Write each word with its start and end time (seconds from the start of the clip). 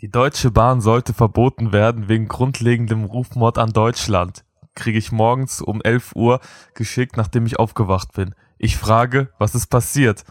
Die 0.00 0.08
Deutsche 0.08 0.50
Bahn 0.50 0.80
sollte 0.80 1.12
verboten 1.12 1.72
werden 1.72 2.08
wegen 2.08 2.26
grundlegendem 2.26 3.04
Rufmord 3.04 3.58
an 3.58 3.74
Deutschland. 3.74 4.46
Kriege 4.74 4.96
ich 4.96 5.12
morgens 5.12 5.60
um 5.60 5.82
11 5.82 6.16
Uhr 6.16 6.40
geschickt, 6.72 7.18
nachdem 7.18 7.44
ich 7.44 7.58
aufgewacht 7.58 8.14
bin. 8.14 8.34
Ich 8.56 8.78
frage, 8.78 9.28
was 9.38 9.54
ist 9.54 9.66
passiert? 9.66 10.24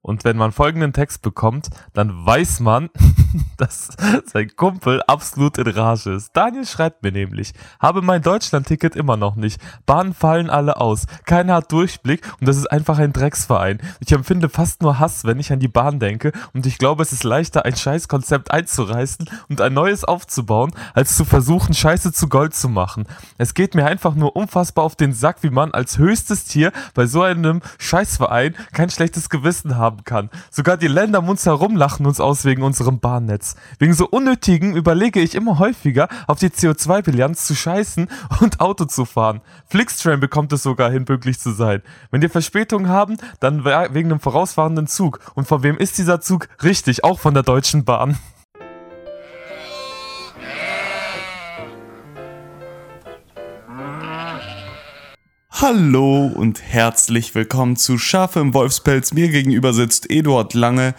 Und 0.00 0.24
wenn 0.24 0.38
man 0.38 0.52
folgenden 0.52 0.94
Text 0.94 1.20
bekommt, 1.20 1.68
dann 1.92 2.24
weiß 2.24 2.60
man, 2.60 2.88
dass 3.56 3.88
sein 4.26 4.50
Kumpel 4.56 5.02
absolut 5.02 5.58
in 5.58 5.68
Rage 5.68 6.12
ist. 6.12 6.30
Daniel 6.34 6.66
schreibt 6.66 7.02
mir 7.02 7.12
nämlich, 7.12 7.52
habe 7.78 8.02
mein 8.02 8.22
Deutschland-Ticket 8.22 8.96
immer 8.96 9.16
noch 9.16 9.36
nicht. 9.36 9.60
Bahnen 9.86 10.14
fallen 10.14 10.50
alle 10.50 10.78
aus. 10.78 11.06
Keiner 11.24 11.54
hat 11.54 11.72
Durchblick 11.72 12.22
und 12.40 12.48
das 12.48 12.56
ist 12.56 12.70
einfach 12.70 12.98
ein 12.98 13.12
Drecksverein. 13.12 13.80
Ich 14.00 14.12
empfinde 14.12 14.48
fast 14.48 14.82
nur 14.82 14.98
Hass, 14.98 15.24
wenn 15.24 15.40
ich 15.40 15.52
an 15.52 15.60
die 15.60 15.68
Bahn 15.68 15.98
denke 15.98 16.32
und 16.52 16.66
ich 16.66 16.78
glaube, 16.78 17.02
es 17.02 17.12
ist 17.12 17.24
leichter, 17.24 17.64
ein 17.64 17.76
Scheißkonzept 17.76 18.50
einzureißen 18.50 19.28
und 19.48 19.60
ein 19.60 19.74
neues 19.74 20.04
aufzubauen, 20.04 20.72
als 20.94 21.16
zu 21.16 21.24
versuchen, 21.24 21.74
Scheiße 21.74 22.12
zu 22.12 22.28
Gold 22.28 22.54
zu 22.54 22.68
machen. 22.68 23.06
Es 23.38 23.54
geht 23.54 23.74
mir 23.74 23.86
einfach 23.86 24.14
nur 24.14 24.36
unfassbar 24.36 24.84
auf 24.84 24.96
den 24.96 25.12
Sack, 25.12 25.42
wie 25.42 25.50
man 25.50 25.72
als 25.72 25.98
höchstes 25.98 26.44
Tier 26.44 26.72
bei 26.94 27.06
so 27.06 27.22
einem 27.22 27.60
Scheißverein 27.78 28.54
kein 28.72 28.90
schlechtes 28.90 29.28
Gewissen 29.30 29.76
haben 29.76 30.04
kann. 30.04 30.30
Sogar 30.50 30.76
die 30.76 30.88
Länder 30.88 31.20
um 31.20 31.28
uns 31.28 31.46
herum 31.46 31.76
lachen 31.76 32.06
uns 32.06 32.20
aus 32.20 32.44
wegen 32.44 32.62
unserem 32.62 33.00
Bahnnetz. 33.20 33.54
Wegen 33.78 33.92
so 33.92 34.08
unnötigen 34.08 34.74
überlege 34.74 35.20
ich 35.20 35.34
immer 35.34 35.58
häufiger, 35.58 36.08
auf 36.26 36.38
die 36.38 36.48
CO2-Bilanz 36.48 37.44
zu 37.44 37.54
scheißen 37.54 38.08
und 38.40 38.60
Auto 38.60 38.86
zu 38.86 39.04
fahren. 39.04 39.42
Flixtrain 39.66 40.20
bekommt 40.20 40.52
es 40.52 40.62
sogar 40.62 40.90
hin, 40.90 41.04
pünktlich 41.04 41.38
zu 41.38 41.52
sein. 41.52 41.82
Wenn 42.10 42.20
die 42.20 42.28
Verspätungen 42.28 42.88
haben, 42.88 43.18
dann 43.40 43.64
wegen 43.64 44.10
einem 44.10 44.20
vorausfahrenden 44.20 44.86
Zug. 44.86 45.20
Und 45.34 45.46
von 45.46 45.62
wem 45.62 45.76
ist 45.76 45.98
dieser 45.98 46.20
Zug? 46.20 46.48
Richtig, 46.62 47.04
auch 47.04 47.20
von 47.20 47.34
der 47.34 47.42
Deutschen 47.42 47.84
Bahn. 47.84 48.16
Hallo 55.52 56.26
und 56.26 56.62
herzlich 56.62 57.34
willkommen 57.34 57.76
zu 57.76 57.98
Schafe 57.98 58.40
im 58.40 58.54
Wolfspelz. 58.54 59.12
Mir 59.12 59.28
gegenüber 59.28 59.74
sitzt 59.74 60.10
Eduard 60.10 60.54
Lange 60.54 60.94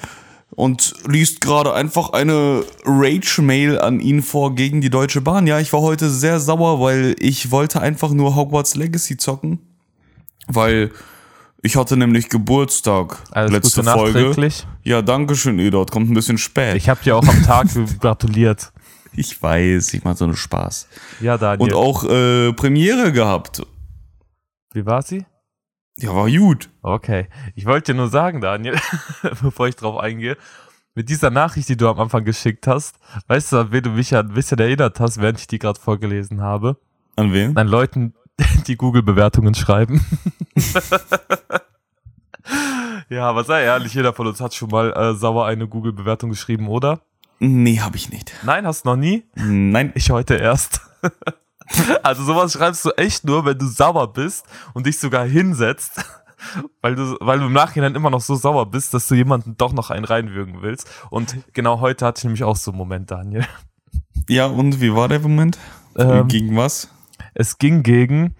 und 0.51 0.93
liest 1.07 1.41
gerade 1.41 1.73
einfach 1.73 2.11
eine 2.11 2.63
Rage-Mail 2.85 3.79
an 3.79 3.99
ihn 3.99 4.21
vor 4.21 4.55
gegen 4.55 4.81
die 4.81 4.89
Deutsche 4.89 5.21
Bahn. 5.21 5.47
Ja, 5.47 5.59
ich 5.59 5.71
war 5.73 5.81
heute 5.81 6.09
sehr 6.09 6.39
sauer, 6.39 6.79
weil 6.81 7.15
ich 7.19 7.51
wollte 7.51 7.81
einfach 7.81 8.11
nur 8.11 8.35
Hogwarts 8.35 8.75
Legacy 8.75 9.17
zocken, 9.17 9.59
weil 10.47 10.91
ich 11.63 11.75
hatte 11.75 11.95
nämlich 11.95 12.29
Geburtstag 12.29 13.17
Alles 13.31 13.51
letzte 13.51 13.81
Gute 13.81 13.93
Folge. 13.93 14.49
Ja, 14.83 15.01
danke 15.01 15.35
schön, 15.35 15.59
Eduard. 15.59 15.91
Kommt 15.91 16.09
ein 16.09 16.13
bisschen 16.13 16.37
spät. 16.37 16.75
Ich 16.75 16.89
habe 16.89 17.01
dir 17.03 17.15
auch 17.15 17.27
am 17.27 17.43
Tag 17.43 17.67
gratuliert. 17.99 18.71
Ich 19.13 19.41
weiß, 19.41 19.93
ich 19.93 20.03
mache 20.03 20.17
so 20.17 20.25
einen 20.25 20.35
Spaß. 20.35 20.87
Ja, 21.19 21.37
Daniel. 21.37 21.67
Und 21.67 21.73
auch 21.75 22.03
äh, 22.03 22.53
Premiere 22.53 23.11
gehabt. 23.11 23.61
Wie 24.73 24.85
war 24.85 25.01
sie? 25.01 25.25
Ja, 25.97 26.15
war 26.15 26.29
gut. 26.29 26.69
Okay. 26.81 27.27
Ich 27.55 27.65
wollte 27.65 27.93
dir 27.93 27.97
nur 27.97 28.09
sagen, 28.09 28.41
Daniel, 28.41 28.77
bevor 29.41 29.67
ich 29.67 29.75
drauf 29.75 29.97
eingehe, 29.97 30.37
mit 30.95 31.09
dieser 31.09 31.29
Nachricht, 31.29 31.69
die 31.69 31.77
du 31.77 31.87
am 31.87 31.99
Anfang 31.99 32.25
geschickt 32.25 32.67
hast, 32.67 32.97
weißt 33.27 33.51
du, 33.53 33.57
an 33.59 33.71
wen 33.71 33.83
du 33.83 33.91
mich 33.91 34.11
ja 34.11 34.19
ein 34.19 34.33
bisschen 34.33 34.59
erinnert 34.59 34.99
hast, 34.99 35.21
während 35.21 35.39
ich 35.39 35.47
die 35.47 35.59
gerade 35.59 35.79
vorgelesen 35.79 36.41
habe? 36.41 36.77
An 37.15 37.31
wen? 37.33 37.55
An 37.55 37.67
Leuten, 37.67 38.13
die 38.67 38.75
Google-Bewertungen 38.75 39.55
schreiben. 39.55 40.05
ja, 43.09 43.29
aber 43.29 43.43
sei 43.43 43.63
ehrlich, 43.63 43.93
jeder 43.93 44.13
von 44.13 44.27
uns 44.27 44.41
hat 44.41 44.53
schon 44.53 44.69
mal 44.69 44.91
äh, 44.93 45.13
sauer 45.15 45.45
eine 45.45 45.67
Google-Bewertung 45.67 46.29
geschrieben, 46.29 46.67
oder? 46.67 47.01
Nee, 47.39 47.79
hab 47.79 47.95
ich 47.95 48.09
nicht. 48.09 48.33
Nein, 48.43 48.67
hast 48.67 48.85
du 48.85 48.89
noch 48.89 48.95
nie? 48.97 49.23
Nein. 49.35 49.91
Ich 49.95 50.11
heute 50.11 50.35
erst. 50.35 50.81
Also 52.03 52.23
sowas 52.23 52.53
schreibst 52.53 52.85
du 52.85 52.91
echt 52.91 53.23
nur, 53.23 53.45
wenn 53.45 53.57
du 53.57 53.67
sauer 53.67 54.11
bist 54.11 54.45
und 54.73 54.85
dich 54.85 54.99
sogar 54.99 55.25
hinsetzt, 55.25 56.03
weil 56.81 56.95
du, 56.95 57.17
weil 57.19 57.39
du 57.39 57.45
im 57.45 57.53
Nachhinein 57.53 57.95
immer 57.95 58.09
noch 58.09 58.21
so 58.21 58.35
sauer 58.35 58.69
bist, 58.69 58.93
dass 58.93 59.07
du 59.07 59.15
jemanden 59.15 59.55
doch 59.57 59.73
noch 59.73 59.89
einen 59.89 60.05
reinwürgen 60.05 60.61
willst. 60.61 60.89
Und 61.09 61.37
genau 61.53 61.79
heute 61.79 62.05
hatte 62.05 62.19
ich 62.19 62.23
nämlich 62.25 62.43
auch 62.43 62.55
so 62.55 62.71
einen 62.71 62.77
Moment, 62.77 63.11
Daniel. 63.11 63.45
Ja, 64.27 64.45
und 64.47 64.81
wie 64.81 64.93
war 64.93 65.07
der 65.07 65.19
Moment? 65.19 65.57
Ähm, 65.97 66.27
gegen 66.27 66.55
was? 66.55 66.89
Es 67.33 67.57
ging 67.57 67.83
gegen 67.83 68.35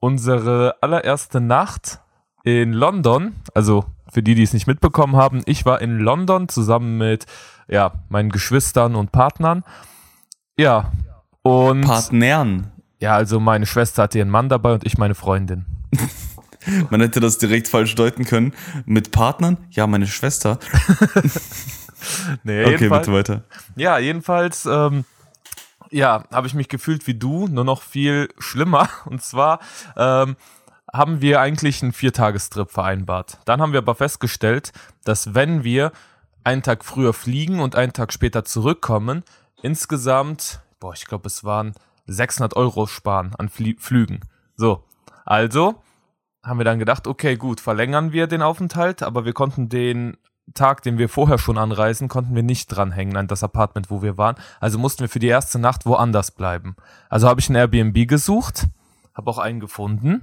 unsere 0.00 0.76
allererste 0.82 1.40
Nacht 1.40 2.00
in 2.44 2.72
London. 2.72 3.34
Also 3.54 3.84
für 4.10 4.22
die, 4.22 4.34
die 4.34 4.42
es 4.42 4.52
nicht 4.52 4.66
mitbekommen 4.66 5.16
haben, 5.16 5.42
ich 5.46 5.66
war 5.66 5.80
in 5.80 5.98
London 5.98 6.48
zusammen 6.48 6.98
mit 6.98 7.26
ja, 7.68 7.92
meinen 8.08 8.30
Geschwistern 8.30 8.94
und 8.94 9.12
Partnern. 9.12 9.64
Ja, 10.58 10.92
und 11.46 11.82
Partnern. 11.82 12.72
Ja, 12.98 13.14
also 13.14 13.40
meine 13.40 13.66
Schwester 13.66 14.04
hatte 14.04 14.18
ihren 14.18 14.30
Mann 14.30 14.48
dabei 14.48 14.72
und 14.72 14.84
ich 14.84 14.98
meine 14.98 15.14
Freundin. 15.14 15.66
Man 16.90 17.00
hätte 17.00 17.20
das 17.20 17.38
direkt 17.38 17.68
falsch 17.68 17.94
deuten 17.94 18.24
können. 18.24 18.52
Mit 18.86 19.12
Partnern? 19.12 19.56
Ja, 19.70 19.86
meine 19.86 20.06
Schwester. 20.06 20.58
nee, 22.42 22.64
okay, 22.64 22.88
bitte 22.88 23.12
weiter. 23.12 23.44
Ja, 23.76 23.98
jedenfalls, 23.98 24.66
ähm, 24.66 25.04
ja, 25.90 26.24
habe 26.32 26.48
ich 26.48 26.54
mich 26.54 26.68
gefühlt 26.68 27.06
wie 27.06 27.14
du, 27.14 27.46
nur 27.46 27.64
noch 27.64 27.82
viel 27.82 28.28
schlimmer. 28.38 28.88
Und 29.04 29.22
zwar 29.22 29.60
ähm, 29.96 30.36
haben 30.92 31.20
wir 31.20 31.40
eigentlich 31.40 31.82
einen 31.82 31.92
Viertagestrip 31.92 32.70
vereinbart. 32.70 33.38
Dann 33.44 33.60
haben 33.60 33.72
wir 33.72 33.78
aber 33.78 33.94
festgestellt, 33.94 34.72
dass 35.04 35.34
wenn 35.34 35.62
wir 35.62 35.92
einen 36.42 36.62
Tag 36.62 36.84
früher 36.84 37.12
fliegen 37.12 37.60
und 37.60 37.76
einen 37.76 37.92
Tag 37.92 38.12
später 38.12 38.44
zurückkommen, 38.44 39.22
insgesamt 39.62 40.60
boah, 40.80 40.92
ich 40.94 41.06
glaube, 41.06 41.26
es 41.26 41.44
waren 41.44 41.72
600 42.06 42.56
Euro 42.56 42.86
sparen 42.86 43.34
an 43.36 43.48
Flie 43.48 43.76
Flügen. 43.78 44.20
So, 44.56 44.84
also 45.24 45.82
haben 46.42 46.58
wir 46.58 46.64
dann 46.64 46.78
gedacht, 46.78 47.06
okay, 47.06 47.36
gut, 47.36 47.60
verlängern 47.60 48.12
wir 48.12 48.26
den 48.26 48.42
Aufenthalt, 48.42 49.02
aber 49.02 49.24
wir 49.24 49.32
konnten 49.32 49.68
den 49.68 50.16
Tag, 50.54 50.82
den 50.82 50.96
wir 50.96 51.08
vorher 51.08 51.38
schon 51.38 51.58
anreisen, 51.58 52.08
konnten 52.08 52.36
wir 52.36 52.44
nicht 52.44 52.68
dranhängen 52.68 53.16
an 53.16 53.26
das 53.26 53.42
Apartment, 53.42 53.90
wo 53.90 54.00
wir 54.02 54.16
waren. 54.16 54.36
Also 54.60 54.78
mussten 54.78 55.00
wir 55.00 55.08
für 55.08 55.18
die 55.18 55.26
erste 55.26 55.58
Nacht 55.58 55.86
woanders 55.86 56.30
bleiben. 56.30 56.76
Also 57.08 57.28
habe 57.28 57.40
ich 57.40 57.50
ein 57.50 57.56
Airbnb 57.56 58.06
gesucht, 58.06 58.68
habe 59.12 59.28
auch 59.28 59.38
einen 59.38 59.58
gefunden 59.58 60.22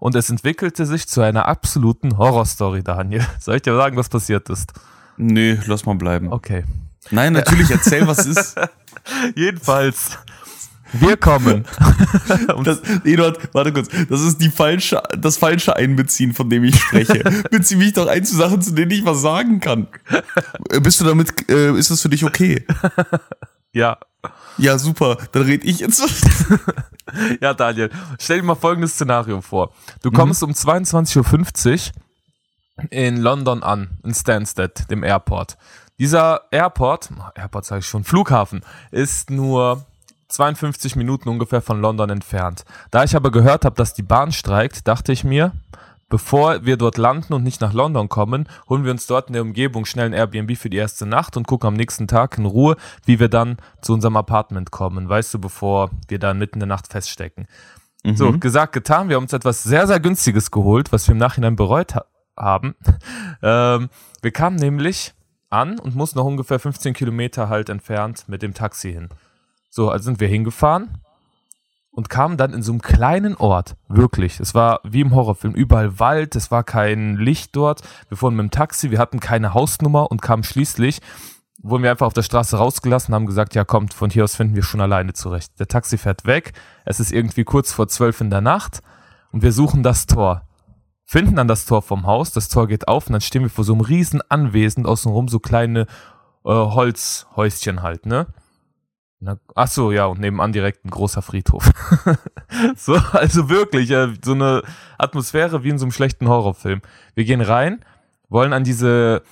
und 0.00 0.16
es 0.16 0.30
entwickelte 0.30 0.84
sich 0.84 1.06
zu 1.06 1.20
einer 1.20 1.46
absoluten 1.46 2.18
Horrorstory, 2.18 2.82
Daniel. 2.82 3.24
Soll 3.38 3.56
ich 3.56 3.62
dir 3.62 3.76
sagen, 3.76 3.96
was 3.96 4.08
passiert 4.08 4.50
ist? 4.50 4.72
Nee, 5.16 5.60
lass 5.66 5.86
mal 5.86 5.94
bleiben. 5.94 6.32
Okay. 6.32 6.64
Nein, 7.10 7.32
natürlich, 7.32 7.70
erzähl, 7.70 8.06
was 8.06 8.26
ist. 8.26 8.56
Jedenfalls. 9.36 10.18
Wir 10.92 11.16
kommen. 11.16 11.64
das, 12.64 12.82
Eduard, 13.04 13.38
warte 13.54 13.72
kurz. 13.72 13.88
Das 14.10 14.20
ist 14.20 14.42
die 14.42 14.50
falsche, 14.50 15.02
das 15.18 15.38
falsche 15.38 15.74
Einbeziehen, 15.74 16.34
von 16.34 16.50
dem 16.50 16.64
ich 16.64 16.78
spreche. 16.78 17.24
Bezieh 17.50 17.76
mich 17.76 17.94
doch 17.94 18.06
ein 18.06 18.24
zu 18.24 18.36
Sachen, 18.36 18.60
zu 18.60 18.72
denen 18.72 18.90
ich 18.90 19.04
was 19.04 19.22
sagen 19.22 19.60
kann. 19.60 19.88
Äh, 20.68 20.80
bist 20.80 21.00
du 21.00 21.04
damit, 21.04 21.48
äh, 21.50 21.72
ist 21.72 21.90
das 21.90 22.02
für 22.02 22.10
dich 22.10 22.24
okay? 22.24 22.66
Ja. 23.72 23.98
Ja, 24.58 24.78
super. 24.78 25.16
Dann 25.32 25.44
red 25.44 25.64
ich 25.64 25.80
jetzt. 25.80 26.04
ja, 27.40 27.54
Daniel, 27.54 27.90
stell 28.20 28.40
dir 28.40 28.44
mal 28.44 28.54
folgendes 28.54 28.92
Szenario 28.92 29.40
vor. 29.40 29.72
Du 30.02 30.10
kommst 30.10 30.42
mhm. 30.42 30.48
um 30.48 30.54
22.50 30.54 31.88
Uhr 31.88 32.88
in 32.90 33.16
London 33.16 33.62
an, 33.62 33.98
in 34.04 34.14
Stansted, 34.14 34.90
dem 34.90 35.02
Airport. 35.02 35.56
Dieser 36.02 36.42
Airport, 36.50 37.10
Airport 37.36 37.64
sage 37.64 37.78
ich 37.78 37.86
schon, 37.86 38.02
Flughafen, 38.02 38.62
ist 38.90 39.30
nur 39.30 39.86
52 40.26 40.96
Minuten 40.96 41.28
ungefähr 41.28 41.62
von 41.62 41.80
London 41.80 42.10
entfernt. 42.10 42.64
Da 42.90 43.04
ich 43.04 43.14
aber 43.14 43.30
gehört 43.30 43.64
habe, 43.64 43.76
dass 43.76 43.94
die 43.94 44.02
Bahn 44.02 44.32
streikt, 44.32 44.88
dachte 44.88 45.12
ich 45.12 45.22
mir, 45.22 45.52
bevor 46.08 46.64
wir 46.66 46.76
dort 46.76 46.98
landen 46.98 47.34
und 47.34 47.44
nicht 47.44 47.60
nach 47.60 47.72
London 47.72 48.08
kommen, 48.08 48.48
holen 48.68 48.82
wir 48.82 48.90
uns 48.90 49.06
dort 49.06 49.28
in 49.28 49.34
der 49.34 49.42
Umgebung 49.42 49.84
schnell 49.84 50.06
ein 50.06 50.12
Airbnb 50.12 50.56
für 50.56 50.70
die 50.70 50.76
erste 50.76 51.06
Nacht 51.06 51.36
und 51.36 51.46
gucken 51.46 51.68
am 51.68 51.74
nächsten 51.74 52.08
Tag 52.08 52.36
in 52.36 52.46
Ruhe, 52.46 52.76
wie 53.04 53.20
wir 53.20 53.28
dann 53.28 53.58
zu 53.80 53.92
unserem 53.92 54.16
Apartment 54.16 54.72
kommen, 54.72 55.08
weißt 55.08 55.32
du, 55.34 55.38
bevor 55.38 55.90
wir 56.08 56.18
dann 56.18 56.36
mitten 56.36 56.54
in 56.54 56.60
der 56.60 56.66
Nacht 56.66 56.88
feststecken. 56.88 57.46
Mhm. 58.02 58.16
So, 58.16 58.32
gesagt, 58.32 58.72
getan. 58.72 59.08
Wir 59.08 59.14
haben 59.14 59.22
uns 59.22 59.34
etwas 59.34 59.62
sehr, 59.62 59.86
sehr 59.86 60.00
günstiges 60.00 60.50
geholt, 60.50 60.90
was 60.90 61.06
wir 61.06 61.12
im 61.12 61.18
Nachhinein 61.18 61.54
bereut 61.54 61.94
ha 61.94 62.06
haben. 62.36 62.74
ähm, 63.40 63.88
wir 64.20 64.32
kamen 64.32 64.56
nämlich 64.56 65.14
an 65.52 65.78
und 65.78 65.94
mussten 65.94 66.18
noch 66.18 66.26
ungefähr 66.26 66.58
15 66.58 66.94
Kilometer 66.94 67.48
halt 67.48 67.68
entfernt 67.68 68.24
mit 68.28 68.42
dem 68.42 68.54
Taxi 68.54 68.92
hin. 68.92 69.08
So, 69.70 69.90
also 69.90 70.04
sind 70.04 70.20
wir 70.20 70.28
hingefahren 70.28 70.98
und 71.92 72.08
kamen 72.08 72.36
dann 72.36 72.54
in 72.54 72.62
so 72.62 72.72
einem 72.72 72.82
kleinen 72.82 73.36
Ort, 73.36 73.76
wirklich. 73.88 74.40
Es 74.40 74.54
war 74.54 74.80
wie 74.82 75.02
im 75.02 75.14
Horrorfilm, 75.14 75.54
überall 75.54 75.98
Wald, 75.98 76.34
es 76.36 76.50
war 76.50 76.64
kein 76.64 77.16
Licht 77.16 77.54
dort. 77.54 77.82
Wir 78.08 78.16
fuhren 78.16 78.34
mit 78.34 78.44
dem 78.44 78.50
Taxi, 78.50 78.90
wir 78.90 78.98
hatten 78.98 79.20
keine 79.20 79.54
Hausnummer 79.54 80.10
und 80.10 80.22
kamen 80.22 80.42
schließlich, 80.42 81.00
wurden 81.62 81.82
wir 81.82 81.90
einfach 81.90 82.06
auf 82.06 82.14
der 82.14 82.22
Straße 82.22 82.56
rausgelassen, 82.56 83.14
haben 83.14 83.26
gesagt, 83.26 83.54
ja 83.54 83.64
kommt, 83.64 83.94
von 83.94 84.10
hier 84.10 84.24
aus 84.24 84.34
finden 84.34 84.56
wir 84.56 84.62
schon 84.62 84.80
alleine 84.80 85.12
zurecht. 85.12 85.58
Der 85.60 85.68
Taxi 85.68 85.98
fährt 85.98 86.24
weg, 86.24 86.54
es 86.84 86.98
ist 86.98 87.12
irgendwie 87.12 87.44
kurz 87.44 87.72
vor 87.72 87.88
zwölf 87.88 88.20
in 88.20 88.30
der 88.30 88.40
Nacht 88.40 88.80
und 89.30 89.42
wir 89.42 89.52
suchen 89.52 89.82
das 89.82 90.06
Tor 90.06 90.42
finden 91.12 91.36
dann 91.36 91.46
das 91.46 91.66
Tor 91.66 91.82
vom 91.82 92.06
Haus, 92.06 92.32
das 92.32 92.48
Tor 92.48 92.66
geht 92.66 92.88
auf 92.88 93.06
und 93.06 93.12
dann 93.12 93.20
stehen 93.20 93.42
wir 93.42 93.50
vor 93.50 93.64
so 93.64 93.74
einem 93.74 93.82
riesen 93.82 94.22
Anwesen, 94.30 94.86
außenrum 94.86 95.28
so 95.28 95.40
kleine 95.40 95.82
äh, 96.42 96.48
Holzhäuschen 96.48 97.82
halt, 97.82 98.06
ne? 98.06 98.28
Na, 99.20 99.36
ach 99.54 99.68
so, 99.68 99.92
ja, 99.92 100.06
und 100.06 100.20
nebenan 100.20 100.52
direkt 100.52 100.86
ein 100.86 100.90
großer 100.90 101.20
Friedhof. 101.20 101.70
so, 102.76 102.94
also 103.12 103.50
wirklich, 103.50 103.90
äh, 103.90 104.14
so 104.24 104.32
eine 104.32 104.62
Atmosphäre 104.96 105.62
wie 105.62 105.68
in 105.68 105.78
so 105.78 105.84
einem 105.84 105.92
schlechten 105.92 106.30
Horrorfilm. 106.30 106.80
Wir 107.14 107.26
gehen 107.26 107.42
rein, 107.42 107.84
wollen 108.30 108.54
an 108.54 108.64
diese 108.64 109.22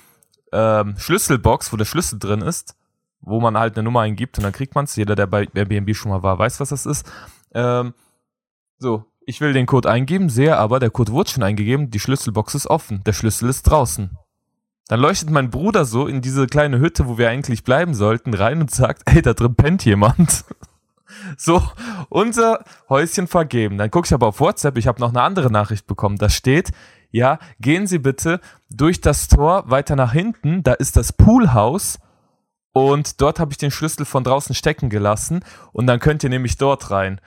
ähm, 0.51 0.93
Schlüsselbox, 0.99 1.73
wo 1.73 1.77
der 1.77 1.85
Schlüssel 1.85 2.19
drin 2.19 2.43
ist, 2.43 2.75
wo 3.21 3.41
man 3.41 3.57
halt 3.57 3.75
eine 3.75 3.83
Nummer 3.83 4.01
eingibt 4.01 4.37
und 4.37 4.43
dann 4.43 4.53
kriegt 4.53 4.75
man 4.75 4.85
es. 4.85 4.95
Jeder, 4.95 5.15
der 5.15 5.25
bei 5.25 5.47
Airbnb 5.55 5.95
schon 5.95 6.11
mal 6.11 6.21
war, 6.21 6.37
weiß, 6.37 6.59
was 6.59 6.69
das 6.69 6.85
ist. 6.85 7.11
Ähm, 7.55 7.95
so, 8.77 9.10
ich 9.25 9.41
will 9.41 9.53
den 9.53 9.65
Code 9.65 9.89
eingeben, 9.89 10.29
sehe 10.29 10.57
aber, 10.57 10.79
der 10.79 10.89
Code 10.89 11.11
wurde 11.11 11.29
schon 11.29 11.43
eingegeben, 11.43 11.91
die 11.91 11.99
Schlüsselbox 11.99 12.55
ist 12.55 12.67
offen, 12.67 13.03
der 13.05 13.13
Schlüssel 13.13 13.49
ist 13.49 13.63
draußen. 13.63 14.17
Dann 14.87 14.99
leuchtet 14.99 15.29
mein 15.29 15.49
Bruder 15.49 15.85
so 15.85 16.07
in 16.07 16.21
diese 16.21 16.47
kleine 16.47 16.79
Hütte, 16.79 17.07
wo 17.07 17.17
wir 17.17 17.29
eigentlich 17.29 17.63
bleiben 17.63 17.93
sollten, 17.93 18.33
rein 18.33 18.59
und 18.59 18.71
sagt, 18.71 19.03
ey, 19.05 19.21
da 19.21 19.33
drin 19.33 19.55
pennt 19.55 19.85
jemand. 19.85 20.45
So, 21.37 21.61
unser 22.07 22.63
Häuschen 22.87 23.27
vergeben. 23.27 23.77
Dann 23.77 23.91
gucke 23.91 24.05
ich 24.05 24.13
aber 24.13 24.27
auf 24.27 24.39
WhatsApp, 24.39 24.77
ich 24.77 24.87
habe 24.87 25.01
noch 25.01 25.09
eine 25.09 25.21
andere 25.21 25.51
Nachricht 25.51 25.85
bekommen. 25.85 26.17
Da 26.17 26.29
steht, 26.29 26.71
ja, 27.11 27.37
gehen 27.59 27.85
Sie 27.85 27.99
bitte 27.99 28.39
durch 28.69 29.01
das 29.01 29.27
Tor 29.27 29.69
weiter 29.69 29.97
nach 29.97 30.13
hinten, 30.13 30.63
da 30.63 30.71
ist 30.71 30.95
das 30.95 31.11
Poolhaus 31.11 31.99
und 32.71 33.21
dort 33.21 33.39
habe 33.39 33.51
ich 33.51 33.57
den 33.57 33.71
Schlüssel 33.71 34.05
von 34.05 34.23
draußen 34.23 34.55
stecken 34.55 34.89
gelassen 34.89 35.43
und 35.73 35.87
dann 35.87 35.99
könnt 35.99 36.23
ihr 36.23 36.29
nämlich 36.29 36.57
dort 36.57 36.89
rein, 36.89 37.19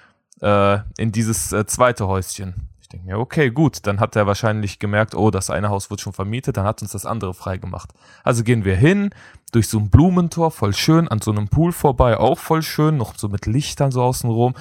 äh, 0.45 0.81
in 0.99 1.11
dieses 1.11 1.53
äh, 1.53 1.65
zweite 1.67 2.07
Häuschen. 2.07 2.69
Ich 2.81 2.89
denke 2.89 3.07
mir, 3.07 3.19
okay, 3.19 3.51
gut, 3.51 3.87
dann 3.87 3.99
hat 3.99 4.15
er 4.15 4.27
wahrscheinlich 4.27 4.79
gemerkt, 4.79 5.15
oh, 5.15 5.31
das 5.31 5.49
eine 5.49 5.71
Haus 5.71 5.91
wird 5.91 6.03
schon 6.03 6.13
vermietet, 6.13 6.59
dann 6.59 6.67
hat 6.67 6.83
uns 6.83 6.93
das 6.93 7.07
andere 7.07 7.33
freigemacht. 7.33 7.93
Also 8.23 8.45
gehen 8.45 8.65
wir 8.65 8.77
hin, 8.77 9.11
durch 9.53 9.69
so 9.69 9.79
ein 9.79 9.89
Blumentor, 9.89 10.51
voll 10.51 10.75
schön, 10.75 11.09
an 11.09 11.21
so 11.21 11.31
einem 11.31 11.49
Pool 11.49 11.73
vorbei, 11.73 12.19
auch 12.19 12.39
voll 12.39 12.63
schön, 12.63 12.99
noch 12.99 13.17
so 13.17 13.29
mit 13.29 13.47
Lichtern 13.47 13.91
so 13.91 14.03
außenrum. 14.03 14.55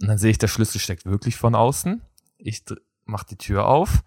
Und 0.00 0.08
dann 0.08 0.18
sehe 0.18 0.30
ich, 0.30 0.38
der 0.38 0.48
Schlüssel 0.48 0.80
steckt 0.80 1.04
wirklich 1.04 1.36
von 1.36 1.54
außen. 1.54 2.00
Ich 2.38 2.64
mach 3.04 3.24
die 3.24 3.36
Tür 3.36 3.66
auf, 3.66 4.02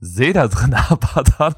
sehe 0.00 0.32
da 0.32 0.48
drin 0.48 0.74
aber 0.88 1.22
dann 1.38 1.54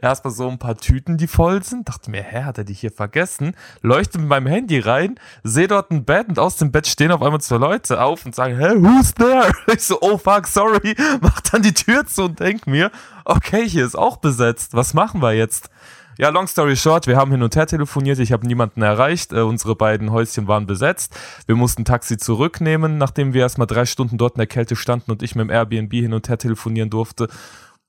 erstmal 0.00 0.32
so 0.32 0.48
ein 0.48 0.58
paar 0.58 0.76
Tüten, 0.76 1.16
die 1.16 1.26
voll 1.26 1.62
sind. 1.62 1.88
Dachte 1.88 2.10
mir, 2.10 2.22
hä, 2.22 2.44
hat 2.44 2.58
er 2.58 2.64
die 2.64 2.74
hier 2.74 2.92
vergessen? 2.92 3.56
Leuchte 3.82 4.18
mit 4.18 4.28
meinem 4.28 4.46
Handy 4.46 4.78
rein, 4.78 5.16
sehe 5.42 5.68
dort 5.68 5.90
ein 5.90 6.04
Bett 6.04 6.28
und 6.28 6.38
aus 6.38 6.56
dem 6.56 6.72
Bett 6.72 6.86
stehen 6.86 7.12
auf 7.12 7.22
einmal 7.22 7.40
zwei 7.40 7.56
Leute 7.56 8.00
auf 8.00 8.24
und 8.26 8.34
sagen, 8.34 8.58
hä, 8.58 8.74
who's 8.76 9.14
there? 9.14 9.52
Ich 9.72 9.82
so, 9.82 9.98
oh 10.00 10.18
fuck, 10.18 10.46
sorry. 10.46 10.94
Mach 11.20 11.40
dann 11.40 11.62
die 11.62 11.74
Tür 11.74 12.06
zu 12.06 12.24
und 12.24 12.40
denk 12.40 12.66
mir, 12.66 12.90
okay, 13.24 13.68
hier 13.68 13.86
ist 13.86 13.96
auch 13.96 14.18
besetzt. 14.18 14.74
Was 14.74 14.94
machen 14.94 15.20
wir 15.20 15.32
jetzt? 15.32 15.70
Ja, 16.16 16.28
long 16.28 16.46
story 16.46 16.76
short, 16.76 17.08
wir 17.08 17.16
haben 17.16 17.32
hin 17.32 17.42
und 17.42 17.56
her 17.56 17.66
telefoniert, 17.66 18.20
ich 18.20 18.30
habe 18.30 18.46
niemanden 18.46 18.82
erreicht, 18.82 19.32
äh, 19.32 19.40
unsere 19.40 19.74
beiden 19.74 20.12
Häuschen 20.12 20.46
waren 20.46 20.64
besetzt. 20.64 21.16
Wir 21.46 21.56
mussten 21.56 21.84
Taxi 21.84 22.16
zurücknehmen, 22.18 22.98
nachdem 22.98 23.34
wir 23.34 23.40
erstmal 23.40 23.66
drei 23.66 23.84
Stunden 23.84 24.16
dort 24.16 24.36
in 24.36 24.38
der 24.38 24.46
Kälte 24.46 24.76
standen 24.76 25.10
und 25.10 25.24
ich 25.24 25.34
mit 25.34 25.48
dem 25.48 25.50
Airbnb 25.50 25.92
hin 25.92 26.12
und 26.12 26.28
her 26.28 26.38
telefonieren 26.38 26.88
durfte 26.88 27.28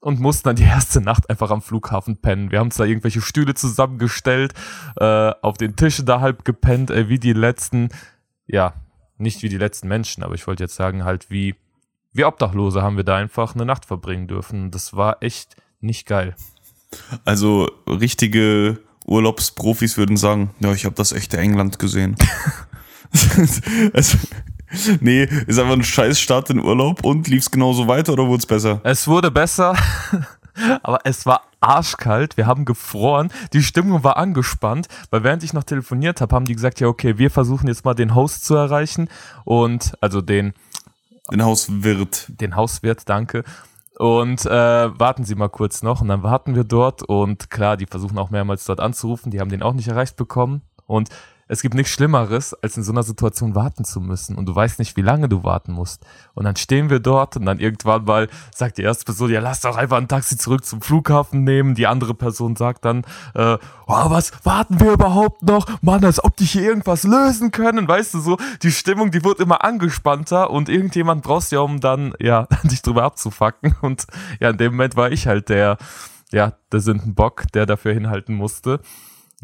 und 0.06 0.20
mussten 0.20 0.50
dann 0.50 0.56
die 0.56 0.66
erste 0.66 1.02
Nacht 1.02 1.32
einfach 1.32 1.50
am 1.50 1.64
Flughafen 1.64 2.18
pennen. 2.18 2.52
Wir 2.52 2.60
haben 2.60 2.68
uns 2.68 2.76
da 2.76 2.84
irgendwelche 2.84 3.22
Stühle 3.22 3.56
zusammengestellt, 3.56 4.54
äh, 4.98 5.32
auf 5.42 5.58
den 5.58 5.76
Tischen 5.76 6.06
da 6.06 6.20
halb 6.22 6.46
gepennt, 6.46 6.92
äh, 6.92 7.10
wie 7.10 7.18
die 7.18 7.34
letzten, 7.34 7.90
ja, 8.46 8.76
nicht 9.18 9.42
wie 9.42 9.50
die 9.50 9.58
letzten 9.58 9.88
Menschen, 9.88 10.22
aber 10.22 10.36
ich 10.36 10.46
wollte 10.46 10.64
jetzt 10.64 10.76
sagen, 10.76 11.06
halt 11.06 11.32
wie, 11.32 11.56
wie 12.14 12.24
Obdachlose 12.24 12.84
haben 12.84 12.98
wir 12.98 13.04
da 13.04 13.16
einfach 13.16 13.56
eine 13.56 13.66
Nacht 13.66 13.86
verbringen 13.86 14.28
dürfen. 14.28 14.70
Das 14.70 14.96
war 14.96 15.24
echt 15.24 15.56
nicht 15.82 16.06
geil. 16.06 16.36
Also 17.24 17.68
richtige 17.88 18.78
Urlaubsprofis 19.08 19.98
würden 19.98 20.18
sagen, 20.18 20.52
ja, 20.60 20.72
ich 20.72 20.86
habe 20.86 20.94
das 20.94 21.14
echte 21.14 21.40
England 21.40 21.80
gesehen. 21.80 22.16
also, 23.94 24.20
nee, 25.02 25.24
ist 25.24 25.60
einfach 25.60 25.74
ein 25.74 25.84
scheiß 25.84 26.20
Start 26.20 26.50
in 26.50 26.60
Urlaub 26.60 27.04
und 27.04 27.28
lief's 27.28 27.52
genauso 27.52 27.88
weiter 27.88 28.14
oder 28.14 28.28
wurde 28.28 28.40
es 28.40 28.46
besser? 28.46 28.82
Es 28.84 29.08
wurde 29.08 29.32
besser, 29.32 29.76
aber 30.84 31.00
es 31.04 31.26
war 31.26 31.44
arschkalt, 31.60 32.38
wir 32.38 32.46
haben 32.46 32.66
gefroren, 32.66 33.30
die 33.54 33.64
Stimmung 33.64 34.04
war 34.04 34.18
angespannt, 34.18 34.88
weil 35.10 35.24
während 35.24 35.44
ich 35.44 35.54
noch 35.54 35.64
telefoniert 35.64 36.22
habe, 36.22 36.36
haben 36.36 36.46
die 36.46 36.54
gesagt, 36.54 36.80
ja 36.80 36.88
okay, 36.88 37.18
wir 37.18 37.32
versuchen 37.32 37.68
jetzt 37.68 37.86
mal 37.86 37.94
den 37.94 38.14
Host 38.14 38.46
zu 38.46 38.56
erreichen 38.56 39.10
und 39.44 39.94
also 40.02 40.22
den 40.22 40.54
den 41.32 41.44
Hauswirt. 41.44 42.28
Den 42.40 42.56
Hauswirt, 42.56 43.10
danke. 43.10 43.44
Und 43.98 44.46
äh, 44.46 44.50
warten 45.00 45.24
Sie 45.24 45.36
mal 45.36 45.50
kurz 45.50 45.82
noch. 45.82 46.02
Und 46.02 46.10
dann 46.10 46.24
warten 46.24 46.56
wir 46.56 46.64
dort. 46.64 47.02
Und 47.04 47.50
klar, 47.50 47.78
die 47.78 47.86
versuchen 47.86 48.18
auch 48.18 48.30
mehrmals 48.30 48.66
dort 48.66 48.80
anzurufen. 48.80 49.32
Die 49.32 49.40
haben 49.40 49.50
den 49.50 49.64
auch 49.64 49.74
nicht 49.74 49.88
erreicht 49.88 50.18
bekommen. 50.18 50.62
Und 50.86 51.10
es 51.48 51.62
gibt 51.62 51.76
nichts 51.76 51.92
Schlimmeres, 51.92 52.56
als 52.56 52.76
in 52.76 52.84
so 52.84 52.92
einer 52.92 53.04
Situation 53.04 53.54
warten 53.54 53.86
zu 53.86 54.02
müssen 54.02 54.36
und 54.36 54.48
du 54.48 54.56
weißt 54.56 54.80
nicht, 54.80 54.98
wie 54.98 55.02
lange 55.02 55.30
du 55.30 55.44
warten 55.44 55.74
musst. 55.74 56.04
Und 56.34 56.46
dann 56.46 56.56
stehen 56.56 56.90
wir 56.90 57.00
dort 57.00 57.38
und 57.38 57.46
dann 57.46 57.60
irgendwann 57.60 58.06
mal 58.06 58.30
sagt 58.54 58.80
die 58.80 58.82
erste 58.82 59.06
Person, 59.06 59.30
ja, 59.30 59.40
lass 59.40 59.62
doch 59.62 59.78
einfach 59.78 59.98
ein 59.98 60.08
Taxi 60.08 60.38
zurück 60.38 60.66
zum 60.66 60.82
Flughafen 60.82 61.44
nehmen. 61.44 61.76
Die 61.76 61.86
andere 61.86 62.16
Person 62.16 62.56
sagt 62.56 62.86
dann, 62.86 63.04
äh, 63.36 63.58
oh, 63.86 64.10
was, 64.10 64.32
warten 64.44 64.80
wir 64.80 64.94
überhaupt 64.94 65.44
noch? 65.44 65.68
Mann, 65.82 66.04
als 66.04 66.24
ob 66.24 66.36
die 66.36 66.46
hier 66.46 66.64
irgendwas 66.64 67.04
lösen 67.04 67.52
können. 67.52 67.88
Weißt 67.88 68.16
du, 68.16 68.20
so, 68.20 68.38
die 68.64 68.72
Stimmung, 68.72 69.12
die 69.12 69.24
wird 69.24 69.40
immer 69.40 69.64
angespannter 69.64 70.50
und 70.50 70.68
irgendjemand 70.68 71.24
brauchst 71.24 71.52
ja, 71.52 71.60
um 71.60 71.80
dann, 71.80 72.16
ja, 72.20 72.48
dich 72.64 72.82
drüber 72.82 73.04
abzufacken. 73.04 73.76
Und 73.82 74.08
ja, 74.40 74.50
in 74.50 74.58
dem 74.58 74.72
Moment 74.74 74.96
war 74.96 75.12
ich 75.12 75.28
halt 75.28 75.50
der, 75.50 75.78
ja, 76.32 76.54
der 76.72 76.80
Sündenbock, 76.80 77.52
der 77.54 77.68
dafür 77.68 77.94
hinhalten 77.94 78.34
musste. 78.34 78.80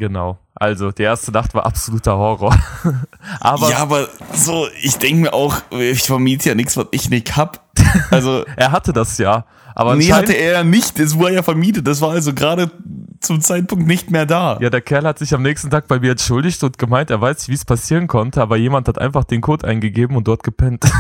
Genau. 0.02 0.40
Also, 0.56 0.92
die 0.92 1.04
erste 1.04 1.32
Nacht 1.32 1.54
war 1.54 1.64
absoluter 1.64 2.18
Horror. 2.18 2.58
aber 3.40 3.70
ja, 3.70 3.78
aber 3.78 4.08
so, 4.34 4.68
ich 4.82 4.98
denke 4.98 5.22
mir 5.22 5.34
auch, 5.34 5.62
ich 5.70 6.02
vermiete 6.02 6.50
ja 6.50 6.56
nichts, 6.56 6.76
was 6.76 6.88
ich 6.90 7.12
nicht 7.12 7.38
hab. 7.38 7.70
Also, 8.10 8.44
er 8.56 8.72
hatte 8.72 8.94
das 8.94 9.20
ja. 9.20 9.46
Aber 9.76 9.96
nee, 9.96 10.12
hatte 10.12 10.34
er 10.34 10.54
ja 10.54 10.64
nicht. 10.64 10.98
Das 10.98 11.20
war 11.20 11.30
ja 11.30 11.44
vermietet. 11.44 11.86
Das 11.86 12.02
war 12.02 12.10
also 12.10 12.34
gerade 12.34 12.72
zum 13.20 13.42
Zeitpunkt 13.42 13.86
nicht 13.86 14.10
mehr 14.10 14.26
da. 14.26 14.58
Ja, 14.60 14.72
der 14.72 14.82
Kerl 14.82 15.04
hat 15.04 15.20
sich 15.20 15.36
am 15.36 15.44
nächsten 15.44 15.70
Tag 15.70 15.88
bei 15.88 16.00
mir 16.00 16.14
entschuldigt 16.14 16.64
und 16.64 16.80
gemeint, 16.80 17.12
er 17.12 17.22
weiß 17.22 17.38
nicht, 17.38 17.50
wie 17.50 17.54
es 17.54 17.64
passieren 17.64 18.08
konnte, 18.08 18.42
aber 18.42 18.58
jemand 18.58 18.88
hat 18.88 18.98
einfach 18.98 19.24
den 19.24 19.42
Code 19.42 19.68
eingegeben 19.68 20.18
und 20.18 20.28
dort 20.28 20.42
gepennt. 20.42 20.84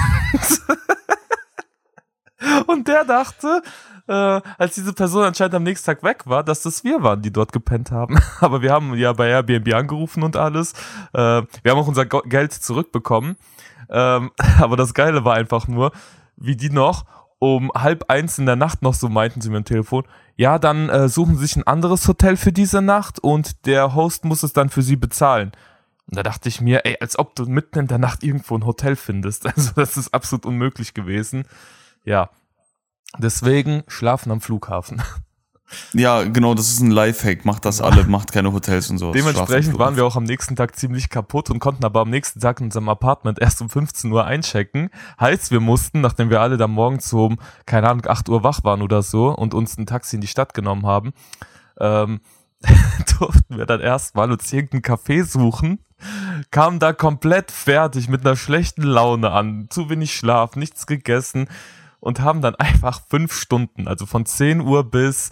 und 2.67 2.87
der 2.87 3.03
dachte, 3.03 3.63
äh, 4.07 4.13
als 4.57 4.75
diese 4.75 4.93
Person 4.93 5.23
anscheinend 5.23 5.55
am 5.55 5.63
nächsten 5.63 5.85
Tag 5.85 6.03
weg 6.03 6.23
war, 6.25 6.43
dass 6.43 6.61
das 6.63 6.83
wir 6.83 7.03
waren, 7.03 7.21
die 7.21 7.31
dort 7.31 7.51
gepennt 7.51 7.91
haben. 7.91 8.19
Aber 8.39 8.61
wir 8.61 8.71
haben 8.71 8.95
ja 8.95 9.13
bei 9.13 9.29
Airbnb 9.29 9.73
angerufen 9.73 10.23
und 10.23 10.35
alles. 10.37 10.73
Äh, 11.13 11.17
wir 11.63 11.71
haben 11.71 11.79
auch 11.79 11.87
unser 11.87 12.05
Geld 12.05 12.53
zurückbekommen. 12.53 13.37
Ähm, 13.89 14.31
aber 14.61 14.77
das 14.77 14.93
Geile 14.93 15.25
war 15.25 15.35
einfach 15.35 15.67
nur, 15.67 15.91
wie 16.37 16.55
die 16.55 16.69
noch 16.69 17.05
um 17.39 17.71
halb 17.75 18.05
eins 18.07 18.37
in 18.37 18.45
der 18.45 18.55
Nacht 18.55 18.83
noch 18.83 18.93
so 18.93 19.09
meinten 19.09 19.41
sie 19.41 19.49
mir 19.49 19.57
am 19.57 19.65
Telefon, 19.65 20.03
ja, 20.37 20.59
dann 20.59 20.89
äh, 20.89 21.09
suchen 21.09 21.35
sie 21.37 21.47
sich 21.47 21.55
ein 21.55 21.65
anderes 21.65 22.07
Hotel 22.07 22.37
für 22.37 22.51
diese 22.51 22.83
Nacht 22.83 23.19
und 23.19 23.65
der 23.65 23.95
Host 23.95 24.25
muss 24.25 24.43
es 24.43 24.53
dann 24.53 24.69
für 24.69 24.83
sie 24.83 24.95
bezahlen. 24.95 25.51
Und 26.05 26.17
da 26.17 26.23
dachte 26.23 26.49
ich 26.49 26.61
mir, 26.61 26.85
ey, 26.85 26.97
als 27.01 27.17
ob 27.17 27.35
du 27.35 27.45
mitten 27.45 27.79
in 27.79 27.87
der 27.87 27.97
Nacht 27.97 28.23
irgendwo 28.23 28.55
ein 28.55 28.65
Hotel 28.65 28.95
findest. 28.95 29.45
Also 29.55 29.71
das 29.75 29.97
ist 29.97 30.13
absolut 30.13 30.45
unmöglich 30.45 30.93
gewesen. 30.93 31.45
Ja, 32.05 32.29
Deswegen 33.17 33.83
schlafen 33.87 34.31
am 34.31 34.41
Flughafen. 34.41 35.01
Ja, 35.93 36.23
genau, 36.23 36.53
das 36.53 36.69
ist 36.69 36.81
ein 36.81 36.91
Lifehack. 36.91 37.45
Macht 37.45 37.65
das 37.65 37.81
alle, 37.81 38.03
macht 38.05 38.31
keine 38.31 38.51
Hotels 38.51 38.89
und 38.89 38.97
so. 38.97 39.11
Dementsprechend 39.11 39.77
waren 39.79 39.95
wir 39.95 40.05
auch 40.05 40.15
am 40.15 40.23
nächsten 40.23 40.55
Tag 40.55 40.75
ziemlich 40.75 41.09
kaputt 41.09 41.49
und 41.49 41.59
konnten 41.59 41.85
aber 41.85 42.01
am 42.01 42.09
nächsten 42.09 42.39
Tag 42.39 42.59
in 42.59 42.67
unserem 42.67 42.89
Apartment 42.89 43.39
erst 43.39 43.61
um 43.61 43.69
15 43.69 44.11
Uhr 44.11 44.25
einchecken. 44.25 44.89
Heißt, 45.19 45.51
wir 45.51 45.59
mussten, 45.59 46.01
nachdem 46.01 46.29
wir 46.29 46.41
alle 46.41 46.57
da 46.57 46.67
morgens 46.67 47.11
um, 47.13 47.39
keine 47.65 47.89
Ahnung, 47.89 48.05
8 48.05 48.29
Uhr 48.29 48.43
wach 48.43 48.63
waren 48.63 48.81
oder 48.81 49.01
so 49.01 49.29
und 49.29 49.53
uns 49.53 49.77
ein 49.77 49.85
Taxi 49.85 50.17
in 50.17 50.21
die 50.21 50.27
Stadt 50.27 50.53
genommen 50.53 50.85
haben, 50.85 51.13
ähm, 51.79 52.21
durften 53.19 53.57
wir 53.57 53.65
dann 53.65 53.79
erstmal 53.81 54.31
uns 54.31 54.51
irgendeinen 54.51 54.83
Café 54.83 55.23
suchen, 55.23 55.79
kamen 56.51 56.79
da 56.79 56.93
komplett 56.93 57.51
fertig 57.51 58.07
mit 58.07 58.25
einer 58.25 58.35
schlechten 58.35 58.83
Laune 58.83 59.31
an, 59.31 59.67
zu 59.69 59.89
wenig 59.89 60.13
Schlaf, 60.13 60.55
nichts 60.55 60.85
gegessen 60.85 61.47
und 62.01 62.19
haben 62.19 62.41
dann 62.41 62.55
einfach 62.55 63.01
fünf 63.09 63.33
Stunden, 63.33 63.87
also 63.87 64.05
von 64.05 64.25
10 64.25 64.59
Uhr 64.59 64.83
bis, 64.83 65.29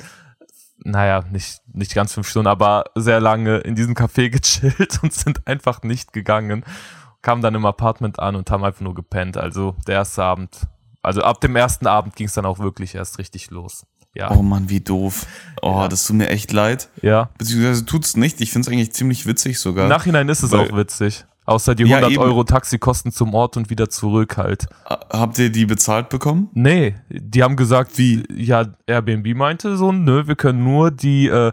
naja, 0.77 1.25
nicht, 1.29 1.59
nicht 1.73 1.93
ganz 1.93 2.13
fünf 2.13 2.29
Stunden, 2.29 2.47
aber 2.47 2.85
sehr 2.95 3.19
lange 3.19 3.57
in 3.57 3.75
diesem 3.75 3.95
Café 3.95 4.29
gechillt 4.31 5.03
und 5.03 5.11
sind 5.11 5.45
einfach 5.45 5.83
nicht 5.83 6.13
gegangen. 6.13 6.63
Kamen 7.21 7.41
dann 7.41 7.55
im 7.55 7.65
Apartment 7.65 8.19
an 8.19 8.37
und 8.37 8.49
haben 8.49 8.63
einfach 8.63 8.79
nur 8.79 8.95
gepennt. 8.95 9.35
Also 9.35 9.75
der 9.87 9.95
erste 9.95 10.23
Abend, 10.23 10.67
also 11.01 11.21
ab 11.21 11.41
dem 11.41 11.57
ersten 11.57 11.85
Abend 11.85 12.15
ging 12.15 12.27
es 12.27 12.33
dann 12.33 12.45
auch 12.45 12.59
wirklich 12.59 12.95
erst 12.95 13.17
richtig 13.17 13.51
los. 13.51 13.85
Ja. 14.15 14.31
Oh 14.31 14.41
Mann, 14.41 14.69
wie 14.69 14.79
doof. 14.79 15.25
Oh, 15.61 15.81
ja. 15.81 15.87
das 15.87 16.05
tut 16.05 16.15
mir 16.15 16.29
echt 16.29 16.51
leid. 16.51 16.89
Ja. 17.01 17.29
Beziehungsweise 17.37 17.85
tut's 17.85 18.15
nicht. 18.15 18.41
Ich 18.41 18.51
find's 18.51 18.67
eigentlich 18.67 18.93
ziemlich 18.93 19.25
witzig 19.25 19.59
sogar. 19.59 19.83
Im 19.83 19.89
Nachhinein 19.89 20.29
ist 20.29 20.43
es 20.43 20.53
auch 20.53 20.75
witzig. 20.75 21.25
Außer 21.49 21.73
die 21.73 21.85
100 21.85 22.11
ja, 22.11 22.19
Euro 22.19 22.43
Taxikosten 22.43 23.11
zum 23.11 23.33
Ort 23.33 23.57
und 23.57 23.71
wieder 23.71 23.89
zurück 23.89 24.37
halt. 24.37 24.67
Habt 24.85 25.39
ihr 25.39 25.49
die 25.51 25.65
bezahlt 25.65 26.09
bekommen? 26.09 26.49
Nee, 26.53 26.93
die 27.09 27.41
haben 27.41 27.55
gesagt, 27.55 27.97
wie, 27.97 28.23
ja, 28.31 28.67
Airbnb 28.85 29.35
meinte 29.35 29.75
so, 29.75 29.91
nö, 29.91 30.27
wir 30.27 30.35
können 30.35 30.63
nur 30.63 30.91
die 30.91 31.27
äh, 31.27 31.51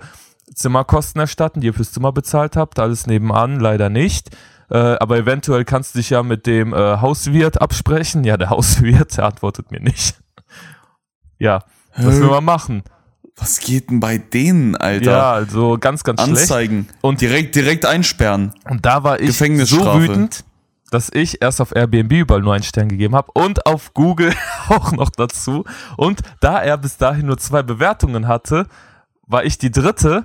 Zimmerkosten 0.55 1.19
erstatten, 1.19 1.63
die 1.63 1.69
ihr 1.69 1.75
fürs 1.75 1.93
Zimmer 1.93 2.13
bezahlt 2.13 2.57
habt. 2.57 2.79
Alles 2.79 3.07
nebenan, 3.07 3.59
leider 3.59 3.89
nicht. 3.89 4.37
Äh, 4.69 4.77
aber 4.77 5.17
eventuell 5.17 5.65
kannst 5.65 5.95
du 5.95 5.99
dich 5.99 6.11
ja 6.11 6.23
mit 6.23 6.47
dem 6.47 6.75
äh, 6.75 6.77
Hauswirt 6.77 7.63
absprechen. 7.63 8.25
Ja, 8.25 8.37
der 8.37 8.51
Hauswirt, 8.51 9.17
der 9.17 9.25
antwortet 9.25 9.71
mir 9.71 9.81
nicht. 9.81 10.19
ja, 11.39 11.61
was 11.97 12.21
will 12.21 12.29
man 12.29 12.45
machen? 12.45 12.83
Was 13.39 13.61
geht 13.61 13.91
denn 13.91 14.01
bei 14.01 14.19
denen, 14.19 14.77
Alter? 14.77 15.11
Ja, 15.11 15.33
also 15.33 15.77
ganz, 15.79 16.05
ganz 16.05 16.23
schlecht. 16.23 16.41
Anzeigen. 16.43 16.89
Und- 17.03 17.21
direkt, 17.21 17.55
direkt 17.55 17.85
einsperren. 17.85 18.53
Und 18.69 18.87
da 18.87 19.05
war 19.05 19.21
ich 19.21 19.37
so 19.37 19.95
wütend, 19.95 20.45
dass 20.91 21.11
ich 21.13 21.43
erst 21.43 21.61
auf 21.61 21.75
Airbnb 21.75 22.13
überall 22.13 22.41
nur 22.41 22.55
einen 22.55 22.63
Stern 22.63 22.89
gegeben 22.89 23.15
habe 23.15 23.31
und 23.35 23.67
auf 23.67 23.93
Google 23.93 24.33
auch 24.69 24.93
noch 24.93 25.11
dazu. 25.11 25.65
Und 25.97 26.21
da 26.41 26.63
er 26.63 26.79
bis 26.79 26.97
dahin 26.97 27.27
nur 27.27 27.39
zwei 27.39 27.63
Bewertungen 27.63 28.27
hatte, 28.27 28.67
war 29.27 29.45
ich 29.45 29.59
die 29.59 29.71
dritte 29.71 30.25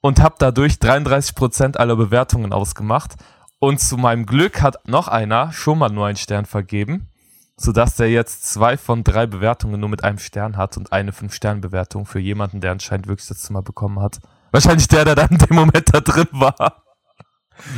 und 0.00 0.20
habe 0.20 0.34
dadurch 0.38 0.74
33% 0.74 1.76
aller 1.76 1.96
Bewertungen 1.96 2.52
ausgemacht. 2.52 3.14
Und 3.60 3.80
zu 3.80 3.96
meinem 3.96 4.26
Glück 4.26 4.60
hat 4.60 4.76
noch 4.88 5.06
einer 5.08 5.52
schon 5.52 5.78
mal 5.78 5.88
nur 5.88 6.06
einen 6.06 6.16
Stern 6.16 6.44
vergeben, 6.46 7.08
sodass 7.56 7.96
der 7.96 8.10
jetzt 8.10 8.46
zwei 8.46 8.76
von 8.76 9.04
drei 9.04 9.26
Bewertungen 9.26 9.78
nur 9.80 9.88
mit 9.88 10.04
einem 10.04 10.18
Stern 10.18 10.56
hat 10.56 10.76
und 10.76 10.92
eine 10.92 11.12
Fünf-Stern-Bewertung 11.12 12.06
für 12.06 12.18
jemanden, 12.18 12.60
der 12.60 12.72
anscheinend 12.72 13.06
wirklich 13.08 13.28
das 13.28 13.38
Zimmer 13.42 13.62
bekommen 13.62 14.00
hat. 14.00 14.20
Wahrscheinlich 14.50 14.88
der, 14.88 15.04
der 15.04 15.14
dann 15.14 15.28
in 15.30 15.38
dem 15.38 15.56
Moment 15.56 15.92
da 15.92 16.00
drin 16.00 16.26
war. 16.32 16.82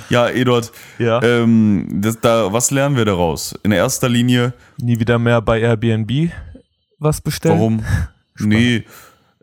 Ja, 0.08 0.28
Eduard, 0.28 0.72
Ja. 0.98 1.20
ähm, 1.22 1.86
das, 2.00 2.20
da, 2.20 2.52
was 2.52 2.70
lernen 2.70 2.96
wir 2.96 3.04
daraus? 3.04 3.52
In 3.62 3.72
erster 3.72 4.08
Linie, 4.08 4.54
nie 4.78 4.98
wieder 4.98 5.18
mehr 5.18 5.42
bei 5.42 5.60
Airbnb 5.60 6.30
was 6.98 7.20
bestellen. 7.20 7.54
warum? 7.58 7.84
nee, 8.38 8.84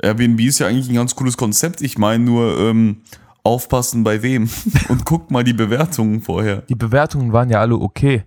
Airbnb 0.02 0.40
ist 0.42 0.60
ja 0.60 0.68
eigentlich 0.68 0.90
ein 0.90 0.96
ganz 0.96 1.16
cooles 1.16 1.38
Konzept. 1.38 1.82
Ich 1.82 1.98
meine 1.98 2.24
nur, 2.24 2.58
ähm, 2.60 3.04
aufpassen 3.44 4.04
bei 4.04 4.22
wem. 4.24 4.50
Und 4.90 5.06
guck 5.06 5.30
mal 5.32 5.44
die 5.44 5.54
Bewertungen 5.54 6.22
vorher. 6.22 6.62
Die 6.64 6.76
Bewertungen 6.76 7.34
waren 7.34 7.50
ja 7.50 7.60
alle 7.60 7.76
okay. 7.76 8.24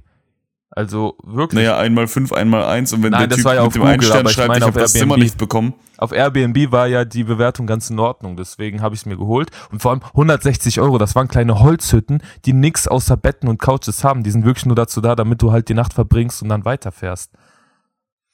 Also 0.77 1.17
wirklich. 1.23 1.63
Naja, 1.63 1.79
einmal 1.79 2.09
fünf, 2.09 2.33
einmal 2.33 2.65
eins. 2.65 2.93
Und 2.93 3.05
wenn 3.05 3.13
Nein, 3.13 3.29
der 3.29 3.39
Typ 3.39 3.47
ja 3.47 3.63
mit 3.63 3.75
dem 3.77 3.83
Google, 3.83 3.93
einen 3.93 4.03
Stern 4.03 4.19
aber 4.19 4.31
ich 4.31 4.35
schreibt, 4.35 4.49
meine 4.49 4.59
ich 4.59 4.65
auf 4.65 4.69
habe 4.71 4.81
das 4.81 4.95
Airbnb. 4.95 5.13
Zimmer 5.13 5.23
nicht 5.23 5.39
bekommen. 5.39 5.75
Auf 5.99 6.11
Airbnb 6.11 6.73
war 6.73 6.89
ja 6.89 7.05
die 7.05 7.23
Bewertung 7.23 7.69
ganz 7.69 7.91
in 7.91 7.99
Ordnung, 8.01 8.37
deswegen 8.37 8.83
habe 8.83 8.97
ich 8.97 9.03
es 9.03 9.07
mir 9.07 9.17
geholt. 9.17 9.51
Und 9.71 9.83
vor 9.83 9.93
allem 9.93 10.03
160 10.03 10.81
Euro, 10.81 10.99
das 10.99 11.15
waren 11.15 11.29
kleine 11.29 11.61
Holzhütten, 11.61 12.25
die 12.45 12.53
nix 12.53 12.89
außer 12.89 13.17
Betten 13.17 13.49
und 13.49 13.59
Couches 13.59 14.03
haben. 14.03 14.25
Die 14.25 14.33
sind 14.33 14.45
wirklich 14.45 14.67
nur 14.67 14.75
dazu 14.75 15.01
da, 15.01 15.15
damit 15.15 15.43
du 15.43 15.53
halt 15.53 15.69
die 15.69 15.75
Nacht 15.75 15.95
verbringst 15.95 16.43
und 16.43 16.49
dann 16.49 16.65
weiterfährst. 16.65 17.31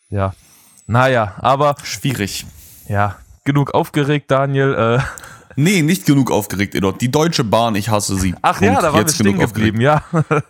Ja. 0.08 0.32
Naja, 0.86 1.34
aber 1.38 1.76
Schwierig. 1.82 2.46
ja, 2.88 3.16
genug 3.44 3.74
aufgeregt, 3.74 4.30
Daniel. 4.30 4.74
Äh, 4.74 5.02
Nee, 5.56 5.82
nicht 5.82 6.06
genug 6.06 6.30
aufgeregt, 6.30 6.74
Eduard. 6.74 7.00
Die 7.00 7.10
Deutsche 7.10 7.44
Bahn, 7.44 7.74
ich 7.74 7.88
hasse 7.88 8.16
sie. 8.16 8.34
ach 8.42 8.60
ja, 8.60 8.68
Punkt. 8.68 8.82
da 8.82 8.86
waren 8.88 8.94
wir 8.94 9.00
Jetzt 9.00 9.14
stehen 9.16 9.24
genug 9.32 9.42
aufgeregt. 9.44 9.74
geblieben, 9.76 9.80
ja. 9.80 10.02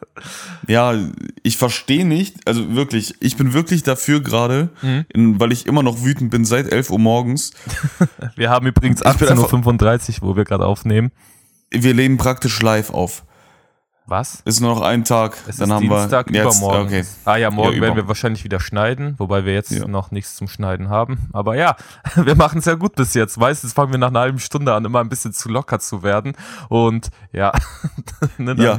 Ja, 0.68 0.94
ich 1.42 1.56
verstehe 1.56 2.04
nicht, 2.06 2.46
also 2.46 2.74
wirklich, 2.74 3.14
ich 3.20 3.36
bin 3.36 3.52
wirklich 3.54 3.82
dafür 3.82 4.20
gerade, 4.20 4.68
Mhm. 4.82 5.40
weil 5.40 5.52
ich 5.52 5.66
immer 5.66 5.82
noch 5.82 6.04
wütend 6.04 6.30
bin 6.30 6.44
seit 6.44 6.70
11 6.70 6.90
Uhr 6.90 6.98
morgens. 6.98 7.52
Wir 8.36 8.50
haben 8.50 8.66
übrigens 8.66 9.00
Ich 9.00 9.16
bin 9.16 9.28
18.35 9.28 10.22
Uhr, 10.22 10.28
wo 10.28 10.36
wir 10.36 10.44
gerade 10.44 10.66
aufnehmen. 10.66 11.10
Wir 11.70 11.94
leben 11.94 12.18
praktisch 12.18 12.60
live 12.62 12.90
auf. 12.90 13.24
Was? 14.10 14.42
Ist 14.44 14.60
nur 14.60 14.74
noch 14.74 14.82
ein 14.82 15.04
Tag, 15.04 15.36
Es 15.46 15.58
dann 15.58 15.72
haben 15.72 15.88
Dienstag, 15.88 16.32
wir 16.32 16.42
jetzt, 16.44 16.58
übermorgen. 16.58 16.86
okay. 16.88 17.04
Ah 17.24 17.36
ja, 17.36 17.48
morgen 17.52 17.76
Ja, 17.76 17.82
werden 17.82 17.94
wir 17.94 18.08
wahrscheinlich 18.08 18.42
wieder 18.42 18.58
schneiden, 18.58 19.14
wobei 19.18 19.44
wir 19.44 19.54
jetzt 19.54 19.70
Ja. 19.70 19.86
noch 19.86 20.10
nichts 20.10 20.34
zum 20.34 20.48
Schneiden 20.48 20.88
haben. 20.88 21.28
Aber 21.32 21.54
ja, 21.56 21.76
wir 22.16 22.34
machen 22.34 22.58
es 22.58 22.64
ja 22.64 22.74
gut 22.74 22.96
bis 22.96 23.14
jetzt. 23.14 23.38
Meistens 23.38 23.72
fangen 23.72 23.92
wir 23.92 23.98
nach 23.98 24.08
einer 24.08 24.18
halben 24.20 24.40
Stunde 24.40 24.74
an, 24.74 24.84
immer 24.84 24.98
ein 25.00 25.08
bisschen 25.08 25.32
zu 25.32 25.48
locker 25.48 25.78
zu 25.78 26.02
werden. 26.02 26.32
Und 26.68 27.10
ja, 27.32 27.52
ne, 28.38 28.56
Ja, 28.58 28.78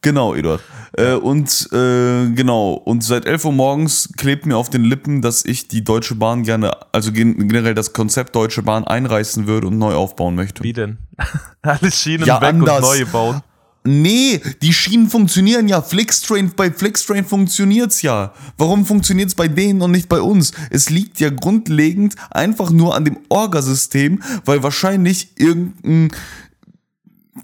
genau, 0.00 0.32
Eduard. 0.36 0.60
Äh, 0.92 1.14
und 1.14 1.68
äh, 1.72 2.30
genau, 2.30 2.74
und 2.74 3.02
seit 3.02 3.26
11 3.26 3.46
Uhr 3.46 3.52
morgens 3.52 4.10
klebt 4.16 4.46
mir 4.46 4.56
auf 4.56 4.70
den 4.70 4.84
Lippen, 4.84 5.22
dass 5.22 5.44
ich 5.44 5.66
die 5.66 5.82
Deutsche 5.82 6.14
Bahn 6.14 6.44
gerne, 6.44 6.70
also 6.92 7.10
gen- 7.10 7.48
generell 7.48 7.74
das 7.74 7.92
Konzept 7.92 8.36
Deutsche 8.36 8.62
Bahn 8.62 8.84
einreißen 8.84 9.48
würde 9.48 9.66
und 9.66 9.76
neu 9.78 9.94
aufbauen 9.94 10.36
möchte. 10.36 10.62
Wie 10.62 10.72
denn? 10.72 10.98
Alle 11.62 11.90
Schienen 11.90 12.26
Ja, 12.26 12.40
weg 12.40 12.50
anders. 12.50 12.76
und 12.76 12.82
neue 12.82 13.06
bauen. 13.06 13.42
Nee, 13.84 14.40
die 14.60 14.72
Schienen 14.72 15.08
funktionieren 15.08 15.68
ja. 15.68 15.80
Flixtrain, 15.80 16.52
bei 16.54 16.70
Flixtrain 16.70 17.24
funktioniert's 17.24 18.02
ja. 18.02 18.34
Warum 18.58 18.84
funktioniert's 18.84 19.34
bei 19.34 19.48
denen 19.48 19.80
und 19.80 19.92
nicht 19.92 20.08
bei 20.08 20.20
uns? 20.20 20.52
Es 20.70 20.90
liegt 20.90 21.20
ja 21.20 21.30
grundlegend 21.30 22.14
einfach 22.30 22.70
nur 22.70 22.94
an 22.94 23.04
dem 23.04 23.18
Orgasystem, 23.28 24.22
weil 24.44 24.62
wahrscheinlich 24.62 25.32
irgendein 25.38 26.10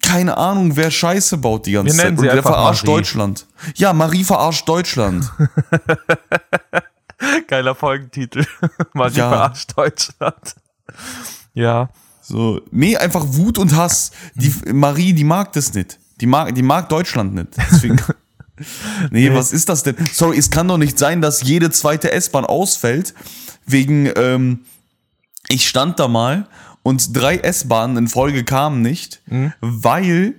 keine 0.03 0.37
Ahnung, 0.37 0.76
wer 0.76 0.91
Scheiße 0.91 1.38
baut 1.38 1.67
die 1.67 1.73
ganze 1.73 1.97
Wir 1.97 2.03
Zeit. 2.03 2.19
Und 2.19 2.25
der 2.25 2.43
verarscht 2.43 2.85
Marie. 2.85 2.97
Deutschland. 2.99 3.47
Ja, 3.76 3.93
Marie 3.93 4.25
verarscht 4.25 4.69
Deutschland. 4.69 5.31
Geiler 7.49 7.75
Folgentitel. 7.75 8.45
Marie 8.93 9.17
Ja. 9.17 9.29
verarscht 9.31 9.73
Deutschland. 9.76 10.57
Ja, 11.55 11.88
So, 12.21 12.61
nee, 12.71 12.97
einfach 12.97 13.25
Wut 13.29 13.57
und 13.59 13.75
Hass. 13.76 14.11
Die 14.35 14.53
Marie, 14.73 15.12
die 15.12 15.25
mag 15.25 15.53
das 15.53 15.73
nicht. 15.73 15.99
Die 16.21 16.26
mag, 16.26 16.54
die 16.54 16.62
mag 16.62 16.88
Deutschland 16.88 17.35
nicht. 17.35 17.49
Deswegen. 17.56 18.00
nee, 19.11 19.33
was 19.33 19.52
ist 19.52 19.68
das 19.68 19.83
denn? 19.83 19.97
Sorry, 20.12 20.38
es 20.38 20.50
kann 20.50 20.68
doch 20.68 20.78
nicht 20.78 20.99
sein, 20.99 21.21
dass 21.21 21.42
jede 21.42 21.71
zweite 21.71 22.12
S-Bahn 22.12 22.44
ausfällt. 22.44 23.14
Wegen, 23.66 24.11
ähm, 24.16 24.61
ich 25.49 25.68
stand 25.68 25.99
da 25.99 26.09
mal 26.09 26.47
und 26.83 27.16
drei 27.16 27.38
S-Bahnen 27.38 27.97
in 27.97 28.09
Folge 28.09 28.44
kamen 28.44 28.83
nicht, 28.83 29.23
weil 29.61 30.35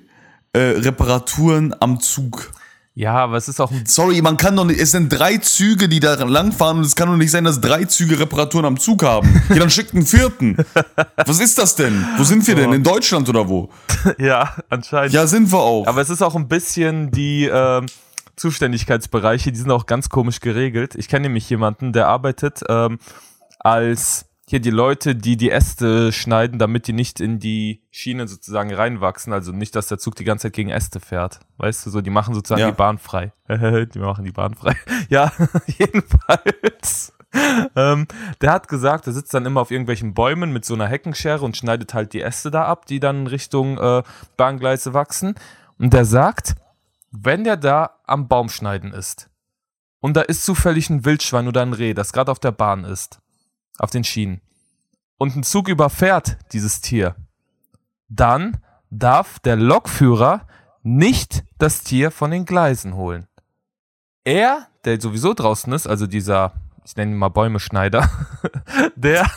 äh, 0.54 0.60
Reparaturen 0.60 1.76
am 1.80 2.00
Zug. 2.00 2.52
Ja, 2.98 3.14
aber 3.14 3.36
es 3.36 3.50
ist 3.50 3.60
auch 3.60 3.72
ein 3.72 3.86
Sorry, 3.86 4.22
man 4.22 4.38
kann 4.38 4.56
doch 4.56 4.64
nicht, 4.64 4.80
es 4.80 4.92
sind 4.92 5.10
drei 5.10 5.38
Züge, 5.38 5.90
die 5.90 6.00
da 6.00 6.16
langfahren 6.24 6.78
und 6.78 6.86
es 6.86 6.96
kann 6.96 7.10
doch 7.10 7.18
nicht 7.18 7.30
sein, 7.30 7.44
dass 7.44 7.60
drei 7.60 7.84
Züge 7.84 8.18
Reparaturen 8.18 8.66
am 8.66 8.80
Zug 8.80 9.04
haben. 9.04 9.44
Ja, 9.50 9.56
dann 9.58 9.70
schickt 9.70 9.94
einen 9.94 10.06
vierten. 10.06 10.56
Was 11.18 11.42
ist 11.42 11.58
das 11.58 11.76
denn? 11.76 12.08
Wo 12.18 12.24
sind 12.24 12.48
wir 12.48 12.56
denn? 12.56 12.72
In 12.72 12.84
Deutschland 12.84 13.28
oder 13.28 13.50
wo? 13.50 13.70
ja, 14.18 14.56
anscheinend. 14.70 15.14
Ja, 15.14 15.28
sind 15.28 15.52
wir 15.52 15.60
auch. 15.60 15.86
Aber 15.88 16.02
es 16.02 16.10
ist 16.10 16.22
auch 16.22 16.36
ein 16.36 16.48
bisschen 16.48 17.12
die 17.12 17.46
ähm, 17.52 17.88
Zuständigkeitsbereiche, 18.38 19.52
die 19.52 19.60
sind 19.60 19.72
auch 19.72 19.88
ganz 19.88 20.08
komisch 20.08 20.40
geregelt. 20.40 20.96
Ich 20.96 21.10
kenne 21.10 21.24
nämlich 21.24 21.50
jemanden, 21.50 21.92
der 21.92 22.08
arbeitet 22.08 22.62
ähm, 22.70 23.00
als 23.60 24.26
hier 24.48 24.60
die 24.60 24.70
Leute, 24.70 25.16
die 25.16 25.38
die 25.38 25.50
Äste 25.50 26.12
schneiden, 26.12 26.60
damit 26.60 26.88
die 26.88 26.94
nicht 26.94 27.20
in 27.20 27.40
die 27.40 27.82
Schienen 27.90 28.28
sozusagen 28.28 28.72
reinwachsen. 28.74 29.34
Also 29.34 29.52
nicht, 29.52 29.76
dass 29.76 29.88
der 29.88 29.98
Zug 29.98 30.16
die 30.16 30.24
ganze 30.24 30.44
Zeit 30.44 30.54
gegen 30.54 30.70
Äste 30.70 31.00
fährt. 31.00 31.40
Weißt 31.58 31.86
du, 31.86 31.90
so, 31.90 32.02
die 32.02 32.12
machen 32.12 32.36
sozusagen 32.36 32.62
Ja. 32.62 32.70
die 32.72 32.78
Bahn 32.78 33.00
frei. 33.00 33.34
die 33.50 34.00
machen 34.00 34.24
die 34.24 34.32
Bahn 34.32 34.54
frei. 34.54 34.76
Ja, 35.10 35.32
jedenfalls. 35.66 37.14
Ähm, 37.76 38.08
der 38.40 38.52
hat 38.52 38.68
gesagt, 38.68 39.08
er 39.08 39.14
sitzt 39.14 39.34
dann 39.34 39.46
immer 39.46 39.62
auf 39.62 39.72
irgendwelchen 39.72 40.14
Bäumen 40.14 40.54
mit 40.54 40.64
so 40.64 40.74
einer 40.74 40.88
Heckenschere 40.88 41.44
und 41.44 41.58
schneidet 41.58 41.94
halt 41.94 42.14
die 42.14 42.22
Äste 42.22 42.50
da 42.52 42.66
ab, 42.66 42.86
die 42.86 43.00
dann 43.00 43.28
Richtung 43.28 43.78
äh, 43.78 44.04
Bahngleise 44.38 44.94
wachsen. 44.94 45.36
Und 45.78 45.92
der 45.94 46.06
sagt, 46.06 46.56
wenn 47.12 47.44
der 47.44 47.58
da 47.58 47.98
am 48.06 48.28
Baum 48.28 48.50
schneiden 48.50 48.94
ist 48.94 49.30
und 50.00 50.16
da 50.16 50.22
ist 50.22 50.46
zufällig 50.46 50.90
ein 50.90 51.04
Wildschwein 51.04 51.48
oder 51.48 51.62
ein 51.62 51.74
Reh, 51.74 51.94
das 51.94 52.14
gerade 52.14 52.32
auf 52.32 52.40
der 52.40 52.52
Bahn 52.52 52.86
ist, 52.86 53.20
auf 53.78 53.92
den 53.92 54.04
Schienen, 54.04 54.42
und 55.18 55.36
ein 55.36 55.44
Zug 55.44 55.70
überfährt 55.70 56.38
dieses 56.52 56.82
Tier, 56.82 57.16
dann 58.10 58.58
darf 58.90 59.40
der 59.40 59.56
Lokführer 59.56 60.48
nicht 60.84 61.44
das 61.58 61.82
Tier 61.82 62.12
von 62.12 62.32
den 62.32 62.46
Gleisen 62.46 62.96
holen. 62.96 63.28
Er, 64.24 64.68
der 64.84 65.00
sowieso 65.00 65.34
draußen 65.34 65.72
ist, 65.74 65.88
also 65.88 66.06
dieser, 66.08 66.54
ich 66.84 66.96
nenne 66.96 67.12
ihn 67.12 67.18
mal 67.18 67.30
Bäumeschneider, 67.30 68.10
der 68.96 69.30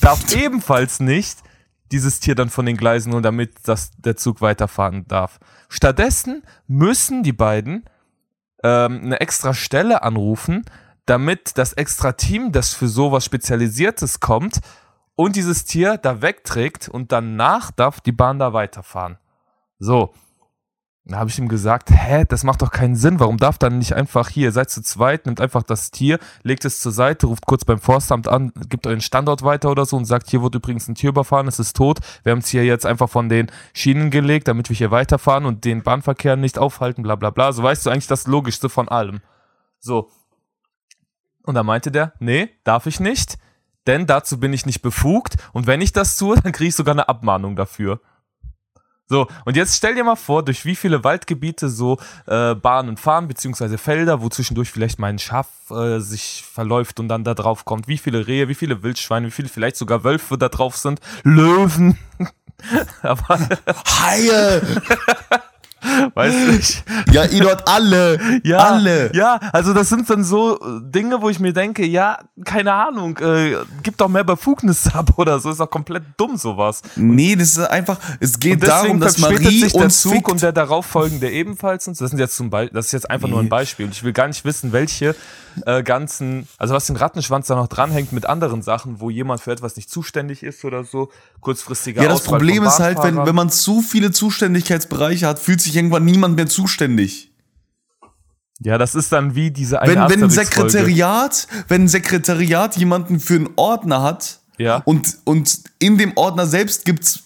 darf 0.00 0.32
ebenfalls 0.34 1.00
nicht 1.00 1.38
dieses 1.90 2.20
Tier 2.20 2.34
dann 2.34 2.50
von 2.50 2.66
den 2.66 2.76
Gleisen 2.76 3.12
holen, 3.12 3.22
damit 3.22 3.56
das, 3.64 3.92
der 3.96 4.16
Zug 4.16 4.40
weiterfahren 4.40 5.06
darf. 5.08 5.38
Stattdessen 5.68 6.42
müssen 6.66 7.22
die 7.22 7.32
beiden 7.32 7.84
ähm, 8.62 9.00
eine 9.04 9.20
extra 9.20 9.54
Stelle 9.54 10.02
anrufen, 10.02 10.64
damit 11.08 11.56
das 11.56 11.72
extra 11.72 12.12
Team, 12.12 12.52
das 12.52 12.74
für 12.74 12.88
sowas 12.88 13.24
Spezialisiertes 13.24 14.20
kommt 14.20 14.60
und 15.14 15.36
dieses 15.36 15.64
Tier 15.64 15.96
da 15.96 16.22
wegträgt 16.22 16.88
und 16.88 17.12
danach 17.12 17.70
darf 17.70 18.00
die 18.00 18.12
Bahn 18.12 18.38
da 18.38 18.52
weiterfahren. 18.52 19.18
So. 19.78 20.12
Da 21.10 21.16
habe 21.16 21.30
ich 21.30 21.38
ihm 21.38 21.48
gesagt, 21.48 21.90
hä, 21.90 22.26
das 22.28 22.44
macht 22.44 22.60
doch 22.60 22.70
keinen 22.70 22.94
Sinn. 22.94 23.18
Warum 23.18 23.38
darf 23.38 23.56
dann 23.56 23.78
nicht 23.78 23.94
einfach 23.94 24.28
hier, 24.28 24.52
seid 24.52 24.68
zu 24.68 24.82
zweit, 24.82 25.24
nimmt 25.24 25.40
einfach 25.40 25.62
das 25.62 25.90
Tier, 25.90 26.18
legt 26.42 26.66
es 26.66 26.82
zur 26.82 26.92
Seite, 26.92 27.28
ruft 27.28 27.46
kurz 27.46 27.64
beim 27.64 27.78
Forstamt 27.78 28.28
an, 28.28 28.52
gibt 28.68 28.86
euren 28.86 29.00
Standort 29.00 29.42
weiter 29.42 29.70
oder 29.70 29.86
so 29.86 29.96
und 29.96 30.04
sagt, 30.04 30.28
hier 30.28 30.42
wurde 30.42 30.58
übrigens 30.58 30.86
ein 30.86 30.94
Tier 30.94 31.08
überfahren, 31.08 31.48
es 31.48 31.58
ist 31.58 31.74
tot. 31.74 32.00
Wir 32.24 32.32
haben 32.32 32.40
es 32.40 32.48
hier 32.48 32.62
jetzt 32.66 32.84
einfach 32.84 33.08
von 33.08 33.30
den 33.30 33.50
Schienen 33.72 34.10
gelegt, 34.10 34.48
damit 34.48 34.68
wir 34.68 34.76
hier 34.76 34.90
weiterfahren 34.90 35.46
und 35.46 35.64
den 35.64 35.82
Bahnverkehr 35.82 36.36
nicht 36.36 36.58
aufhalten, 36.58 37.02
bla 37.02 37.16
bla 37.16 37.30
bla. 37.30 37.52
So 37.52 37.62
weißt 37.62 37.86
du 37.86 37.90
eigentlich 37.90 38.06
das 38.06 38.26
Logischste 38.26 38.68
von 38.68 38.88
allem. 38.88 39.22
So. 39.80 40.10
Und 41.48 41.54
da 41.54 41.62
meinte 41.62 41.90
der, 41.90 42.12
nee, 42.18 42.50
darf 42.62 42.84
ich 42.84 43.00
nicht. 43.00 43.38
denn 43.86 44.06
dazu 44.06 44.38
bin 44.38 44.52
ich 44.52 44.66
nicht 44.66 44.82
befugt 44.82 45.36
und 45.54 45.66
wenn 45.66 45.80
ich 45.80 45.94
das 45.94 46.18
tue, 46.18 46.36
dann 46.42 46.52
kriege 46.52 46.68
ich 46.68 46.74
sogar 46.74 46.92
eine 46.92 47.08
Abmahnung 47.08 47.56
dafür. 47.56 48.02
So, 49.06 49.26
und 49.46 49.56
jetzt 49.56 49.74
stell 49.74 49.94
dir 49.94 50.04
mal 50.04 50.16
vor, 50.16 50.44
durch 50.44 50.66
wie 50.66 50.76
viele 50.76 51.04
Waldgebiete 51.04 51.70
so 51.70 51.96
äh, 52.26 52.54
Bahnen 52.54 52.98
fahren, 52.98 53.28
beziehungsweise 53.28 53.78
Felder, 53.78 54.20
wo 54.20 54.28
zwischendurch 54.28 54.70
vielleicht 54.70 54.98
mal 54.98 55.06
ein 55.06 55.18
Schaf 55.18 55.48
äh, 55.70 56.00
sich 56.00 56.44
verläuft 56.46 57.00
und 57.00 57.08
dann 57.08 57.24
da 57.24 57.32
drauf 57.32 57.64
kommt, 57.64 57.88
wie 57.88 57.96
viele 57.96 58.26
Rehe, 58.26 58.48
wie 58.48 58.54
viele 58.54 58.82
Wildschweine, 58.82 59.28
wie 59.28 59.30
viele 59.30 59.48
vielleicht 59.48 59.76
sogar 59.76 60.04
Wölfe 60.04 60.36
da 60.36 60.50
drauf 60.50 60.76
sind, 60.76 61.00
Löwen. 61.22 61.98
Aber 63.02 63.38
Haie! 64.02 64.60
weißt 66.14 66.36
du 66.36 66.52
nicht. 66.52 66.84
Ja, 67.12 67.24
ihr 67.24 67.42
dort 67.42 67.68
alle. 67.68 68.18
Ja, 68.44 68.58
Alle. 68.58 69.14
Ja, 69.14 69.40
also 69.52 69.74
das 69.74 69.88
sind 69.88 70.08
dann 70.08 70.24
so 70.24 70.56
äh, 70.56 70.80
Dinge, 70.82 71.20
wo 71.20 71.28
ich 71.28 71.40
mir 71.40 71.52
denke, 71.52 71.84
ja, 71.84 72.18
keine 72.44 72.72
Ahnung, 72.72 73.18
äh, 73.18 73.56
gib 73.82 73.96
doch 73.96 74.08
mehr 74.08 74.24
Befugnisse 74.24 74.94
ab 74.94 75.14
oder 75.16 75.40
so, 75.40 75.50
ist 75.50 75.60
doch 75.60 75.70
komplett 75.70 76.04
dumm 76.16 76.36
sowas. 76.36 76.82
Nee, 76.96 77.36
das 77.36 77.50
ist 77.50 77.58
einfach, 77.58 77.98
es 78.20 78.38
geht 78.38 78.66
darum, 78.66 79.00
dass 79.00 79.18
Marie 79.18 79.60
sich 79.60 79.72
der 79.72 79.82
uns 79.82 80.00
Zug 80.02 80.12
fickt. 80.12 80.30
und 80.30 80.42
der 80.42 80.52
darauffolgende 80.52 81.30
ebenfalls. 81.30 81.88
Und 81.88 82.00
das 82.00 82.10
sind 82.10 82.18
jetzt 82.18 82.36
zum 82.36 82.50
Beispiel, 82.50 82.74
das 82.74 82.86
ist 82.86 82.92
jetzt 82.92 83.10
einfach 83.10 83.28
nur 83.28 83.40
ein. 83.40 83.48
Beispiel. 83.48 83.86
Und 83.86 83.92
ich 83.92 84.02
will 84.02 84.12
gar 84.12 84.28
nicht 84.28 84.44
wissen, 84.44 84.72
welche 84.72 85.14
äh, 85.66 85.82
ganzen, 85.82 86.48
also 86.58 86.74
was 86.74 86.86
den 86.86 86.96
Rattenschwanz 86.96 87.46
da 87.46 87.54
noch 87.56 87.68
dranhängt 87.68 88.12
mit 88.12 88.26
anderen 88.26 88.62
Sachen, 88.62 89.00
wo 89.00 89.10
jemand 89.10 89.40
für 89.40 89.52
etwas 89.52 89.76
nicht 89.76 89.90
zuständig 89.90 90.42
ist 90.42 90.64
oder 90.64 90.84
so, 90.84 91.10
kurzfristiger 91.40 92.02
Ja, 92.02 92.08
das 92.08 92.20
Ausfall 92.20 92.38
Problem 92.38 92.64
ist 92.64 92.78
halt, 92.80 93.02
wenn, 93.02 93.16
wenn 93.24 93.34
man 93.34 93.50
zu 93.50 93.80
viele 93.82 94.10
Zuständigkeitsbereiche 94.10 95.26
hat, 95.26 95.38
fühlt 95.38 95.60
sich 95.60 95.76
irgendwann 95.76 96.04
niemand 96.04 96.36
mehr 96.36 96.46
zuständig. 96.46 97.32
Ja, 98.60 98.76
das 98.76 98.94
ist 98.94 99.12
dann 99.12 99.34
wie 99.36 99.50
diese 99.52 99.80
eine 99.80 99.92
Wenn, 99.94 100.10
wenn 100.10 100.24
ein. 100.24 100.30
Sekretariat, 100.30 101.46
wenn 101.68 101.82
ein 101.82 101.88
Sekretariat 101.88 102.76
jemanden 102.76 103.20
für 103.20 103.36
einen 103.36 103.50
Ordner 103.56 104.02
hat 104.02 104.40
Ja. 104.56 104.82
und, 104.84 105.18
und 105.24 105.60
in 105.78 105.96
dem 105.96 106.16
Ordner 106.16 106.46
selbst 106.46 106.84
gibt's 106.84 107.22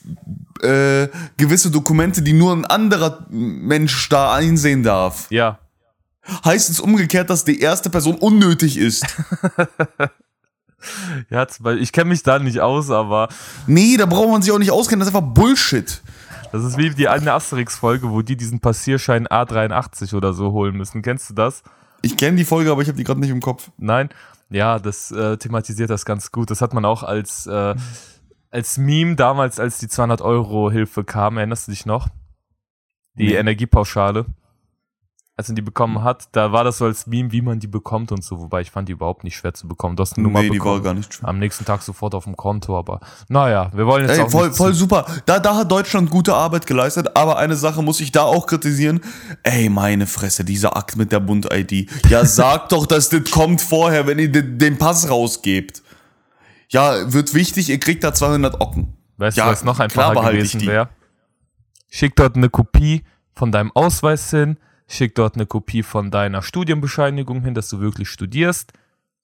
äh, 0.62 1.08
gewisse 1.38 1.70
Dokumente, 1.70 2.20
die 2.22 2.34
nur 2.34 2.52
ein 2.52 2.66
anderer 2.66 3.26
Mensch 3.30 4.08
da 4.10 4.34
einsehen 4.34 4.82
darf, 4.82 5.26
Ja. 5.30 5.58
Heißt 6.44 6.70
es 6.70 6.80
umgekehrt, 6.80 7.30
dass 7.30 7.44
die 7.44 7.60
erste 7.60 7.90
Person 7.90 8.16
unnötig 8.16 8.76
ist. 8.78 9.04
Ja, 11.30 11.46
ich 11.78 11.92
kenne 11.92 12.10
mich 12.10 12.24
da 12.24 12.40
nicht 12.40 12.58
aus, 12.60 12.90
aber 12.90 13.28
nee, 13.68 13.96
da 13.96 14.04
braucht 14.06 14.28
man 14.30 14.42
sich 14.42 14.50
auch 14.50 14.58
nicht 14.58 14.72
auskennen, 14.72 14.98
das 14.98 15.08
ist 15.10 15.14
einfach 15.14 15.32
Bullshit. 15.32 16.02
das 16.50 16.64
ist 16.64 16.76
wie 16.76 16.90
die 16.90 17.06
eine 17.06 17.34
Asterix-Folge, 17.34 18.10
wo 18.10 18.22
die 18.22 18.36
diesen 18.36 18.58
Passierschein 18.58 19.28
A83 19.28 20.12
oder 20.16 20.32
so 20.32 20.50
holen 20.50 20.76
müssen. 20.76 21.00
Kennst 21.02 21.30
du 21.30 21.34
das? 21.34 21.62
Ich 22.02 22.16
kenne 22.16 22.36
die 22.36 22.44
Folge, 22.44 22.72
aber 22.72 22.82
ich 22.82 22.88
habe 22.88 22.96
die 22.98 23.04
gerade 23.04 23.20
nicht 23.20 23.30
im 23.30 23.40
Kopf. 23.40 23.70
Nein? 23.78 24.08
Ja, 24.50 24.80
das 24.80 25.12
äh, 25.12 25.36
thematisiert 25.36 25.88
das 25.88 26.04
ganz 26.04 26.32
gut. 26.32 26.50
Das 26.50 26.60
hat 26.60 26.74
man 26.74 26.84
auch 26.84 27.04
als, 27.04 27.46
äh, 27.46 27.76
als 28.50 28.76
Meme 28.76 29.14
damals, 29.14 29.60
als 29.60 29.78
die 29.78 29.86
200 29.86 30.20
Euro 30.20 30.68
Hilfe 30.68 31.04
kam. 31.04 31.36
Erinnerst 31.36 31.68
du 31.68 31.70
dich 31.70 31.86
noch? 31.86 32.08
Die 33.14 33.26
Nee. 33.28 33.34
Energiepauschale. 33.34 34.26
Als 35.34 35.48
man 35.48 35.56
die 35.56 35.62
bekommen 35.62 36.02
hat, 36.04 36.28
da 36.32 36.52
war 36.52 36.62
das 36.62 36.76
so 36.76 36.84
als 36.84 37.06
Meme, 37.06 37.32
wie 37.32 37.40
man 37.40 37.58
die 37.58 37.66
bekommt 37.66 38.12
und 38.12 38.22
so. 38.22 38.38
Wobei 38.38 38.60
ich 38.60 38.70
fand 38.70 38.88
die 38.88 38.92
überhaupt 38.92 39.24
nicht 39.24 39.34
schwer 39.34 39.54
zu 39.54 39.66
bekommen. 39.66 39.96
Du 39.96 40.02
hast 40.02 40.14
eine 40.18 40.24
Nummer 40.24 40.42
Nee, 40.42 40.50
die 40.50 40.58
war 40.58 40.64
bekommen. 40.66 40.84
gar 40.84 40.92
nicht 40.94 41.14
schwer. 41.14 41.26
Am 41.26 41.38
nächsten 41.38 41.64
Tag 41.64 41.80
sofort 41.82 42.14
auf 42.14 42.24
dem 42.24 42.36
Konto, 42.36 42.78
aber 42.78 43.00
naja, 43.28 43.70
wir 43.72 43.86
wollen 43.86 44.06
jetzt 44.06 44.18
Ey, 44.18 44.24
auch 44.24 44.30
voll, 44.30 44.48
nicht 44.48 44.58
voll 44.58 44.74
super. 44.74 45.06
Da, 45.24 45.38
da 45.40 45.56
hat 45.56 45.72
Deutschland 45.72 46.10
gute 46.10 46.34
Arbeit 46.34 46.66
geleistet, 46.66 47.16
aber 47.16 47.38
eine 47.38 47.56
Sache 47.56 47.82
muss 47.82 48.00
ich 48.00 48.12
da 48.12 48.24
auch 48.24 48.46
kritisieren. 48.46 49.00
Ey, 49.42 49.70
meine 49.70 50.06
Fresse, 50.06 50.44
dieser 50.44 50.76
Akt 50.76 50.96
mit 50.96 51.12
der 51.12 51.20
Bund-ID. 51.20 51.90
Ja, 52.10 52.24
sag 52.26 52.68
doch, 52.68 52.84
dass 52.86 53.08
das 53.08 53.30
kommt 53.30 53.62
vorher, 53.62 54.06
wenn 54.06 54.18
ihr 54.18 54.30
den, 54.30 54.76
Pass 54.76 55.08
rausgebt. 55.08 55.82
Ja, 56.68 57.10
wird 57.10 57.32
wichtig, 57.32 57.70
ihr 57.70 57.80
kriegt 57.80 58.04
da 58.04 58.12
200 58.12 58.60
Ocken. 58.60 58.92
Weißt 59.16 59.38
Ja, 59.38 59.46
du, 59.46 59.52
was 59.52 59.64
noch 59.64 59.80
einfacher 59.80 60.30
gewesen 60.30 60.60
die. 60.60 60.66
wäre? 60.66 60.90
Schick 61.88 62.16
dort 62.16 62.36
eine 62.36 62.50
Kopie 62.50 63.02
von 63.34 63.50
deinem 63.50 63.72
Ausweis 63.72 64.28
hin, 64.30 64.58
schick 64.92 65.14
dort 65.14 65.34
eine 65.34 65.46
Kopie 65.46 65.82
von 65.82 66.10
deiner 66.10 66.42
Studienbescheinigung 66.42 67.42
hin, 67.42 67.54
dass 67.54 67.68
du 67.68 67.80
wirklich 67.80 68.08
studierst. 68.08 68.72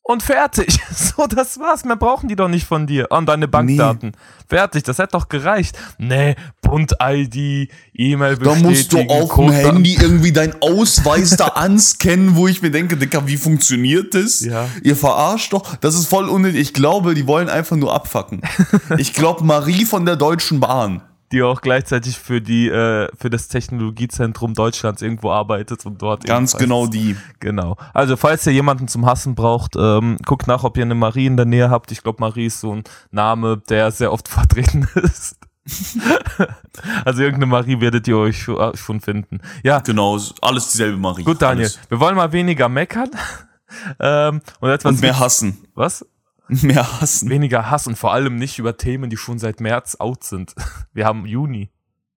Und 0.08 0.22
fertig. 0.22 0.80
So, 0.90 1.26
das 1.26 1.58
war's. 1.58 1.84
Mehr 1.84 1.96
brauchen 1.96 2.28
die 2.28 2.36
doch 2.36 2.48
nicht 2.48 2.66
von 2.66 2.86
dir. 2.86 3.10
Und 3.10 3.26
deine 3.26 3.46
Bankdaten. 3.46 4.12
Fertig. 4.48 4.84
Das 4.84 4.98
hätte 4.98 5.12
doch 5.12 5.28
gereicht. 5.28 5.76
Nee, 5.98 6.34
Bund-ID, 6.62 7.70
E-Mail 7.92 8.36
Da 8.38 8.54
musst 8.54 8.92
du 8.92 9.00
auf 9.00 9.34
dem 9.34 9.50
Handy 9.50 9.96
irgendwie 10.00 10.32
deinen 10.32 10.54
Ausweis 10.60 11.36
da 11.36 11.48
anscannen, 11.48 12.36
wo 12.36 12.48
ich 12.48 12.62
mir 12.62 12.70
denke, 12.70 12.96
Dicker, 12.96 13.26
wie 13.26 13.36
funktioniert 13.36 14.14
das? 14.14 14.40
Ja. 14.40 14.66
Ihr 14.82 14.96
verarscht 14.96 15.52
doch. 15.52 15.76
Das 15.76 15.94
ist 15.94 16.06
voll 16.06 16.28
unnötig. 16.28 16.60
Ich 16.60 16.72
glaube, 16.72 17.14
die 17.14 17.26
wollen 17.26 17.48
einfach 17.48 17.76
nur 17.76 17.94
abfacken. 17.94 18.40
Ich 18.96 19.12
glaube, 19.12 19.44
Marie 19.44 19.84
von 19.84 20.06
der 20.06 20.16
Deutschen 20.16 20.60
Bahn. 20.60 21.02
Die 21.32 21.42
auch 21.42 21.60
gleichzeitig 21.60 22.18
für 22.18 22.40
die 22.40 22.68
äh, 22.68 23.08
für 23.16 23.30
das 23.30 23.48
Technologiezentrum 23.48 24.54
Deutschlands 24.54 25.02
irgendwo 25.02 25.30
arbeitet 25.30 25.84
und 25.84 26.00
dort 26.00 26.24
Ganz 26.24 26.56
genau 26.56 26.86
die. 26.86 27.16
Genau. 27.40 27.76
Also, 27.92 28.16
falls 28.16 28.46
ihr 28.46 28.52
jemanden 28.52 28.88
zum 28.88 29.06
Hassen 29.06 29.34
braucht, 29.34 29.76
ähm, 29.76 30.16
guckt 30.24 30.46
nach, 30.46 30.64
ob 30.64 30.76
ihr 30.76 30.84
eine 30.84 30.94
Marie 30.94 31.26
in 31.26 31.36
der 31.36 31.46
Nähe 31.46 31.70
habt. 31.70 31.92
Ich 31.92 32.02
glaube, 32.02 32.20
Marie 32.20 32.46
ist 32.46 32.60
so 32.60 32.74
ein 32.74 32.84
Name, 33.10 33.60
der 33.68 33.90
sehr 33.90 34.12
oft 34.12 34.28
vertreten 34.28 34.88
ist. 34.94 35.36
also, 37.04 37.22
irgendeine 37.22 37.46
Marie 37.46 37.80
werdet 37.80 38.08
ihr 38.08 38.16
euch 38.16 38.42
schon, 38.42 38.56
äh, 38.58 38.76
schon 38.76 39.00
finden. 39.00 39.40
Ja, 39.62 39.80
Genau, 39.80 40.18
alles 40.40 40.70
dieselbe 40.70 40.96
Marie. 40.96 41.24
gut, 41.24 41.42
Daniel. 41.42 41.66
Alles. 41.66 41.78
Wir 41.88 42.00
wollen 42.00 42.16
mal 42.16 42.32
weniger 42.32 42.68
meckern. 42.68 43.10
ähm, 44.00 44.40
und 44.60 44.70
etwas. 44.70 44.92
Und 44.92 45.00
mehr 45.02 45.18
hassen. 45.18 45.58
was? 45.74 46.06
Mehr 46.62 47.00
hassen. 47.00 47.28
Weniger 47.28 47.70
Hass 47.70 47.86
und 47.86 47.96
vor 47.96 48.12
allem 48.12 48.36
nicht 48.36 48.58
über 48.58 48.76
Themen, 48.76 49.10
die 49.10 49.16
schon 49.16 49.38
seit 49.38 49.60
März 49.60 49.96
out 49.98 50.24
sind. 50.24 50.54
Wir 50.92 51.04
haben 51.04 51.26
Juni. 51.26 51.70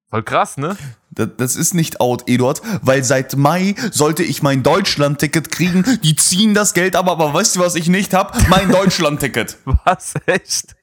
Voll 0.10 0.24
krass, 0.24 0.58
ne? 0.58 0.76
Das, 1.10 1.30
das 1.38 1.56
ist 1.56 1.74
nicht 1.74 2.02
out, 2.02 2.24
Eduard, 2.28 2.62
weil 2.82 3.04
seit 3.04 3.38
Mai 3.38 3.76
sollte 3.92 4.24
ich 4.24 4.44
mein 4.44 4.62
Deutschland-Ticket 4.62 5.52
kriegen. 5.52 5.86
Die 6.04 6.16
ziehen 6.18 6.54
das 6.54 6.74
Geld 6.74 6.98
ab, 6.98 7.08
aber 7.10 7.34
weißt 7.34 7.56
du, 7.56 7.60
was 7.62 7.76
ich 7.76 7.88
nicht 7.88 8.14
hab? 8.14 8.50
Mein 8.50 8.70
Deutschland-Ticket. 8.72 9.58
Was? 9.86 10.14
Echt? 10.26 10.76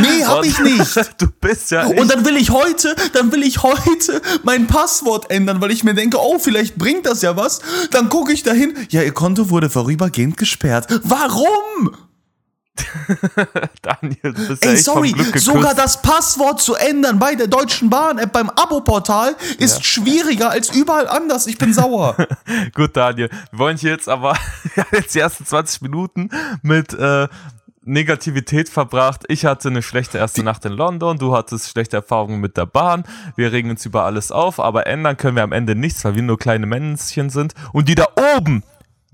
Nee, 0.00 0.24
hab 0.24 0.44
ich 0.44 0.58
nicht. 0.58 1.20
Du 1.20 1.28
bist 1.40 1.70
ja. 1.70 1.86
Und 1.86 2.10
dann 2.10 2.24
will 2.24 2.36
ich 2.36 2.50
heute, 2.50 2.96
dann 3.12 3.30
will 3.32 3.42
ich 3.42 3.62
heute 3.62 4.22
mein 4.42 4.66
Passwort 4.66 5.30
ändern, 5.30 5.60
weil 5.60 5.70
ich 5.70 5.84
mir 5.84 5.94
denke, 5.94 6.18
oh, 6.18 6.38
vielleicht 6.38 6.76
bringt 6.76 7.06
das 7.06 7.22
ja 7.22 7.36
was. 7.36 7.60
Dann 7.90 8.08
gucke 8.08 8.32
ich 8.32 8.42
dahin, 8.42 8.74
ja, 8.88 9.02
ihr 9.02 9.12
Konto 9.12 9.50
wurde 9.50 9.68
vorübergehend 9.68 10.36
gesperrt. 10.36 10.86
Warum? 11.02 11.94
Daniel, 13.82 14.32
du 14.32 14.48
bist 14.48 14.64
ja 14.64 14.70
Ey, 14.70 14.76
echt 14.76 14.84
sorry, 14.84 15.08
vom 15.10 15.16
Glück 15.18 15.26
geküsst. 15.28 15.44
sogar 15.46 15.74
das 15.74 16.02
Passwort 16.02 16.60
zu 16.60 16.74
ändern 16.74 17.18
bei 17.18 17.34
der 17.34 17.46
Deutschen 17.46 17.88
Bahn-App 17.90 18.32
beim 18.32 18.50
Abo-Portal 18.50 19.36
ist 19.58 19.84
schwieriger 19.84 20.50
als 20.50 20.74
überall 20.74 21.06
anders. 21.08 21.46
Ich 21.46 21.58
bin 21.58 21.72
sauer. 21.72 22.16
Gut, 22.74 22.96
Daniel. 22.96 23.30
Wir 23.50 23.58
wollen 23.58 23.76
hier 23.76 23.92
jetzt 23.92 24.08
aber 24.08 24.36
wir 24.74 24.84
haben 24.84 24.96
jetzt 24.96 25.14
die 25.14 25.20
ersten 25.20 25.46
20 25.46 25.82
Minuten 25.82 26.30
mit 26.62 26.92
äh, 26.94 27.28
Negativität 27.84 28.68
verbracht. 28.68 29.22
Ich 29.28 29.44
hatte 29.44 29.68
eine 29.68 29.82
schlechte 29.82 30.18
erste 30.18 30.42
Nacht 30.42 30.64
in 30.64 30.72
London, 30.72 31.18
du 31.18 31.36
hattest 31.36 31.70
schlechte 31.70 31.96
Erfahrungen 31.96 32.40
mit 32.40 32.56
der 32.56 32.66
Bahn. 32.66 33.04
Wir 33.36 33.52
regen 33.52 33.70
uns 33.70 33.84
über 33.84 34.04
alles 34.04 34.32
auf, 34.32 34.58
aber 34.58 34.86
ändern 34.86 35.16
können 35.16 35.36
wir 35.36 35.42
am 35.42 35.52
Ende 35.52 35.74
nichts, 35.74 36.04
weil 36.04 36.14
wir 36.14 36.22
nur 36.22 36.38
kleine 36.38 36.66
Männchen 36.66 37.30
sind. 37.30 37.54
Und 37.72 37.88
die 37.88 37.94
da 37.94 38.06
oben, 38.36 38.62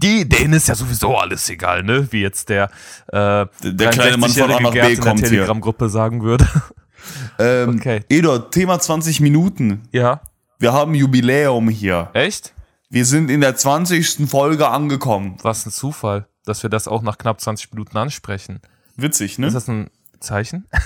die, 0.03 0.29
denen 0.29 0.55
ist 0.55 0.69
ja 0.69 0.75
sowieso 0.75 1.17
alles 1.17 1.49
egal, 1.51 1.83
ne? 1.83 2.11
Wie 2.11 2.21
jetzt 2.23 2.49
der, 2.49 2.71
äh, 3.09 3.47
Der 3.63 3.91
kleine 3.91 4.17
Mann 4.17 4.31
von 4.31 4.51
A 4.51 4.57
63-jährige 4.57 4.63
nach 4.63 4.71
B 4.73 4.79
Gerd 4.79 4.89
in 4.91 4.95
der 4.97 5.05
kommt. 5.05 5.25
Telegram-Gruppe 5.25 5.89
sagen 5.89 6.23
würde. 6.23 6.47
ähm, 7.39 7.77
Okay. 7.79 8.03
Eduard, 8.09 8.53
Thema 8.53 8.79
20 8.79 9.21
Minuten. 9.21 9.83
ja, 9.93 10.21
Wir 10.59 10.73
haben 10.73 10.95
Jubiläum 10.95 11.69
hier. 11.69 12.11
echt? 12.15 12.55
Wir 12.89 13.05
sind 13.05 13.31
in 13.31 13.41
der 13.41 13.55
20. 13.57 14.29
Folge 14.29 14.69
angekommen. 14.69 15.37
Was 15.43 15.65
ein 15.65 15.71
Zufall, 15.71 16.27
dass 16.45 16.63
wir 16.65 16.71
das 16.71 16.89
auch 16.89 17.03
nach 17.03 17.19
knapp 17.19 17.41
20 17.41 17.73
Minuten 17.73 17.97
ansprechen. 17.97 18.61
Witzig, 18.97 19.39
ne? 19.39 19.47
Ist 19.47 19.55
das 19.55 19.69
ein 19.69 19.91
Zeichen? 20.21 20.67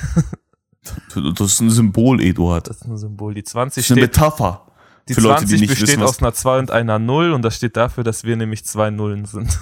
Das 1.38 1.40
ist 1.52 1.60
ein 1.60 1.70
Symbol, 1.70 2.20
Eduard. 2.20 2.68
Das 2.68 2.76
ist 2.76 2.84
ein 2.84 2.98
Symbol. 2.98 3.32
Die 3.32 3.42
20 3.42 3.76
Das 3.76 3.86
ist 3.86 3.90
eine 3.96 4.02
steht, 4.06 4.16
Metapher. 4.18 4.66
Die 5.08 5.14
für 5.14 5.20
Leute, 5.20 5.40
20 5.46 5.60
die 5.60 5.66
besteht 5.66 5.88
wissen, 5.88 6.02
aus 6.02 6.20
einer 6.20 6.32
2 6.34 6.58
und 6.60 6.70
einer 6.70 6.98
0 6.98 7.32
und 7.32 7.42
das 7.42 7.56
steht 7.56 7.76
dafür, 7.76 8.04
dass 8.04 8.24
wir 8.24 8.36
nämlich 8.36 8.64
zwei 8.64 8.90
Nullen 8.90 9.24
sind. 9.26 9.58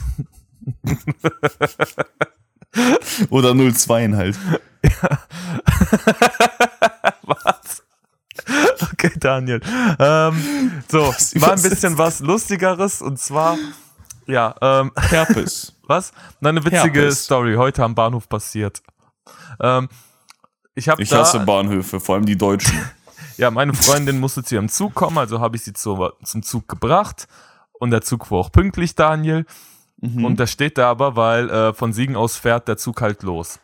Oder 3.30 3.54
02 3.54 4.12
halt. 4.12 4.38
Was? 7.22 7.82
Okay, 8.92 9.10
Daniel. 9.18 9.60
Ähm, 9.98 10.82
so, 10.88 11.08
Was 11.12 11.34
mal 11.34 11.52
ein 11.52 11.62
bisschen 11.62 11.98
was 11.98 12.20
Lustigeres 12.20 13.02
und 13.02 13.18
zwar, 13.18 13.56
ja, 14.26 14.54
ähm, 14.60 14.92
Herpes. 14.96 15.74
was? 15.86 16.12
Na, 16.40 16.50
eine 16.50 16.64
witzige 16.64 17.00
Herpes. 17.00 17.24
Story, 17.24 17.54
heute 17.56 17.84
am 17.84 17.94
Bahnhof 17.94 18.28
passiert. 18.28 18.82
Ähm, 19.60 19.88
ich 20.74 20.88
habe 20.88 21.02
Ich 21.02 21.12
hasse 21.12 21.40
Bahnhöfe, 21.40 22.00
vor 22.00 22.16
allem 22.16 22.26
die 22.26 22.36
deutschen. 22.36 22.78
Ja, 23.36 23.50
meine 23.50 23.74
Freundin 23.74 24.20
musste 24.20 24.42
zu 24.42 24.54
ihrem 24.54 24.68
Zug 24.68 24.94
kommen, 24.94 25.18
also 25.18 25.40
habe 25.40 25.56
ich 25.56 25.62
sie 25.62 25.72
zu, 25.72 26.10
zum 26.24 26.42
Zug 26.42 26.68
gebracht 26.68 27.26
und 27.72 27.90
der 27.90 28.02
Zug 28.02 28.30
war 28.30 28.38
auch 28.38 28.52
pünktlich, 28.52 28.94
Daniel. 28.94 29.44
Mhm. 30.00 30.24
Und 30.24 30.40
da 30.40 30.46
steht 30.46 30.78
da 30.78 30.90
aber, 30.90 31.16
weil 31.16 31.50
äh, 31.50 31.74
von 31.74 31.92
Siegen 31.92 32.16
aus 32.16 32.36
fährt 32.36 32.68
der 32.68 32.76
Zug 32.76 33.00
halt 33.00 33.22
los. 33.22 33.60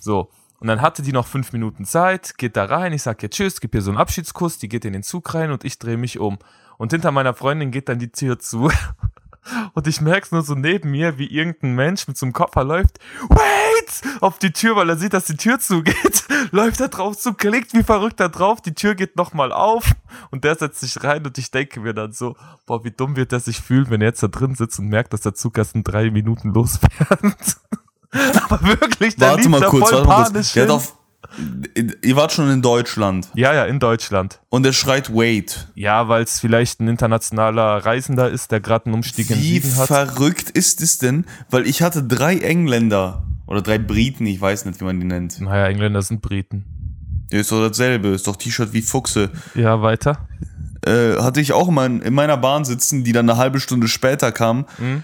So. 0.00 0.30
Und 0.60 0.68
dann 0.68 0.80
hatte 0.80 1.02
die 1.02 1.12
noch 1.12 1.26
fünf 1.26 1.52
Minuten 1.52 1.84
Zeit, 1.84 2.38
geht 2.38 2.56
da 2.56 2.64
rein, 2.64 2.92
ich 2.92 3.02
sag 3.02 3.22
ihr 3.22 3.30
Tschüss, 3.30 3.60
gib 3.60 3.74
ihr 3.74 3.82
so 3.82 3.90
einen 3.90 3.98
Abschiedskuss, 3.98 4.58
die 4.58 4.68
geht 4.68 4.84
in 4.84 4.92
den 4.92 5.02
Zug 5.02 5.34
rein 5.34 5.50
und 5.50 5.64
ich 5.64 5.78
drehe 5.78 5.96
mich 5.96 6.18
um. 6.18 6.38
Und 6.78 6.92
hinter 6.92 7.10
meiner 7.10 7.34
Freundin 7.34 7.70
geht 7.70 7.88
dann 7.88 7.98
die 7.98 8.10
Tür 8.10 8.38
zu. 8.38 8.70
Und 9.74 9.86
ich 9.86 10.00
merk's 10.00 10.32
nur 10.32 10.40
so 10.40 10.54
neben 10.54 10.90
mir, 10.90 11.18
wie 11.18 11.26
irgendein 11.26 11.74
Mensch 11.74 12.08
mit 12.08 12.16
so 12.16 12.24
einem 12.24 12.32
Koffer 12.32 12.64
läuft. 12.64 12.98
Wait! 13.74 14.22
Auf 14.22 14.38
die 14.38 14.52
Tür, 14.52 14.76
weil 14.76 14.88
er 14.88 14.96
sieht, 14.96 15.12
dass 15.14 15.24
die 15.24 15.36
Tür 15.36 15.58
zugeht. 15.58 16.24
Läuft 16.50 16.80
da 16.80 16.88
drauf 16.88 17.16
zu, 17.16 17.34
klickt 17.34 17.74
wie 17.74 17.82
verrückt 17.82 18.20
da 18.20 18.28
drauf. 18.28 18.60
Die 18.60 18.74
Tür 18.74 18.94
geht 18.94 19.16
nochmal 19.16 19.52
auf. 19.52 19.92
Und 20.30 20.44
der 20.44 20.56
setzt 20.56 20.80
sich 20.80 21.02
rein 21.02 21.24
und 21.26 21.36
ich 21.38 21.50
denke 21.50 21.80
mir 21.80 21.94
dann 21.94 22.12
so, 22.12 22.36
boah, 22.66 22.84
wie 22.84 22.90
dumm 22.90 23.16
wird 23.16 23.32
der 23.32 23.40
sich 23.40 23.60
fühlen, 23.60 23.86
wenn 23.90 24.00
er 24.00 24.08
jetzt 24.08 24.22
da 24.22 24.28
drin 24.28 24.54
sitzt 24.54 24.78
und 24.78 24.88
merkt, 24.88 25.12
dass 25.12 25.22
der 25.22 25.34
Zug 25.34 25.58
erst 25.58 25.74
in 25.74 25.84
drei 25.84 26.10
Minuten 26.10 26.50
losfährt. 26.52 27.20
Aber 28.44 28.62
wirklich, 28.62 29.16
der 29.16 29.30
Warte 29.32 29.48
mal 29.48 29.60
da 29.60 29.66
kurz, 29.68 29.90
voll 29.90 30.06
warte 30.06 30.32
mal 30.32 30.32
kurz. 30.32 30.52
Der 30.52 30.66
ihr 32.02 32.16
wart 32.16 32.32
schon 32.32 32.50
in 32.50 32.62
Deutschland 32.62 33.28
Ja, 33.34 33.54
ja, 33.54 33.64
in 33.64 33.80
Deutschland. 33.80 34.40
und 34.50 34.62
der 34.62 34.72
schreit 34.72 35.12
Wait. 35.12 35.68
Ja, 35.74 36.08
weil 36.08 36.22
es 36.22 36.38
vielleicht 36.38 36.80
ein 36.80 36.86
internationaler 36.88 37.84
Reisender 37.84 38.30
ist, 38.30 38.52
der 38.52 38.60
gerade 38.60 38.86
einen 38.86 38.94
Umstieg 38.94 39.30
in 39.30 39.38
Wie 39.38 39.58
Süden 39.58 39.76
hat. 39.78 39.88
verrückt 39.88 40.50
ist 40.50 40.80
es 40.80 40.98
denn? 40.98 41.26
Weil 41.50 41.66
ich 41.66 41.82
hatte 41.82 42.04
drei 42.04 42.38
Engländer 42.38 43.23
oder 43.46 43.62
drei 43.62 43.78
Briten, 43.78 44.26
ich 44.26 44.40
weiß 44.40 44.64
nicht, 44.64 44.80
wie 44.80 44.84
man 44.84 44.98
die 45.00 45.06
nennt. 45.06 45.40
Naja, 45.40 45.66
Engländer 45.66 46.02
sind 46.02 46.22
Briten. 46.22 46.64
Der 47.32 47.40
ist 47.40 47.50
doch 47.52 47.66
dasselbe, 47.66 48.08
ist 48.08 48.26
doch 48.26 48.36
T-Shirt 48.36 48.72
wie 48.72 48.82
Fuchse. 48.82 49.30
Ja, 49.54 49.82
weiter. 49.82 50.28
Äh, 50.86 51.16
hatte 51.20 51.40
ich 51.40 51.52
auch 51.52 51.68
mal 51.70 51.86
in, 51.86 52.00
in 52.02 52.14
meiner 52.14 52.36
Bahn 52.36 52.64
sitzen, 52.64 53.04
die 53.04 53.12
dann 53.12 53.28
eine 53.28 53.38
halbe 53.38 53.60
Stunde 53.60 53.88
später 53.88 54.32
kam. 54.32 54.66
Mhm. 54.78 55.02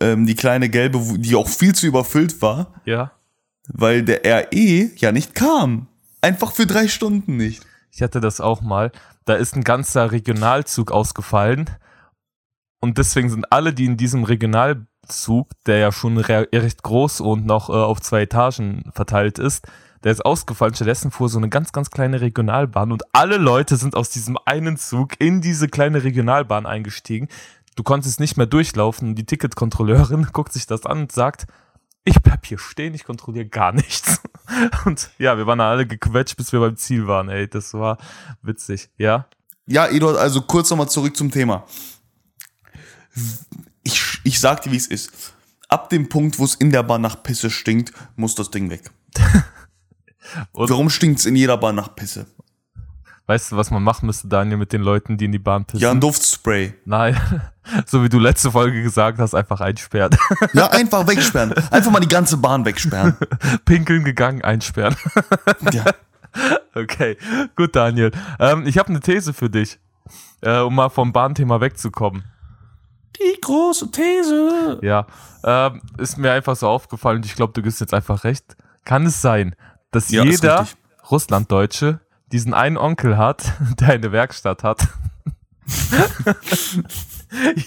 Ähm, 0.00 0.26
die 0.26 0.34
kleine 0.34 0.68
gelbe, 0.68 1.00
die 1.18 1.34
auch 1.36 1.48
viel 1.48 1.74
zu 1.74 1.86
überfüllt 1.86 2.40
war, 2.42 2.74
Ja. 2.84 3.12
weil 3.68 4.02
der 4.02 4.22
RE 4.24 4.90
ja 4.96 5.12
nicht 5.12 5.34
kam. 5.34 5.86
Einfach 6.20 6.52
für 6.52 6.66
drei 6.66 6.88
Stunden 6.88 7.36
nicht. 7.36 7.64
Ich 7.92 8.02
hatte 8.02 8.20
das 8.20 8.40
auch 8.40 8.60
mal. 8.62 8.92
Da 9.24 9.34
ist 9.34 9.54
ein 9.56 9.62
ganzer 9.64 10.10
Regionalzug 10.12 10.90
ausgefallen. 10.90 11.68
Und 12.80 12.98
deswegen 12.98 13.28
sind 13.30 13.52
alle, 13.52 13.72
die 13.74 13.84
in 13.84 13.96
diesem 13.96 14.24
Regionalzug, 15.10 15.50
der 15.66 15.78
ja 15.78 15.92
schon 15.92 16.16
re 16.18 16.48
recht 16.52 16.82
groß 16.82 17.20
und 17.20 17.44
noch 17.44 17.68
äh, 17.68 17.72
auf 17.72 18.00
zwei 18.00 18.22
Etagen 18.22 18.90
verteilt 18.92 19.38
ist, 19.38 19.66
der 20.04 20.12
ist 20.12 20.24
ausgefallen. 20.24 20.74
Stattdessen 20.74 21.10
fuhr 21.10 21.28
so 21.28 21.38
eine 21.38 21.48
ganz, 21.48 21.72
ganz 21.72 21.90
kleine 21.90 22.20
Regionalbahn 22.20 22.92
und 22.92 23.02
alle 23.12 23.36
Leute 23.36 23.76
sind 23.76 23.94
aus 23.96 24.10
diesem 24.10 24.38
einen 24.44 24.76
Zug 24.76 25.20
in 25.20 25.40
diese 25.40 25.68
kleine 25.68 26.04
Regionalbahn 26.04 26.66
eingestiegen. 26.66 27.28
Du 27.76 27.82
konntest 27.82 28.20
nicht 28.20 28.36
mehr 28.36 28.46
durchlaufen 28.46 29.10
und 29.10 29.14
die 29.16 29.26
Ticketkontrolleurin 29.26 30.28
guckt 30.32 30.52
sich 30.52 30.66
das 30.66 30.86
an 30.86 31.00
und 31.02 31.12
sagt, 31.12 31.46
ich 32.04 32.16
bleib 32.22 32.46
hier 32.46 32.58
stehen, 32.58 32.94
ich 32.94 33.04
kontrolliere 33.04 33.46
gar 33.46 33.72
nichts. 33.72 34.22
Und 34.86 35.10
ja, 35.18 35.36
wir 35.36 35.46
waren 35.46 35.60
alle 35.60 35.86
gequetscht, 35.86 36.34
bis 36.38 36.50
wir 36.50 36.58
beim 36.58 36.76
Ziel 36.76 37.06
waren, 37.06 37.28
ey. 37.28 37.46
Das 37.46 37.74
war 37.74 37.98
witzig, 38.40 38.88
ja. 38.96 39.26
Ja, 39.66 39.86
Eduard, 39.86 40.16
also 40.16 40.40
kurz 40.40 40.70
nochmal 40.70 40.88
zurück 40.88 41.14
zum 41.14 41.30
Thema. 41.30 41.66
Ich, 43.92 44.20
ich 44.24 44.40
sag 44.40 44.62
dir, 44.62 44.72
wie 44.72 44.76
es 44.76 44.86
ist. 44.86 45.10
Ab 45.68 45.88
dem 45.90 46.08
Punkt, 46.08 46.38
wo 46.38 46.44
es 46.44 46.54
in 46.54 46.70
der 46.70 46.82
Bahn 46.82 47.00
nach 47.00 47.22
Pisse 47.22 47.50
stinkt, 47.50 47.92
muss 48.16 48.34
das 48.34 48.50
Ding 48.50 48.70
weg. 48.70 48.90
Und- 50.52 50.70
Warum 50.70 50.90
stinkt's 50.90 51.26
in 51.26 51.36
jeder 51.36 51.56
Bahn 51.56 51.74
nach 51.76 51.94
Pisse? 51.94 52.26
Weißt 53.26 53.52
du, 53.52 53.56
was 53.56 53.70
man 53.70 53.82
machen 53.84 54.06
müsste, 54.06 54.26
Daniel, 54.26 54.56
mit 54.56 54.72
den 54.72 54.82
Leuten, 54.82 55.16
die 55.16 55.26
in 55.26 55.32
die 55.32 55.38
Bahn 55.38 55.64
pissen? 55.64 55.80
Ja, 55.80 55.92
ein 55.92 56.00
Duftspray. 56.00 56.74
Nein, 56.84 57.16
so 57.86 58.02
wie 58.02 58.08
du 58.08 58.18
letzte 58.18 58.50
Folge 58.50 58.82
gesagt 58.82 59.18
hast, 59.20 59.34
einfach 59.34 59.60
einsperren. 59.60 60.16
Ja, 60.52 60.68
einfach 60.70 61.06
wegsperren. 61.06 61.52
Einfach 61.70 61.92
mal 61.92 62.00
die 62.00 62.08
ganze 62.08 62.36
Bahn 62.38 62.64
wegsperren. 62.64 63.16
Pinkeln 63.64 64.02
gegangen, 64.02 64.42
einsperren. 64.42 64.96
Ja. 65.72 65.84
Okay, 66.74 67.16
gut, 67.54 67.76
Daniel. 67.76 68.10
Ähm, 68.40 68.66
ich 68.66 68.78
habe 68.78 68.88
eine 68.88 68.98
These 69.00 69.32
für 69.32 69.48
dich, 69.50 69.78
äh, 70.40 70.58
um 70.58 70.74
mal 70.74 70.88
vom 70.88 71.12
Bahnthema 71.12 71.60
wegzukommen. 71.60 72.24
Die 73.20 73.40
große 73.40 73.90
These. 73.90 74.78
Ja, 74.82 75.06
ähm, 75.44 75.82
ist 75.98 76.16
mir 76.18 76.32
einfach 76.32 76.56
so 76.56 76.68
aufgefallen 76.68 77.18
und 77.18 77.26
ich 77.26 77.34
glaube, 77.34 77.52
du 77.52 77.62
gibst 77.62 77.80
jetzt 77.80 77.94
einfach 77.94 78.24
recht. 78.24 78.56
Kann 78.84 79.06
es 79.06 79.20
sein, 79.20 79.54
dass 79.90 80.10
Ja, 80.10 80.24
jeder. 80.24 80.66
Russlanddeutsche 81.10 82.00
diesen 82.32 82.54
einen 82.54 82.76
Onkel 82.76 83.18
hat, 83.18 83.52
der 83.80 83.88
eine 83.90 84.12
Werkstatt 84.12 84.62
hat? 84.62 84.88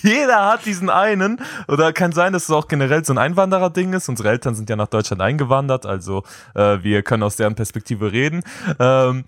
jeder 0.02 0.46
hat 0.52 0.66
diesen 0.66 0.90
einen. 0.90 1.40
Oder 1.68 1.94
kann 1.94 2.12
sein, 2.12 2.34
dass 2.34 2.44
es 2.44 2.52
auch 2.52 2.68
generell 2.68 3.04
so 3.06 3.14
ein 3.14 3.18
Einwanderer-Ding 3.18 3.94
ist. 3.94 4.10
Unsere 4.10 4.30
Eltern 4.30 4.56
sind 4.56 4.70
ja 4.70 4.76
nach 4.76 4.88
Deutschland 4.88 5.22
eingewandert, 5.22 5.86
also 5.86 6.24
äh, 6.56 6.82
wir 6.82 7.04
können 7.04 7.24
aus 7.24 7.36
deren 7.36 7.56
Perspektive 7.56 8.12
reden. 8.12 8.44
Ähm, 8.80 9.26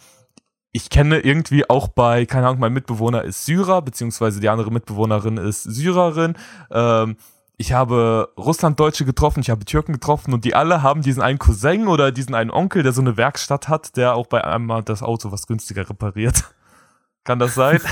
ich 0.76 0.90
kenne 0.90 1.20
irgendwie 1.20 1.70
auch 1.70 1.88
bei, 1.88 2.26
keine 2.26 2.48
Ahnung, 2.48 2.60
mein 2.60 2.74
Mitbewohner 2.74 3.24
ist 3.24 3.46
Syrer, 3.46 3.82
beziehungsweise 3.82 4.42
die 4.42 4.50
andere 4.50 4.72
Mitbewohnerin 4.72 5.38
ist 5.38 5.64
Syrerin. 5.64 6.36
Ähm, 6.70 7.16
ich 7.56 7.72
habe 7.72 8.28
Russlanddeutsche 8.38 9.06
getroffen, 9.06 9.40
ich 9.40 9.50
habe 9.50 9.64
Türken 9.64 9.94
getroffen 9.94 10.34
und 10.34 10.44
die 10.44 10.54
alle 10.54 10.84
haben 10.84 11.02
diesen 11.02 11.24
einen 11.24 11.40
Cousin 11.40 11.88
oder 11.88 12.12
diesen 12.12 12.36
einen 12.36 12.52
Onkel, 12.52 12.84
der 12.84 12.92
so 12.92 13.00
eine 13.00 13.16
Werkstatt 13.16 13.70
hat, 13.70 13.96
der 13.96 14.16
auch 14.16 14.28
bei 14.28 14.44
einmal 14.44 14.84
das 14.84 15.02
Auto 15.02 15.32
was 15.32 15.48
günstiger 15.48 15.90
repariert. 15.90 16.44
Kann 17.24 17.40
das 17.40 17.56
sein? 17.56 17.80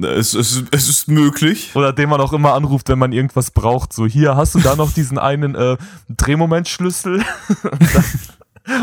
Es, 0.00 0.32
es, 0.32 0.64
es 0.70 0.88
ist 0.88 1.08
möglich. 1.08 1.72
Oder 1.74 1.92
den 1.92 2.08
man 2.08 2.20
auch 2.22 2.32
immer 2.32 2.54
anruft, 2.54 2.88
wenn 2.88 2.98
man 2.98 3.12
irgendwas 3.12 3.50
braucht. 3.50 3.92
So, 3.92 4.06
hier 4.06 4.36
hast 4.36 4.54
du 4.54 4.60
da 4.60 4.74
noch 4.76 4.92
diesen 4.92 5.18
einen 5.18 5.54
äh, 5.54 5.76
Drehmomentschlüssel. 6.08 7.16
und, 7.62 7.94
dann, 7.94 8.04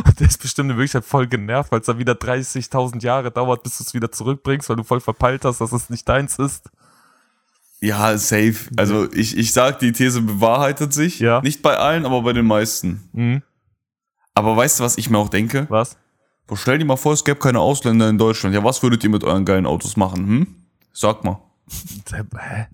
und 0.06 0.20
der 0.20 0.28
ist 0.28 0.42
bestimmt 0.42 0.72
in 0.72 0.78
Wirklichkeit 0.78 1.06
voll 1.06 1.28
genervt, 1.28 1.72
weil 1.72 1.80
es 1.80 1.86
dann 1.86 2.00
wieder 2.00 2.13
30.000 2.13 3.02
Jahre 3.02 3.32
dauert, 3.32 3.63
bis 3.63 3.78
du 3.78 3.84
es 3.84 3.94
wieder 3.94 4.12
zurückbringst, 4.12 4.70
weil 4.70 4.76
du 4.76 4.84
voll 4.84 5.00
verpeilt 5.00 5.46
hast, 5.46 5.62
dass 5.62 5.72
es 5.72 5.89
nicht 5.89 6.08
deins 6.08 6.38
ist. 6.38 6.70
Ja, 7.82 8.18
safe. 8.18 8.56
Also 8.76 9.12
ich, 9.13 9.38
ich 9.38 9.54
sag, 9.54 9.80
die 9.80 9.94
These 9.94 10.22
bewahrheitet 10.22 10.94
sich. 10.94 11.20
Ja. 11.20 11.42
Nicht 11.42 11.62
bei 11.62 11.78
allen, 11.78 12.06
aber 12.06 12.22
bei 12.24 12.34
den 12.34 12.46
meisten. 12.46 13.10
Mhm. 13.13 13.42
Aber 14.34 14.56
weißt 14.58 14.80
du, 14.80 14.84
was 14.84 14.98
ich 14.98 15.10
mir 15.10 15.18
auch 15.18 15.30
denke? 15.30 15.65
Was? 15.70 15.98
Boah, 16.48 16.58
stell 16.58 16.78
dir 16.78 16.86
mal 16.86 16.98
vor, 16.98 17.13
es 17.13 17.24
gäbe 17.24 17.39
keine 17.39 17.60
Ausländer 17.60 18.10
in 18.10 18.18
Deutschland. 18.18 18.56
Ja, 18.56 18.63
was 18.63 18.84
würdet 18.84 19.04
ihr 19.04 19.10
mit 19.10 19.24
euren 19.24 19.46
geilen 19.46 19.65
Autos 19.65 19.96
machen? 19.96 20.28
Hm? 20.28 20.56
Sag 20.92 21.24
mal. 21.24 21.39
Hä? 22.12 22.68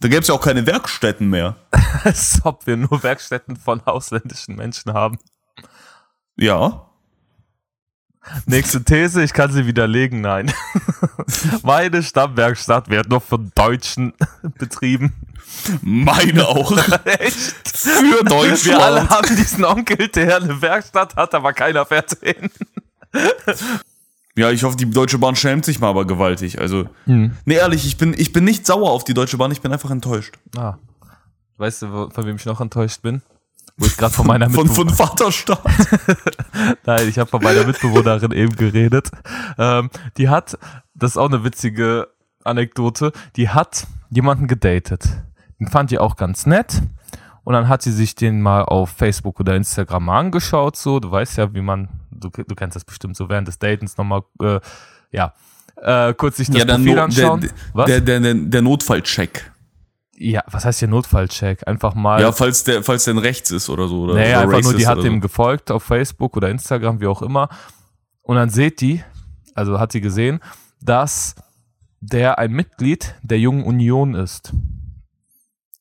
Da 0.00 0.08
gäbe 0.08 0.20
es 0.20 0.28
ja 0.28 0.34
auch 0.34 0.40
keine 0.40 0.66
Werkstätten 0.66 1.28
mehr. 1.28 1.56
Als 2.04 2.40
ob 2.44 2.66
wir 2.66 2.76
nur 2.76 3.02
Werkstätten 3.02 3.56
von 3.56 3.80
ausländischen 3.80 4.56
Menschen 4.56 4.94
haben. 4.94 5.18
Ja. 6.40 6.86
Nächste 8.46 8.82
These, 8.84 9.22
ich 9.22 9.32
kann 9.32 9.50
sie 9.52 9.66
widerlegen, 9.66 10.20
nein. 10.20 10.52
Meine 11.62 12.02
Stammwerkstatt 12.02 12.88
wird 12.90 13.08
nur 13.08 13.20
von 13.20 13.50
Deutschen 13.54 14.12
betrieben. 14.58 15.12
Meine 15.82 16.46
auch. 16.48 16.70
Echt? 17.04 17.54
Für 17.66 18.24
Deutschland. 18.24 18.64
Wir 18.64 18.80
alle 18.84 19.08
haben 19.08 19.36
diesen 19.36 19.64
Onkel, 19.64 20.08
der 20.08 20.36
eine 20.36 20.60
Werkstatt 20.62 21.16
hat, 21.16 21.34
aber 21.34 21.52
keiner 21.52 21.84
fährt 21.86 22.16
hin. 22.22 22.50
Ja, 24.36 24.50
ich 24.50 24.62
hoffe, 24.62 24.76
die 24.76 24.88
Deutsche 24.88 25.18
Bahn 25.18 25.34
schämt 25.36 25.64
sich 25.64 25.80
mal 25.80 25.88
aber 25.88 26.06
gewaltig. 26.06 26.60
Also, 26.60 26.88
Hm. 27.06 27.36
nee, 27.46 27.54
ehrlich, 27.54 27.84
ich 27.86 27.96
bin, 27.98 28.14
ich 28.16 28.32
bin 28.32 28.44
nicht 28.44 28.64
sauer 28.66 28.90
auf 28.90 29.04
die 29.04 29.14
Deutsche 29.14 29.36
Bahn, 29.38 29.50
ich 29.50 29.60
bin 29.60 29.72
einfach 29.72 29.90
enttäuscht. 29.90 30.36
Ah. 30.56 30.76
Weißt 31.56 31.82
du, 31.82 32.10
von 32.10 32.24
wem 32.24 32.36
ich 32.36 32.46
noch 32.46 32.60
enttäuscht 32.60 33.02
bin? 33.02 33.22
Wo 33.76 33.86
ich 33.86 33.96
gerade 33.96 34.12
von 34.14 34.26
meiner 34.26 34.50
Von, 34.50 34.68
von 34.68 34.88
Vaterstaat. 34.88 35.60
Nein, 36.84 37.08
ich 37.08 37.18
habe 37.18 37.30
von 37.30 37.42
meiner 37.42 37.64
Mitbewohnerin 37.64 38.32
eben 38.32 38.54
geredet. 38.56 39.10
Ähm, 39.58 39.90
die 40.16 40.28
hat, 40.28 40.58
das 40.94 41.12
ist 41.12 41.16
auch 41.16 41.28
eine 41.28 41.44
witzige 41.44 42.08
Anekdote, 42.44 43.12
die 43.36 43.48
hat 43.48 43.86
jemanden 44.10 44.46
gedatet. 44.48 45.08
Den 45.58 45.68
fand 45.68 45.90
die 45.90 45.98
auch 45.98 46.16
ganz 46.16 46.46
nett. 46.46 46.82
Und 47.44 47.54
dann 47.54 47.68
hat 47.68 47.82
sie 47.82 47.92
sich 47.92 48.14
den 48.14 48.42
mal 48.42 48.62
auf 48.62 48.90
Facebook 48.90 49.40
oder 49.40 49.56
Instagram 49.56 50.04
mal 50.04 50.18
angeschaut, 50.20 50.76
so. 50.76 51.00
Du 51.00 51.10
weißt 51.10 51.38
ja, 51.38 51.52
wie 51.54 51.62
man, 51.62 51.88
du, 52.10 52.28
du 52.28 52.54
kennst 52.54 52.76
das 52.76 52.84
bestimmt 52.84 53.16
so 53.16 53.28
während 53.28 53.48
des 53.48 53.58
Datens 53.58 53.96
nochmal, 53.96 54.22
äh, 54.42 54.60
ja, 55.10 55.32
äh, 55.76 56.12
kurz 56.14 56.36
sich 56.36 56.48
das 56.48 56.58
Ja, 56.58 56.64
Profil 56.66 56.98
anschauen. 56.98 57.50
der, 57.86 58.00
der, 58.00 58.20
der, 58.20 58.34
der 58.34 58.62
Notfallcheck. 58.62 59.49
Ja, 60.22 60.42
was 60.48 60.66
heißt 60.66 60.80
hier 60.80 60.88
Notfallcheck? 60.88 61.66
Einfach 61.66 61.94
mal. 61.94 62.20
Ja, 62.20 62.30
falls 62.30 62.62
der, 62.64 62.82
falls 62.82 63.04
der 63.04 63.20
rechts 63.22 63.50
ist 63.50 63.70
oder 63.70 63.88
so. 63.88 64.02
Oder 64.02 64.14
Nee, 64.14 64.30
oder 64.30 64.40
einfach 64.40 64.62
nur, 64.62 64.74
die 64.74 64.86
hat 64.86 65.02
dem 65.02 65.14
so. 65.14 65.20
gefolgt 65.20 65.70
auf 65.70 65.82
Facebook 65.82 66.36
oder 66.36 66.50
Instagram, 66.50 67.00
wie 67.00 67.06
auch 67.06 67.22
immer. 67.22 67.48
Und 68.20 68.36
dann 68.36 68.50
seht 68.50 68.82
die, 68.82 69.02
also 69.54 69.80
hat 69.80 69.92
sie 69.92 70.02
gesehen, 70.02 70.40
dass 70.82 71.36
der 72.00 72.38
ein 72.38 72.52
Mitglied 72.52 73.14
der 73.22 73.38
Jungen 73.38 73.64
Union 73.64 74.14
ist. 74.14 74.52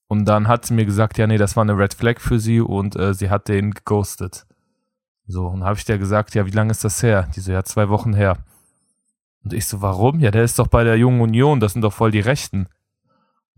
Und 0.08 0.24
dann 0.26 0.48
hat 0.48 0.66
sie 0.66 0.74
mir 0.74 0.86
gesagt, 0.86 1.18
ja, 1.18 1.28
nee, 1.28 1.38
das 1.38 1.58
war 1.58 1.64
eine 1.64 1.78
Red 1.78 1.94
Flag 1.94 2.20
für 2.20 2.40
sie 2.40 2.62
und 2.62 2.96
äh, 2.96 3.14
sie 3.14 3.30
hat 3.30 3.50
den 3.50 3.72
geghostet. 3.72 4.46
So, 5.28 5.48
und 5.48 5.66
habe 5.66 5.78
ich 5.78 5.86
der 5.86 5.98
gesagt, 5.98 6.34
ja, 6.34 6.46
wie 6.46 6.52
lange 6.52 6.72
ist 6.72 6.86
das 6.86 7.04
her? 7.04 7.30
Die 7.36 7.42
so, 7.42 7.52
ja, 7.52 7.64
zwei 7.64 7.90
Wochen 7.90 8.14
her. 8.14 8.38
Und 9.44 9.52
ich 9.52 9.66
so, 9.66 9.82
warum? 9.82 10.22
Ja, 10.22 10.32
der 10.32 10.44
ist 10.46 10.58
doch 10.60 10.68
bei 10.68 10.86
der 10.86 10.98
Jungen 10.98 11.20
Union, 11.20 11.60
das 11.60 11.74
sind 11.74 11.82
doch 11.82 11.94
voll 11.94 12.12
die 12.12 12.22
Rechten. 12.22 12.68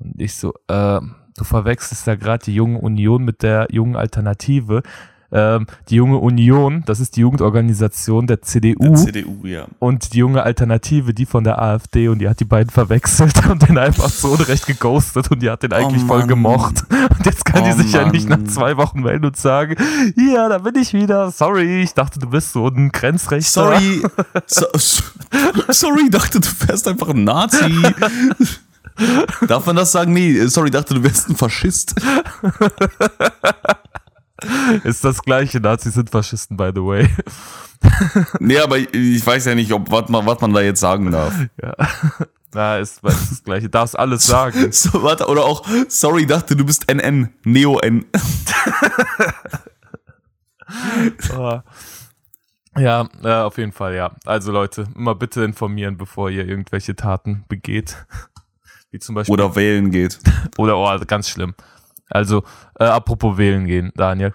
Und 0.03 0.19
ich 0.19 0.35
so, 0.35 0.53
äh, 0.67 0.99
du 1.37 1.43
verwechselst 1.43 2.07
da 2.07 2.15
gerade 2.15 2.45
die 2.45 2.55
Jungen 2.55 2.77
Union 2.77 3.23
mit 3.23 3.43
der 3.43 3.67
Jungen 3.71 3.95
Alternative. 3.95 4.83
ähm, 5.33 5.65
die 5.89 5.95
junge 5.95 6.17
Union, 6.17 6.83
das 6.85 6.99
ist 6.99 7.15
die 7.15 7.21
Jugendorganisation 7.21 8.27
der 8.27 8.41
CDU. 8.41 8.75
Der 8.79 8.95
CDU, 8.95 9.45
ja. 9.45 9.65
Und 9.79 10.13
die 10.13 10.17
junge 10.17 10.43
Alternative, 10.43 11.13
die 11.13 11.25
von 11.25 11.45
der 11.45 11.61
AfD 11.61 12.09
und 12.09 12.19
die 12.19 12.27
hat 12.27 12.39
die 12.41 12.45
beiden 12.45 12.69
verwechselt 12.69 13.45
und 13.49 13.67
den 13.67 13.77
einfach 13.77 14.09
so 14.09 14.31
unrecht 14.31 14.65
geghostet 14.67 15.31
und 15.31 15.41
die 15.41 15.49
hat 15.49 15.63
den 15.63 15.71
eigentlich 15.71 16.03
oh 16.03 16.07
voll 16.07 16.27
gemocht. 16.27 16.83
Und 16.89 17.25
jetzt 17.25 17.45
kann 17.45 17.63
oh 17.63 17.65
die 17.65 17.71
sich 17.83 17.93
Mann. 17.93 18.07
ja 18.07 18.11
nicht 18.11 18.27
nach 18.27 18.43
zwei 18.43 18.75
Wochen 18.75 19.01
melden 19.01 19.25
und 19.25 19.37
sagen, 19.37 19.75
ja, 20.17 20.49
da 20.49 20.57
bin 20.57 20.75
ich 20.75 20.93
wieder. 20.93 21.31
Sorry, 21.31 21.81
ich 21.81 21.93
dachte, 21.93 22.19
du 22.19 22.29
bist 22.29 22.51
so 22.51 22.67
ein 22.67 22.91
Grenzrechter. 22.91 23.79
Sorry, 23.79 24.03
so, 24.45 24.65
sorry, 25.69 26.09
dachte, 26.09 26.41
du 26.41 26.49
wärst 26.67 26.87
einfach 26.89 27.09
ein 27.09 27.23
Nazi. 27.23 27.71
Darf 29.47 29.65
man 29.65 29.75
das 29.75 29.91
sagen? 29.91 30.13
Nee, 30.13 30.45
sorry, 30.47 30.71
dachte, 30.71 30.93
du 30.93 31.03
wärst 31.03 31.29
ein 31.29 31.35
Faschist. 31.35 31.95
Ist 34.83 35.03
das 35.03 35.21
gleiche, 35.21 35.59
Nazis 35.59 35.93
sind 35.93 36.09
Faschisten, 36.09 36.57
by 36.57 36.71
the 36.73 36.81
way. 36.81 37.07
nee, 38.39 38.57
aber 38.57 38.77
ich 38.77 39.25
weiß 39.25 39.45
ja 39.45 39.53
nicht, 39.55 39.71
ob 39.71 39.91
was 39.91 40.09
man, 40.09 40.25
was 40.25 40.41
man 40.41 40.51
da 40.53 40.61
jetzt 40.61 40.79
sagen 40.79 41.11
darf. 41.11 41.33
Ja. 41.61 41.75
Na, 42.53 42.77
ist, 42.79 43.03
ist 43.03 43.31
das 43.31 43.43
gleiche. 43.43 43.69
Darfst 43.69 43.97
alles 43.97 44.25
sagen. 44.25 44.71
So, 44.71 45.03
warte, 45.03 45.27
oder 45.27 45.45
auch, 45.45 45.63
sorry, 45.87 46.25
dachte, 46.25 46.55
du 46.55 46.65
bist 46.65 46.91
NN, 46.91 47.29
Neo-N. 47.43 48.05
oh. 51.37 51.59
Ja, 52.77 53.09
äh, 53.23 53.33
auf 53.33 53.57
jeden 53.57 53.73
Fall, 53.73 53.95
ja. 53.95 54.15
Also 54.25 54.51
Leute, 54.51 54.87
immer 54.95 55.13
bitte 55.13 55.43
informieren, 55.43 55.97
bevor 55.97 56.29
ihr 56.29 56.47
irgendwelche 56.47 56.95
Taten 56.95 57.43
begeht. 57.47 58.05
Wie 58.91 58.99
zum 58.99 59.15
Beispiel. 59.15 59.33
Oder 59.33 59.55
wählen 59.55 59.89
geht. 59.89 60.19
Oder, 60.57 60.77
oh, 60.77 60.97
ganz 61.07 61.29
schlimm. 61.29 61.55
Also, 62.09 62.43
äh, 62.77 62.83
apropos 62.83 63.37
wählen 63.37 63.65
gehen, 63.65 63.91
Daniel. 63.95 64.33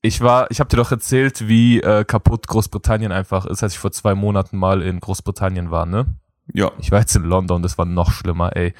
Ich 0.00 0.20
war, 0.20 0.50
ich 0.50 0.60
habe 0.60 0.70
dir 0.70 0.76
doch 0.76 0.90
erzählt, 0.90 1.48
wie 1.48 1.80
äh, 1.80 2.04
kaputt 2.04 2.46
Großbritannien 2.46 3.12
einfach 3.12 3.44
ist, 3.46 3.62
als 3.62 3.74
ich 3.74 3.78
vor 3.78 3.92
zwei 3.92 4.14
Monaten 4.14 4.56
mal 4.56 4.80
in 4.80 5.00
Großbritannien 5.00 5.70
war, 5.70 5.86
ne? 5.86 6.14
Ja. 6.52 6.70
Ich 6.78 6.90
war 6.90 7.00
jetzt 7.00 7.14
in 7.14 7.24
London, 7.24 7.62
das 7.62 7.76
war 7.76 7.84
noch 7.84 8.10
schlimmer, 8.10 8.56
ey. 8.56 8.72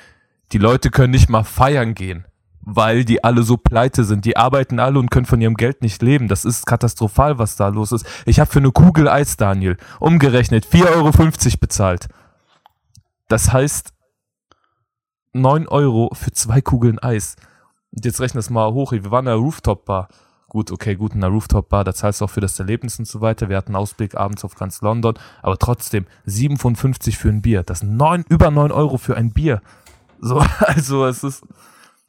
Die 0.52 0.58
Leute 0.58 0.90
können 0.90 1.10
nicht 1.10 1.28
mal 1.28 1.44
feiern 1.44 1.94
gehen, 1.94 2.24
weil 2.62 3.04
die 3.04 3.22
alle 3.22 3.42
so 3.42 3.58
pleite 3.58 4.04
sind. 4.04 4.24
Die 4.24 4.38
arbeiten 4.38 4.78
alle 4.78 4.98
und 4.98 5.10
können 5.10 5.26
von 5.26 5.40
ihrem 5.40 5.56
Geld 5.56 5.82
nicht 5.82 6.00
leben. 6.00 6.28
Das 6.28 6.46
ist 6.46 6.64
katastrophal, 6.64 7.38
was 7.38 7.56
da 7.56 7.68
los 7.68 7.92
ist. 7.92 8.06
Ich 8.24 8.40
habe 8.40 8.50
für 8.50 8.60
eine 8.60 8.72
Kugel 8.72 9.08
Eis, 9.08 9.36
Daniel, 9.36 9.76
umgerechnet 10.00 10.64
4,50 10.64 10.86
Euro 10.94 11.58
bezahlt. 11.60 12.08
Das 13.28 13.52
heißt 13.52 13.92
9 15.32 15.68
Euro 15.68 16.10
für 16.14 16.32
zwei 16.32 16.60
Kugeln 16.60 16.98
Eis. 16.98 17.36
Und 17.94 18.04
jetzt 18.04 18.20
rechne 18.20 18.40
es 18.40 18.50
mal 18.50 18.72
hoch. 18.72 18.92
Wir 18.92 19.10
waren 19.10 19.26
in 19.26 19.32
der 19.32 19.34
Rooftop-Bar. 19.36 20.08
Gut, 20.48 20.70
okay, 20.70 20.94
gut, 20.94 21.14
in 21.14 21.20
der 21.20 21.30
Rooftop-Bar, 21.30 21.84
da 21.84 21.92
zahlst 21.92 22.20
du 22.20 22.24
auch 22.24 22.30
für 22.30 22.40
das 22.40 22.58
Erlebnis 22.58 22.98
und 22.98 23.06
so 23.06 23.20
weiter. 23.20 23.50
Wir 23.50 23.56
hatten 23.56 23.76
Ausblick 23.76 24.14
abends 24.14 24.44
auf 24.44 24.54
ganz 24.54 24.80
London. 24.80 25.14
Aber 25.42 25.58
trotzdem, 25.58 26.06
57 26.24 27.18
für 27.18 27.28
ein 27.28 27.42
Bier. 27.42 27.62
Das 27.62 27.80
sind 27.80 27.96
neun, 27.96 28.24
über 28.28 28.50
9 28.50 28.72
Euro 28.72 28.96
für 28.96 29.16
ein 29.16 29.32
Bier. 29.32 29.60
So, 30.20 30.38
also 30.60 31.06
es 31.06 31.22
ist. 31.22 31.44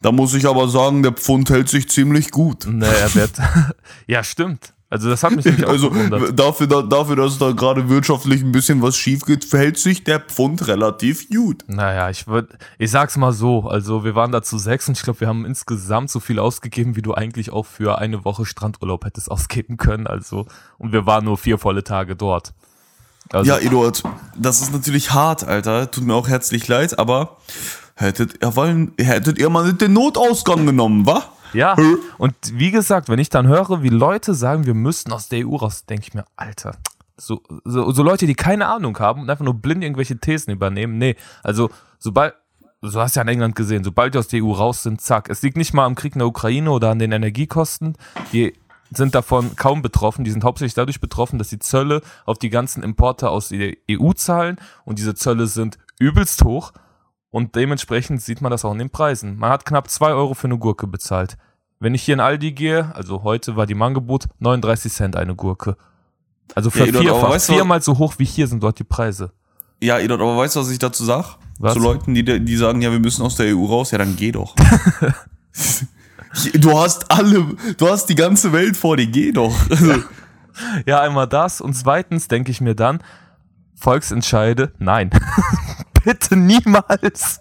Da 0.01 0.13
muss 0.13 0.33
ich 0.33 0.47
aber 0.47 0.69
sagen, 0.69 1.03
der 1.03 1.11
Pfund 1.11 1.49
hält 1.49 1.67
sich 1.67 1.89
ziemlich 1.89 2.31
gut. 2.31 2.65
Er 2.65 3.15
wird. 3.15 3.33
ja, 4.07 4.23
stimmt. 4.23 4.73
Also 4.91 5.07
das 5.07 5.23
hat 5.23 5.35
mich 5.35 5.45
nicht 5.45 5.63
Also 5.65 5.91
dafür, 6.31 6.65
da, 6.65 6.81
dafür, 6.81 7.15
dass 7.15 7.37
da 7.37 7.51
gerade 7.51 7.89
wirtschaftlich 7.89 8.41
ein 8.41 8.51
bisschen 8.51 8.81
was 8.81 8.97
schief 8.97 9.23
geht, 9.23 9.45
verhält 9.45 9.77
sich 9.77 10.03
der 10.03 10.19
Pfund 10.19 10.67
relativ 10.67 11.29
gut. 11.29 11.63
Naja, 11.67 12.09
ich 12.09 12.25
würde, 12.27 12.57
ich 12.79 12.89
sag's 12.89 13.15
mal 13.15 13.31
so, 13.31 13.67
also 13.69 14.03
wir 14.03 14.15
waren 14.15 14.31
da 14.31 14.41
zu 14.41 14.57
sechs 14.57 14.87
und 14.87 14.97
ich 14.97 15.03
glaube, 15.03 15.19
wir 15.19 15.27
haben 15.27 15.45
insgesamt 15.45 16.09
so 16.09 16.19
viel 16.19 16.39
ausgegeben, 16.39 16.95
wie 16.95 17.03
du 17.03 17.13
eigentlich 17.13 17.51
auch 17.51 17.67
für 17.67 17.99
eine 17.99 18.25
Woche 18.25 18.45
Strandurlaub 18.45 19.05
hättest 19.05 19.29
ausgeben 19.29 19.77
können. 19.77 20.07
Also, 20.07 20.47
und 20.79 20.91
wir 20.91 21.05
waren 21.05 21.25
nur 21.25 21.37
vier 21.37 21.59
volle 21.59 21.83
Tage 21.83 22.15
dort. 22.15 22.53
Also, 23.31 23.47
ja, 23.47 23.59
Eduard, 23.59 24.01
das 24.35 24.61
ist 24.61 24.73
natürlich 24.73 25.13
hart, 25.13 25.43
Alter. 25.43 25.91
Tut 25.91 26.03
mir 26.03 26.15
auch 26.15 26.27
herzlich 26.27 26.67
leid, 26.67 26.97
aber 26.97 27.37
hättet 27.93 28.41
ihr, 28.41 28.55
wollen, 28.55 28.93
hättet 28.99 29.37
ihr 29.37 29.49
mal 29.49 29.71
den 29.71 29.93
Notausgang 29.93 30.65
genommen, 30.65 31.05
wa? 31.05 31.25
Ja, 31.53 31.75
und 32.17 32.35
wie 32.53 32.71
gesagt, 32.71 33.09
wenn 33.09 33.19
ich 33.19 33.29
dann 33.29 33.47
höre, 33.47 33.81
wie 33.81 33.89
Leute 33.89 34.33
sagen, 34.33 34.65
wir 34.65 34.73
müssten 34.73 35.11
aus 35.11 35.29
der 35.29 35.47
EU 35.47 35.55
raus, 35.55 35.85
denke 35.85 36.05
ich 36.07 36.13
mir, 36.13 36.25
Alter, 36.35 36.77
so, 37.17 37.41
so, 37.65 37.91
so 37.91 38.03
Leute, 38.03 38.27
die 38.27 38.35
keine 38.35 38.67
Ahnung 38.67 38.97
haben 38.99 39.21
und 39.21 39.29
einfach 39.29 39.45
nur 39.45 39.55
blind 39.55 39.83
irgendwelche 39.83 40.17
Thesen 40.17 40.51
übernehmen. 40.51 40.97
Nee, 40.97 41.15
also 41.43 41.69
sobald, 41.97 42.33
so 42.81 43.01
hast 43.01 43.15
du 43.15 43.19
ja 43.19 43.23
in 43.23 43.29
England 43.29 43.55
gesehen, 43.55 43.83
sobald 43.83 44.13
die 44.13 44.19
aus 44.19 44.27
der 44.27 44.43
EU 44.43 44.51
raus 44.51 44.83
sind, 44.83 45.01
zack. 45.01 45.29
Es 45.29 45.41
liegt 45.41 45.57
nicht 45.57 45.73
mal 45.73 45.85
am 45.85 45.95
Krieg 45.95 46.13
in 46.15 46.19
der 46.19 46.27
Ukraine 46.27 46.71
oder 46.71 46.91
an 46.91 46.99
den 46.99 47.11
Energiekosten. 47.11 47.97
Die 48.31 48.53
sind 48.91 49.15
davon 49.15 49.55
kaum 49.55 49.81
betroffen. 49.81 50.23
Die 50.23 50.31
sind 50.31 50.43
hauptsächlich 50.43 50.73
dadurch 50.73 50.99
betroffen, 50.99 51.37
dass 51.37 51.49
die 51.49 51.59
Zölle 51.59 52.01
auf 52.25 52.37
die 52.39 52.49
ganzen 52.49 52.83
Importe 52.83 53.29
aus 53.29 53.49
der 53.49 53.73
EU 53.91 54.13
zahlen 54.13 54.57
und 54.85 54.99
diese 54.99 55.15
Zölle 55.15 55.47
sind 55.47 55.77
übelst 55.99 56.43
hoch. 56.43 56.71
Und 57.31 57.55
dementsprechend 57.55 58.21
sieht 58.21 58.41
man 58.41 58.51
das 58.51 58.65
auch 58.65 58.71
in 58.71 58.79
den 58.79 58.89
Preisen. 58.89 59.37
Man 59.37 59.51
hat 59.51 59.65
knapp 59.65 59.89
zwei 59.89 60.11
Euro 60.11 60.33
für 60.33 60.47
eine 60.47 60.57
Gurke 60.57 60.87
bezahlt. 60.87 61.37
Wenn 61.79 61.93
ich 61.93 62.03
hier 62.03 62.15
in 62.15 62.19
Aldi 62.19 62.51
gehe, 62.51 62.93
also 62.95 63.23
heute 63.23 63.55
war 63.55 63.65
die 63.65 63.73
im 63.73 63.81
Angebot, 63.81 64.25
39 64.39 64.91
Cent 64.91 65.15
eine 65.15 65.35
Gurke. 65.35 65.77
Also 66.55 66.71
für 66.71 66.85
ja, 66.85 66.99
vierfach, 66.99 67.29
weißt 67.29 67.49
du, 67.49 67.53
viermal 67.53 67.81
so 67.81 67.97
hoch 67.97 68.15
wie 68.17 68.25
hier 68.25 68.47
sind 68.47 68.63
dort 68.63 68.79
die 68.79 68.83
Preise. 68.83 69.31
Ja, 69.81 69.99
Edot, 69.99 70.19
aber 70.19 70.35
weißt 70.35 70.55
du, 70.55 70.59
was 70.61 70.71
ich 70.71 70.79
dazu 70.79 71.05
sag? 71.05 71.37
Was? 71.59 71.73
Zu 71.73 71.79
Leuten, 71.79 72.13
die, 72.13 72.23
die 72.23 72.55
sagen, 72.57 72.81
ja, 72.81 72.91
wir 72.91 72.99
müssen 72.99 73.21
aus 73.21 73.35
der 73.35 73.55
EU 73.55 73.65
raus, 73.65 73.91
ja, 73.91 73.97
dann 73.97 74.15
geh 74.15 74.31
doch. 74.31 74.55
du 76.53 76.77
hast 76.77 77.11
alle, 77.11 77.55
du 77.77 77.87
hast 77.87 78.07
die 78.07 78.15
ganze 78.15 78.51
Welt 78.51 78.75
vor 78.75 78.97
dir, 78.97 79.07
geh 79.07 79.31
doch. 79.31 79.55
ja, 80.85 80.99
einmal 81.01 81.27
das 81.27 81.61
und 81.61 81.75
zweitens 81.75 82.27
denke 82.27 82.51
ich 82.51 82.59
mir 82.59 82.75
dann, 82.75 83.01
Volksentscheide, 83.75 84.73
nein. 84.79 85.11
Bitte 86.09 86.35
niemals. 86.35 87.39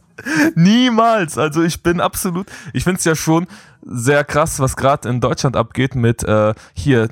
Niemals. 0.55 1.39
Also 1.39 1.63
ich 1.63 1.83
bin 1.83 2.03
absolut, 2.03 2.49
ich 2.75 2.85
finde 2.85 2.99
es 2.99 3.05
ja 3.07 3.15
schon 3.15 3.47
sehr 3.81 4.25
krass, 4.25 4.61
was 4.61 4.77
gerade 4.77 5.09
in 5.09 5.23
Deutschland 5.23 5.57
abgeht 5.57 5.95
mit 5.95 6.23
äh, 6.25 6.53
hier, 6.75 7.09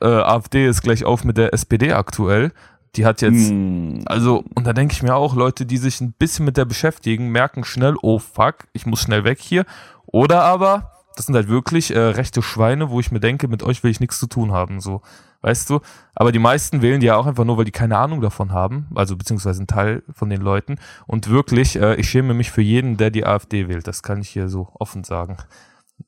äh, 0.00 0.06
AfD 0.06 0.66
ist 0.66 0.82
gleich 0.82 1.04
auf 1.04 1.22
mit 1.22 1.36
der 1.36 1.54
SPD 1.54 1.92
aktuell. 1.92 2.52
Die 2.96 3.06
hat 3.06 3.22
jetzt, 3.22 3.50
hm. 3.50 4.02
also, 4.06 4.42
und 4.56 4.66
da 4.66 4.72
denke 4.72 4.94
ich 4.94 5.02
mir 5.04 5.14
auch, 5.14 5.36
Leute, 5.36 5.64
die 5.64 5.76
sich 5.76 6.00
ein 6.00 6.12
bisschen 6.12 6.44
mit 6.44 6.56
der 6.56 6.64
beschäftigen, 6.64 7.28
merken 7.28 7.62
schnell, 7.62 7.94
oh 8.02 8.18
fuck, 8.18 8.66
ich 8.72 8.84
muss 8.84 9.00
schnell 9.00 9.22
weg 9.22 9.38
hier. 9.40 9.64
Oder 10.06 10.42
aber, 10.42 10.95
das 11.16 11.26
sind 11.26 11.34
halt 11.34 11.48
wirklich 11.48 11.94
äh, 11.94 11.98
rechte 11.98 12.42
Schweine, 12.42 12.90
wo 12.90 13.00
ich 13.00 13.10
mir 13.10 13.20
denke, 13.20 13.48
mit 13.48 13.62
euch 13.62 13.82
will 13.82 13.90
ich 13.90 14.00
nichts 14.00 14.20
zu 14.20 14.26
tun 14.26 14.52
haben, 14.52 14.80
so 14.80 15.02
weißt 15.42 15.70
du? 15.70 15.80
Aber 16.14 16.32
die 16.32 16.38
meisten 16.38 16.82
wählen 16.82 17.00
die 17.00 17.06
ja 17.06 17.16
auch 17.16 17.26
einfach 17.26 17.44
nur, 17.44 17.56
weil 17.56 17.64
die 17.64 17.72
keine 17.72 17.96
Ahnung 17.98 18.20
davon 18.20 18.52
haben, 18.52 18.88
also 18.94 19.16
beziehungsweise 19.16 19.62
ein 19.62 19.66
Teil 19.66 20.02
von 20.12 20.28
den 20.28 20.40
Leuten. 20.40 20.76
Und 21.06 21.28
wirklich, 21.28 21.76
äh, 21.76 21.94
ich 21.96 22.08
schäme 22.08 22.34
mich 22.34 22.50
für 22.50 22.62
jeden, 22.62 22.96
der 22.96 23.10
die 23.10 23.24
AfD 23.24 23.68
wählt. 23.68 23.86
Das 23.86 24.02
kann 24.02 24.20
ich 24.20 24.28
hier 24.28 24.48
so 24.48 24.68
offen 24.74 25.04
sagen. 25.04 25.36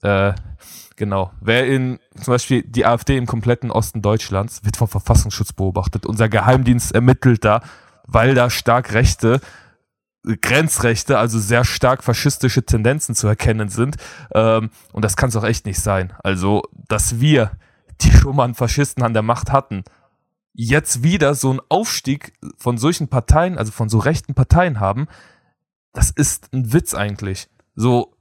Äh, 0.03 0.33
genau. 0.97 1.31
Wer 1.41 1.67
in 1.67 1.99
zum 2.17 2.33
Beispiel 2.35 2.63
die 2.63 2.85
AfD 2.85 3.17
im 3.17 3.27
kompletten 3.27 3.71
Osten 3.71 4.03
Deutschlands 4.03 4.65
wird 4.65 4.77
vom 4.77 4.89
Verfassungsschutz 4.89 5.53
beobachtet. 5.53 6.05
Unser 6.05 6.29
Geheimdienst 6.29 6.93
ermittelt 6.93 7.45
da, 7.45 7.63
weil 8.07 8.35
da 8.35 8.51
stark 8.51 8.93
Rechte 8.93 9.41
Grenzrechte, 10.25 11.19
also 11.19 11.39
sehr 11.39 11.65
stark 11.65 12.05
faschistische 12.05 12.65
Tendenzen 12.65 13.15
zu 13.15 13.27
erkennen 13.27 13.69
sind. 13.69 13.97
Ähm, 14.35 14.71
und 14.93 15.05
das 15.05 15.17
kann 15.17 15.29
es 15.29 15.37
auch 15.37 15.45
echt 15.45 15.67
nicht 15.67 15.81
sein. 15.81 16.13
Also, 16.23 16.63
dass 16.89 17.21
wir 17.21 17.53
die 18.01 18.13
schon 18.13 18.37
mal 18.37 18.45
einen 18.45 18.55
Faschisten 18.55 19.03
an 19.03 19.13
der 19.13 19.23
Macht 19.23 19.51
hatten, 19.51 19.85
jetzt 20.53 21.03
wieder 21.03 21.35
so 21.35 21.51
einen 21.51 21.61
Aufstieg 21.69 22.33
von 22.57 22.79
solchen 22.79 23.09
Parteien, 23.09 23.59
also 23.59 23.73
von 23.73 23.89
so 23.89 23.99
rechten 23.99 24.35
Parteien 24.35 24.81
haben, 24.81 25.07
das 25.93 26.11
ist 26.11 26.53
ein 26.53 26.73
Witz 26.73 26.95
eigentlich. 26.95 27.49
So, 27.75 28.17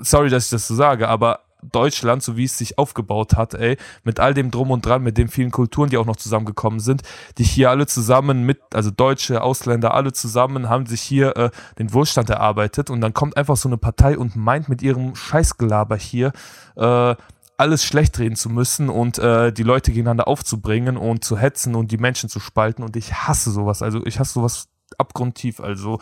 sorry, 0.00 0.30
dass 0.30 0.44
ich 0.44 0.50
das 0.50 0.66
so 0.66 0.74
sage, 0.74 1.08
aber 1.08 1.40
Deutschland, 1.62 2.22
so 2.22 2.36
wie 2.36 2.44
es 2.44 2.58
sich 2.58 2.78
aufgebaut 2.78 3.36
hat, 3.36 3.54
ey, 3.54 3.76
mit 4.04 4.20
all 4.20 4.34
dem 4.34 4.50
Drum 4.50 4.70
und 4.70 4.84
Dran, 4.84 5.02
mit 5.02 5.18
den 5.18 5.28
vielen 5.28 5.50
Kulturen, 5.50 5.90
die 5.90 5.98
auch 5.98 6.06
noch 6.06 6.16
zusammengekommen 6.16 6.80
sind, 6.80 7.02
die 7.38 7.44
hier 7.44 7.70
alle 7.70 7.86
zusammen 7.86 8.44
mit, 8.44 8.60
also 8.74 8.90
Deutsche, 8.90 9.42
Ausländer, 9.42 9.94
alle 9.94 10.12
zusammen 10.12 10.68
haben 10.68 10.86
sich 10.86 11.00
hier 11.00 11.36
äh, 11.36 11.50
den 11.78 11.92
Wohlstand 11.92 12.30
erarbeitet 12.30 12.90
und 12.90 13.00
dann 13.00 13.14
kommt 13.14 13.36
einfach 13.36 13.56
so 13.56 13.68
eine 13.68 13.78
Partei 13.78 14.16
und 14.18 14.36
meint 14.36 14.68
mit 14.68 14.82
ihrem 14.82 15.14
Scheißgelaber 15.14 15.96
hier, 15.96 16.32
äh, 16.76 17.14
alles 17.60 17.84
schlecht 17.84 18.18
reden 18.18 18.36
zu 18.36 18.48
müssen 18.48 18.88
und 18.88 19.18
äh, 19.18 19.52
die 19.52 19.64
Leute 19.64 19.90
gegeneinander 19.90 20.26
aufzubringen 20.28 20.96
und 20.96 21.24
zu 21.24 21.36
hetzen 21.36 21.74
und 21.74 21.92
die 21.92 21.98
Menschen 21.98 22.30
zu 22.30 22.40
spalten. 22.40 22.82
Und 22.82 22.96
ich 22.96 23.12
hasse 23.12 23.50
sowas. 23.50 23.82
Also 23.82 24.00
ich 24.06 24.18
hasse 24.18 24.32
sowas 24.32 24.69
abgrundtief. 24.98 25.60
Also. 25.60 26.00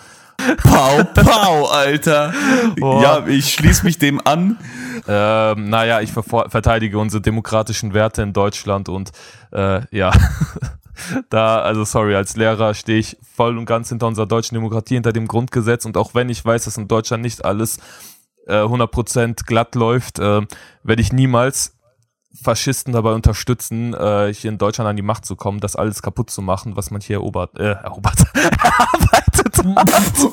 Pau, 0.63 1.03
pau, 1.15 1.67
Alter. 1.67 2.33
Oh. 2.81 3.01
Ja, 3.03 3.27
ich 3.27 3.53
schließe 3.53 3.85
mich 3.85 3.99
dem 3.99 4.21
an. 4.25 4.57
Ähm, 5.07 5.69
naja, 5.69 6.01
ich 6.01 6.13
ver 6.13 6.23
verteidige 6.23 6.99
unsere 6.99 7.21
demokratischen 7.21 7.93
Werte 7.93 8.23
in 8.23 8.33
Deutschland 8.33 8.89
und 8.89 9.11
äh, 9.53 9.81
ja. 9.91 10.13
da, 11.31 11.61
also 11.61 11.85
sorry, 11.85 12.15
als 12.15 12.37
Lehrer 12.37 12.75
stehe 12.75 12.99
ich 12.99 13.17
voll 13.35 13.57
und 13.59 13.67
ganz 13.67 13.89
hinter 13.89 14.07
unserer 14.07 14.27
deutschen 14.27 14.55
Demokratie, 14.55 14.95
hinter 14.95 15.13
dem 15.13 15.29
Grundgesetz 15.29 15.85
und 15.85 15.97
auch 15.97 16.15
wenn 16.15 16.29
ich 16.29 16.45
weiß, 16.45 16.65
dass 16.65 16.77
in 16.77 16.89
Deutschland 16.89 17.23
nicht 17.23 17.45
alles 17.45 17.79
äh, 18.47 18.55
100% 18.55 19.45
glatt 19.45 19.75
läuft, 19.75 20.19
äh, 20.19 20.43
werde 20.83 21.03
ich 21.03 21.13
niemals 21.13 21.78
Faschisten 22.43 22.93
dabei 22.93 23.13
unterstützen, 23.13 23.95
äh, 23.95 24.33
hier 24.33 24.51
in 24.51 24.59
Deutschland 24.59 24.89
an 24.89 24.97
die 24.97 25.03
Macht 25.03 25.25
zu 25.27 25.37
kommen, 25.37 25.61
das 25.61 25.77
alles 25.77 26.03
kaputt 26.03 26.31
zu 26.31 26.41
machen, 26.43 26.77
was 26.77 26.91
man 26.91 27.01
hier 27.01 27.17
erobert, 27.17 27.59
äh, 27.59 27.73
erobert, 27.73 28.19
erarbeitet 28.35 29.57
hat. 29.59 30.33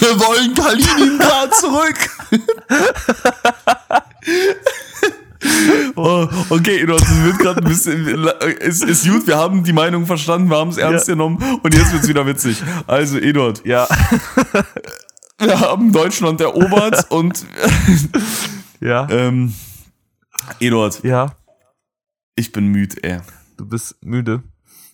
Wir 0.00 0.18
wollen 0.20 0.54
Kaliningrad 0.54 1.54
zurück. 1.54 1.96
oh, 5.96 6.28
okay, 6.50 6.80
Eduard, 6.82 7.02
es 7.02 7.22
wird 7.24 7.38
gerade 7.38 7.62
ein 7.62 7.68
bisschen. 7.68 8.28
Es 8.60 8.82
ist 8.82 9.08
gut, 9.08 9.26
wir 9.26 9.36
haben 9.36 9.64
die 9.64 9.72
Meinung 9.72 10.06
verstanden, 10.06 10.50
wir 10.50 10.56
haben 10.58 10.70
es 10.70 10.76
ernst 10.78 11.08
Ja. 11.08 11.14
genommen 11.14 11.38
und 11.62 11.74
jetzt 11.74 11.92
wird's 11.92 12.08
wieder 12.08 12.26
witzig. 12.26 12.62
Also, 12.86 13.18
Eduard, 13.18 13.62
Ja. 13.64 13.86
wir 15.40 15.60
haben 15.60 15.92
Deutschland 15.92 16.40
erobert 16.40 17.06
und. 17.10 17.46
Ja. 18.82 19.06
ähm, 19.10 19.52
Eduard, 20.58 21.02
Ja. 21.04 21.36
ich 22.34 22.50
bin 22.50 22.68
müde, 22.68 22.96
ey. 23.02 23.20
Du 23.58 23.66
bist 23.66 23.96
müde. 24.02 24.42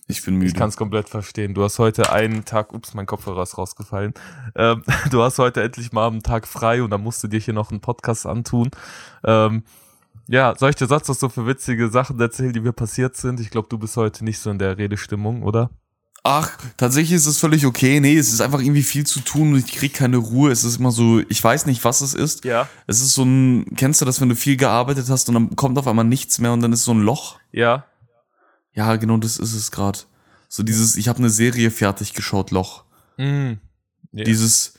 Ich 0.09 0.23
bin 0.25 0.35
müde. 0.35 0.47
Ich 0.49 0.55
kann 0.55 0.67
es 0.67 0.75
komplett 0.75 1.07
verstehen. 1.07 1.53
Du 1.53 1.63
hast 1.63 1.79
heute 1.79 2.11
einen 2.11 2.43
Tag, 2.43 2.73
ups, 2.73 2.93
mein 2.93 3.05
Kopfhörer 3.05 3.43
ist 3.43 3.57
rausgefallen. 3.57 4.13
Ähm, 4.55 4.83
du 5.11 5.23
hast 5.23 5.39
heute 5.39 5.63
endlich 5.63 5.93
mal 5.93 6.07
einen 6.07 6.21
Tag 6.21 6.47
frei 6.49 6.83
und 6.83 6.89
dann 6.89 7.01
musst 7.01 7.23
du 7.23 7.29
dir 7.29 7.39
hier 7.39 7.53
noch 7.53 7.71
einen 7.71 7.79
Podcast 7.79 8.25
antun. 8.25 8.69
Ähm, 9.23 9.63
ja, 10.27 10.53
soll 10.57 10.71
ich 10.71 10.75
dir 10.75 10.87
sonst 10.87 11.07
noch 11.07 11.15
so 11.15 11.29
für 11.29 11.47
witzige 11.47 11.87
Sachen 11.89 12.19
erzählen, 12.19 12.51
die 12.51 12.59
mir 12.59 12.73
passiert 12.73 13.15
sind? 13.15 13.39
Ich 13.39 13.49
glaube, 13.49 13.69
du 13.69 13.77
bist 13.77 13.95
heute 13.95 14.25
nicht 14.25 14.39
so 14.39 14.49
in 14.49 14.59
der 14.59 14.77
Redestimmung, 14.77 15.43
oder? 15.43 15.69
Ach, 16.29 16.51
tatsächlich 16.75 17.13
ist 17.13 17.25
es 17.25 17.37
völlig 17.37 17.65
okay. 17.65 18.01
Nee, 18.01 18.17
es 18.17 18.33
ist 18.33 18.41
einfach 18.41 18.59
irgendwie 18.59 18.83
viel 18.83 19.05
zu 19.05 19.21
tun 19.21 19.53
und 19.53 19.59
ich 19.59 19.71
krieg 19.73 19.93
keine 19.93 20.17
Ruhe. 20.17 20.51
Es 20.51 20.65
ist 20.65 20.77
immer 20.77 20.91
so, 20.91 21.21
ich 21.29 21.41
weiß 21.41 21.65
nicht, 21.67 21.85
was 21.85 22.01
es 22.01 22.13
ist. 22.13 22.43
Ja. 22.43 22.67
Es 22.85 22.99
ist 22.99 23.13
so 23.13 23.23
ein, 23.23 23.65
kennst 23.77 24.01
du 24.01 24.05
das, 24.05 24.19
wenn 24.19 24.27
du 24.27 24.35
viel 24.35 24.57
gearbeitet 24.57 25.07
hast 25.09 25.29
und 25.29 25.35
dann 25.35 25.55
kommt 25.55 25.77
auf 25.77 25.87
einmal 25.87 26.03
nichts 26.03 26.39
mehr 26.39 26.51
und 26.51 26.59
dann 26.59 26.73
ist 26.73 26.83
so 26.83 26.93
ein 26.93 26.99
Loch? 26.99 27.37
Ja. 27.53 27.85
Ja, 28.73 28.97
genau 28.97 29.15
das 29.15 29.37
ist 29.37 29.53
es 29.53 29.71
gerade. 29.71 29.99
So 30.49 30.63
dieses, 30.63 30.97
ich 30.97 31.07
habe 31.07 31.19
eine 31.19 31.29
Serie 31.29 31.71
fertig 31.71 32.13
geschaut, 32.13 32.51
Loch. 32.51 32.83
Mm. 33.15 33.53
Ja. 34.11 34.23
Dieses, 34.25 34.73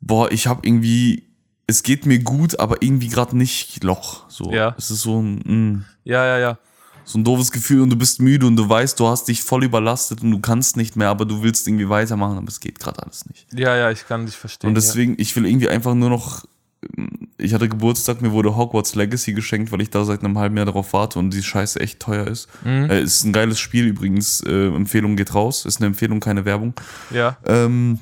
boah, 0.00 0.30
ich 0.30 0.46
habe 0.46 0.60
irgendwie, 0.66 1.34
es 1.66 1.82
geht 1.82 2.04
mir 2.04 2.18
gut, 2.18 2.60
aber 2.60 2.82
irgendwie 2.82 3.08
gerade 3.08 3.34
nicht 3.34 3.82
Loch. 3.82 4.28
So, 4.28 4.52
Ja. 4.52 4.74
es 4.76 4.90
ist 4.90 5.00
so 5.00 5.22
ein, 5.22 5.36
mm, 5.36 5.84
ja, 6.04 6.26
ja, 6.26 6.38
ja. 6.38 6.58
So 7.04 7.18
ein 7.18 7.24
doofes 7.24 7.52
Gefühl 7.52 7.80
und 7.80 7.90
du 7.90 7.96
bist 7.96 8.20
müde 8.20 8.46
und 8.46 8.56
du 8.56 8.68
weißt, 8.68 8.98
du 8.98 9.06
hast 9.06 9.28
dich 9.28 9.42
voll 9.42 9.64
überlastet 9.64 10.22
und 10.22 10.30
du 10.30 10.40
kannst 10.40 10.76
nicht 10.76 10.96
mehr, 10.96 11.08
aber 11.08 11.24
du 11.24 11.42
willst 11.42 11.66
irgendwie 11.66 11.88
weitermachen, 11.88 12.38
aber 12.38 12.48
es 12.48 12.60
geht 12.60 12.78
gerade 12.78 13.02
alles 13.02 13.26
nicht. 13.26 13.46
Ja, 13.52 13.76
ja, 13.76 13.90
ich 13.90 14.06
kann 14.06 14.26
dich 14.26 14.36
verstehen. 14.36 14.68
Und 14.68 14.74
deswegen, 14.74 15.14
ich 15.18 15.34
will 15.36 15.46
irgendwie 15.46 15.68
einfach 15.68 15.94
nur 15.94 16.10
noch. 16.10 16.44
Ich 17.38 17.54
hatte 17.54 17.68
Geburtstag, 17.68 18.22
mir 18.22 18.32
wurde 18.32 18.56
Hogwarts 18.56 18.96
Legacy 18.96 19.34
geschenkt, 19.34 19.70
weil 19.70 19.80
ich 19.82 19.90
da 19.90 20.04
seit 20.04 20.24
einem 20.24 20.36
halben 20.38 20.56
Jahr 20.56 20.66
darauf 20.66 20.92
warte 20.92 21.20
und 21.20 21.32
die 21.32 21.42
Scheiße 21.42 21.78
echt 21.78 22.00
teuer 22.00 22.26
ist. 22.26 22.48
Mhm. 22.64 22.90
Äh, 22.90 23.02
ist 23.02 23.24
ein 23.24 23.32
geiles 23.32 23.60
Spiel 23.60 23.86
übrigens. 23.86 24.40
Äh, 24.40 24.66
Empfehlung 24.66 25.14
geht 25.14 25.32
raus. 25.32 25.64
Ist 25.64 25.78
eine 25.78 25.86
Empfehlung, 25.86 26.18
keine 26.18 26.44
Werbung. 26.44 26.74
Ja. 27.10 27.36
Ähm, 27.46 28.00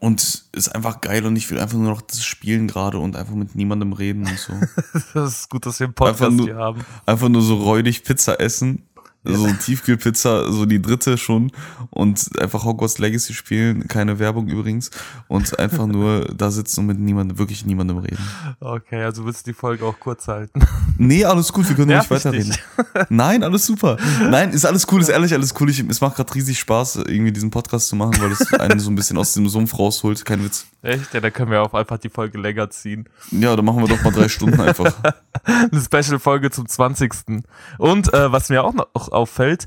und 0.00 0.44
ist 0.52 0.68
einfach 0.74 1.00
geil 1.00 1.26
und 1.26 1.36
ich 1.36 1.50
will 1.50 1.58
einfach 1.60 1.76
nur 1.78 1.90
noch 1.90 2.00
das 2.02 2.24
spielen 2.24 2.68
gerade 2.68 2.98
und 2.98 3.16
einfach 3.16 3.34
mit 3.34 3.54
niemandem 3.54 3.92
reden 3.92 4.26
und 4.26 4.38
so. 4.38 4.52
Das 5.14 5.40
ist 5.40 5.50
gut, 5.50 5.66
dass 5.66 5.80
wir 5.80 5.86
einen 5.86 5.94
Podcast 5.94 6.32
nur- 6.32 6.46
hier 6.46 6.56
haben. 6.56 6.84
einfach 7.06 7.28
nur 7.28 7.42
so 7.42 7.56
räudig 7.56 8.04
Pizza 8.04 8.40
essen. 8.40 8.82
So 9.24 9.46
Tiefkühlpizza, 9.52 10.52
so 10.52 10.66
die 10.66 10.80
dritte 10.80 11.16
schon. 11.16 11.50
Und 11.90 12.38
einfach 12.40 12.64
Hogwarts 12.64 12.98
Legacy 12.98 13.32
spielen, 13.32 13.88
keine 13.88 14.18
Werbung 14.18 14.48
übrigens. 14.48 14.90
Und 15.28 15.58
einfach 15.58 15.86
nur 15.86 16.26
da 16.36 16.50
sitzen 16.50 16.80
und 16.80 16.86
mit 16.86 16.98
niemandem, 16.98 17.38
wirklich 17.38 17.64
niemandem 17.64 17.98
reden. 17.98 18.18
Okay, 18.60 19.02
also 19.02 19.24
willst 19.24 19.46
du 19.46 19.50
die 19.50 19.54
Folge 19.54 19.84
auch 19.84 19.98
kurz 19.98 20.28
halten? 20.28 20.60
Nee, 20.98 21.24
alles 21.24 21.52
gut, 21.52 21.68
wir 21.68 21.74
können 21.74 21.88
Nerv 21.88 22.04
ich 22.04 22.10
weiterreden. 22.10 22.54
Nein, 23.08 23.42
alles 23.42 23.66
super. 23.66 23.96
Nein, 24.20 24.50
ist 24.50 24.64
alles 24.64 24.86
cool, 24.92 25.00
ist 25.00 25.08
ehrlich 25.08 25.32
alles 25.32 25.54
cool. 25.60 25.70
Ich, 25.70 25.80
es 25.80 26.00
macht 26.00 26.16
gerade 26.16 26.34
riesig 26.34 26.58
Spaß, 26.58 26.96
irgendwie 26.96 27.32
diesen 27.32 27.50
Podcast 27.50 27.88
zu 27.88 27.96
machen, 27.96 28.14
weil 28.20 28.32
es 28.32 28.52
einen 28.54 28.78
so 28.78 28.90
ein 28.90 28.94
bisschen 28.94 29.16
aus 29.16 29.32
dem 29.32 29.48
Sumpf 29.48 29.78
rausholt. 29.78 30.24
Kein 30.24 30.44
Witz. 30.44 30.66
Echt? 30.82 31.14
Ja, 31.14 31.20
dann 31.20 31.32
können 31.32 31.50
wir 31.50 31.62
auch 31.62 31.72
einfach 31.72 31.98
die 31.98 32.10
Folge 32.10 32.38
länger 32.38 32.68
ziehen. 32.68 33.08
Ja, 33.30 33.56
dann 33.56 33.64
machen 33.64 33.80
wir 33.80 33.88
doch 33.88 34.02
mal 34.04 34.12
drei 34.12 34.28
Stunden 34.28 34.60
einfach. 34.60 34.92
Eine 35.44 35.80
Special-Folge 35.80 36.50
zum 36.50 36.68
20. 36.68 37.42
Und 37.78 38.12
äh, 38.12 38.30
was 38.30 38.50
mir 38.50 38.62
auch 38.62 38.74
noch 38.74 39.12
auffällt, 39.14 39.66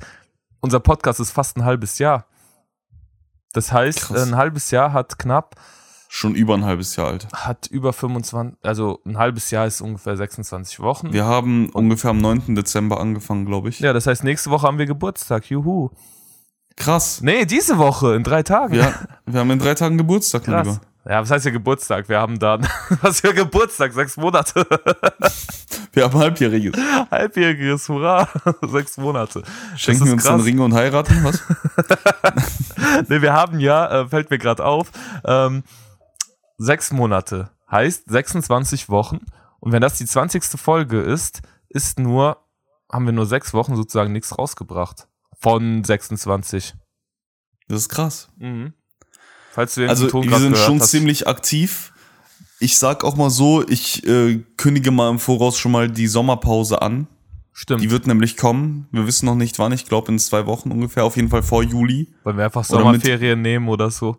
unser 0.60 0.80
Podcast 0.80 1.20
ist 1.20 1.32
fast 1.32 1.58
ein 1.58 1.66
halbes 1.66 1.98
Jahr. 2.00 2.26
Das 3.54 3.72
heißt, 3.72 4.02
Krass. 4.02 4.28
ein 4.28 4.36
halbes 4.36 4.72
Jahr 4.72 4.94
hat 4.94 5.18
knapp, 5.18 5.56
Schon 6.10 6.36
über 6.36 6.54
ein 6.54 6.64
halbes 6.64 6.96
Jahr 6.96 7.08
alt. 7.08 7.28
hat 7.34 7.68
über 7.68 7.92
25, 7.92 8.58
also 8.64 9.02
ein 9.06 9.18
halbes 9.18 9.52
Jahr 9.52 9.68
ist 9.68 9.82
ungefähr 9.82 10.16
26 10.16 10.80
Wochen. 10.80 11.12
Wir 11.12 11.26
haben 11.26 11.70
ungefähr 11.70 12.12
am 12.12 12.20
9. 12.20 12.56
Dezember 12.56 13.00
angefangen, 13.00 13.46
glaube 13.46 13.70
ich. 13.70 13.80
Ja, 13.80 13.92
das 13.94 14.08
heißt, 14.08 14.24
nächste 14.24 14.50
Woche 14.50 14.68
haben 14.68 14.78
wir 14.78 14.86
Geburtstag. 14.86 15.50
Juhu. 15.50 15.90
Krass. 16.78 17.22
Nee, 17.22 17.46
diese 17.46 17.78
Woche, 17.78 18.16
in 18.16 18.24
drei 18.24 18.44
Tagen. 18.44 18.74
Wir, 18.74 18.94
wir 19.26 19.40
haben 19.40 19.52
in 19.52 19.60
drei 19.60 19.74
Tagen 19.74 19.98
Geburtstag, 19.98 20.48
mein 20.48 20.64
Krass. 20.64 20.68
Lieber. 20.76 20.82
Ja, 21.12 21.22
was 21.22 21.32
heißt 21.32 21.46
ja 21.46 21.52
Geburtstag? 21.52 22.08
Wir 22.10 22.20
haben 22.20 22.38
dann, 22.40 22.68
was 23.02 23.22
für 23.22 23.34
Geburtstag? 23.34 23.94
Sechs 23.94 24.16
Monate. 24.18 24.66
Wir 25.98 26.04
haben 26.04 26.20
halbjähriges. 26.20 26.74
Halbjähriges, 27.10 27.90
hurra. 27.90 28.30
Sechs 28.68 28.98
Monate. 28.98 29.42
Schenken 29.76 30.06
wir 30.06 30.14
uns 30.14 30.24
krass. 30.26 30.46
Ringe 30.46 30.64
und 30.64 30.76
heiraten, 30.76 31.24
was? 31.24 31.44
Nee, 33.10 33.22
wir 33.24 33.34
haben 33.34 33.60
ja, 33.60 34.02
äh, 34.04 34.08
fällt 34.08 34.30
mir 34.30 34.38
gerade 34.38 34.64
auf, 34.64 34.92
ähm, 35.26 35.64
sechs 36.60 36.92
Monate. 36.92 37.50
Heißt 37.72 38.04
26 38.10 38.90
Wochen. 38.90 39.26
Und 39.60 39.72
wenn 39.72 39.82
das 39.82 39.98
die 39.98 40.06
20. 40.06 40.44
Folge 40.60 41.02
ist, 41.02 41.42
ist 41.68 41.98
nur, 41.98 42.38
haben 42.92 43.06
wir 43.06 43.12
nur 43.12 43.26
sechs 43.26 43.56
Wochen 43.56 43.76
sozusagen 43.76 44.12
nichts 44.12 44.38
rausgebracht. 44.38 45.08
Von 45.40 45.84
26. 45.84 46.76
Das 47.68 47.82
ist 47.82 47.90
krass. 47.90 48.30
Mhm. 48.38 48.74
Falls 49.52 49.74
du 49.74 49.82
den 49.82 49.90
Also 49.90 50.08
Ton 50.10 50.30
wir 50.30 50.38
sind 50.38 50.58
schon 50.58 50.80
hast. 50.80 50.92
ziemlich 50.92 51.28
aktiv. 51.28 51.92
Ich 52.60 52.78
sag 52.78 53.04
auch 53.04 53.16
mal 53.16 53.30
so, 53.30 53.68
ich 53.68 54.06
äh, 54.08 54.44
kündige 54.58 54.92
mal 54.92 55.10
im 55.10 55.20
Voraus 55.20 55.58
schon 55.58 55.72
mal 55.72 55.90
die 55.90 56.08
Sommerpause 56.08 56.82
an. 56.82 57.08
Stimmt. 57.54 57.82
Die 57.82 57.90
wird 57.90 58.06
nämlich 58.06 58.38
kommen. 58.38 58.88
Wir 58.92 59.08
wissen 59.08 59.26
noch 59.26 59.36
nicht 59.36 59.58
wann. 59.58 59.72
Ich 59.72 59.86
glaube 59.86 60.12
in 60.12 60.20
zwei 60.20 60.46
Wochen 60.46 60.72
ungefähr. 60.72 61.04
Auf 61.04 61.16
jeden 61.16 61.30
Fall 61.30 61.44
vor 61.44 61.64
Juli. 61.64 62.14
Wollen 62.24 62.38
wir 62.38 62.46
einfach 62.46 62.64
Sommerferien 62.64 63.42
nehmen 63.42 63.68
oder 63.68 63.90
so? 63.90 64.18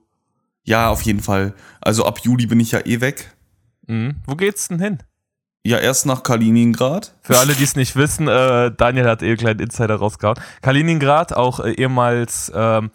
Ja, 0.65 0.91
auf 0.91 1.03
jeden 1.03 1.21
Fall. 1.21 1.55
Also 1.81 2.05
ab 2.05 2.21
Juli 2.23 2.47
bin 2.47 2.61
ich 2.61 2.73
ja 2.73 2.85
eh 2.85 3.01
weg. 3.01 3.37
Mhm. 3.87 4.17
Wo 4.27 4.35
geht's 4.35 4.69
denn 4.69 4.81
hin? 4.81 4.99
Ja, 5.65 5.79
erst 5.79 6.07
nach 6.07 6.23
Kaliningrad. 6.23 7.15
Für 7.21 7.39
alle, 7.39 7.55
die 7.55 7.65
es 7.65 7.77
nicht 7.77 7.97
wissen, 7.97 8.29
äh, 8.29 8.73
Daniel 8.77 9.07
hat 9.07 9.23
eh 9.23 9.27
einen 9.27 9.37
kleinen 9.37 9.61
Insider 9.61 9.97
rausgehauen. 9.97 10.39
Kaliningrad, 10.63 11.33
auch 11.33 11.61
äh, 11.61 11.73
ehemals 11.73 12.51
ähm, 12.55 12.91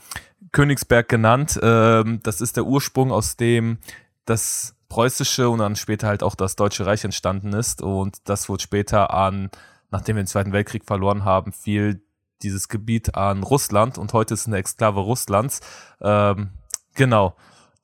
Königsberg 0.51 1.09
genannt, 1.09 1.59
ähm, 1.61 2.19
das 2.23 2.41
ist 2.41 2.57
der 2.57 2.65
Ursprung, 2.65 3.11
aus 3.11 3.37
dem 3.37 3.79
das 4.25 4.75
preußische 4.93 5.49
und 5.49 5.57
dann 5.57 5.75
später 5.75 6.05
halt 6.05 6.21
auch 6.21 6.35
das 6.35 6.55
Deutsche 6.55 6.85
Reich 6.85 7.03
entstanden 7.03 7.51
ist. 7.53 7.81
Und 7.81 8.17
das 8.25 8.47
wurde 8.47 8.61
später 8.61 9.11
an, 9.11 9.49
nachdem 9.89 10.15
wir 10.15 10.21
den 10.21 10.27
Zweiten 10.27 10.53
Weltkrieg 10.53 10.85
verloren 10.85 11.25
haben, 11.25 11.51
fiel 11.51 12.05
dieses 12.43 12.67
Gebiet 12.67 13.15
an 13.15 13.41
Russland 13.41 13.97
und 13.97 14.13
heute 14.13 14.35
ist 14.35 14.45
eine 14.45 14.57
Exklave 14.57 14.99
Russlands. 14.99 15.61
Ähm, 15.99 16.51
genau. 16.93 17.35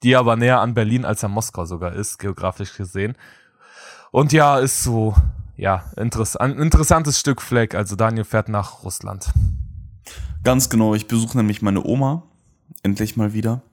Die 0.04 0.16
aber 0.16 0.36
näher 0.36 0.62
an 0.62 0.76
Berlin 0.76 1.04
als 1.04 1.24
an 1.24 1.32
Moskau 1.32 1.66
sogar 1.66 1.94
ist, 1.94 2.20
geografisch 2.20 2.78
gesehen. 2.78 3.18
Und 4.12 4.32
ja, 4.32 4.60
ist 4.60 4.84
so, 4.84 5.16
ja, 5.58 5.86
interess 5.98 6.36
ein 6.36 6.60
interessantes 6.60 7.20
Stück 7.20 7.42
Fleck. 7.42 7.74
Also 7.74 7.96
Daniel 7.96 8.24
fährt 8.24 8.50
nach 8.50 8.84
Russland. 8.84 9.32
Ganz 10.44 10.70
genau. 10.70 10.94
Ich 10.94 11.08
besuche 11.08 11.38
nämlich 11.38 11.64
meine 11.64 11.84
Oma. 11.84 12.22
Endlich 12.84 13.18
mal 13.18 13.34
wieder. 13.34 13.64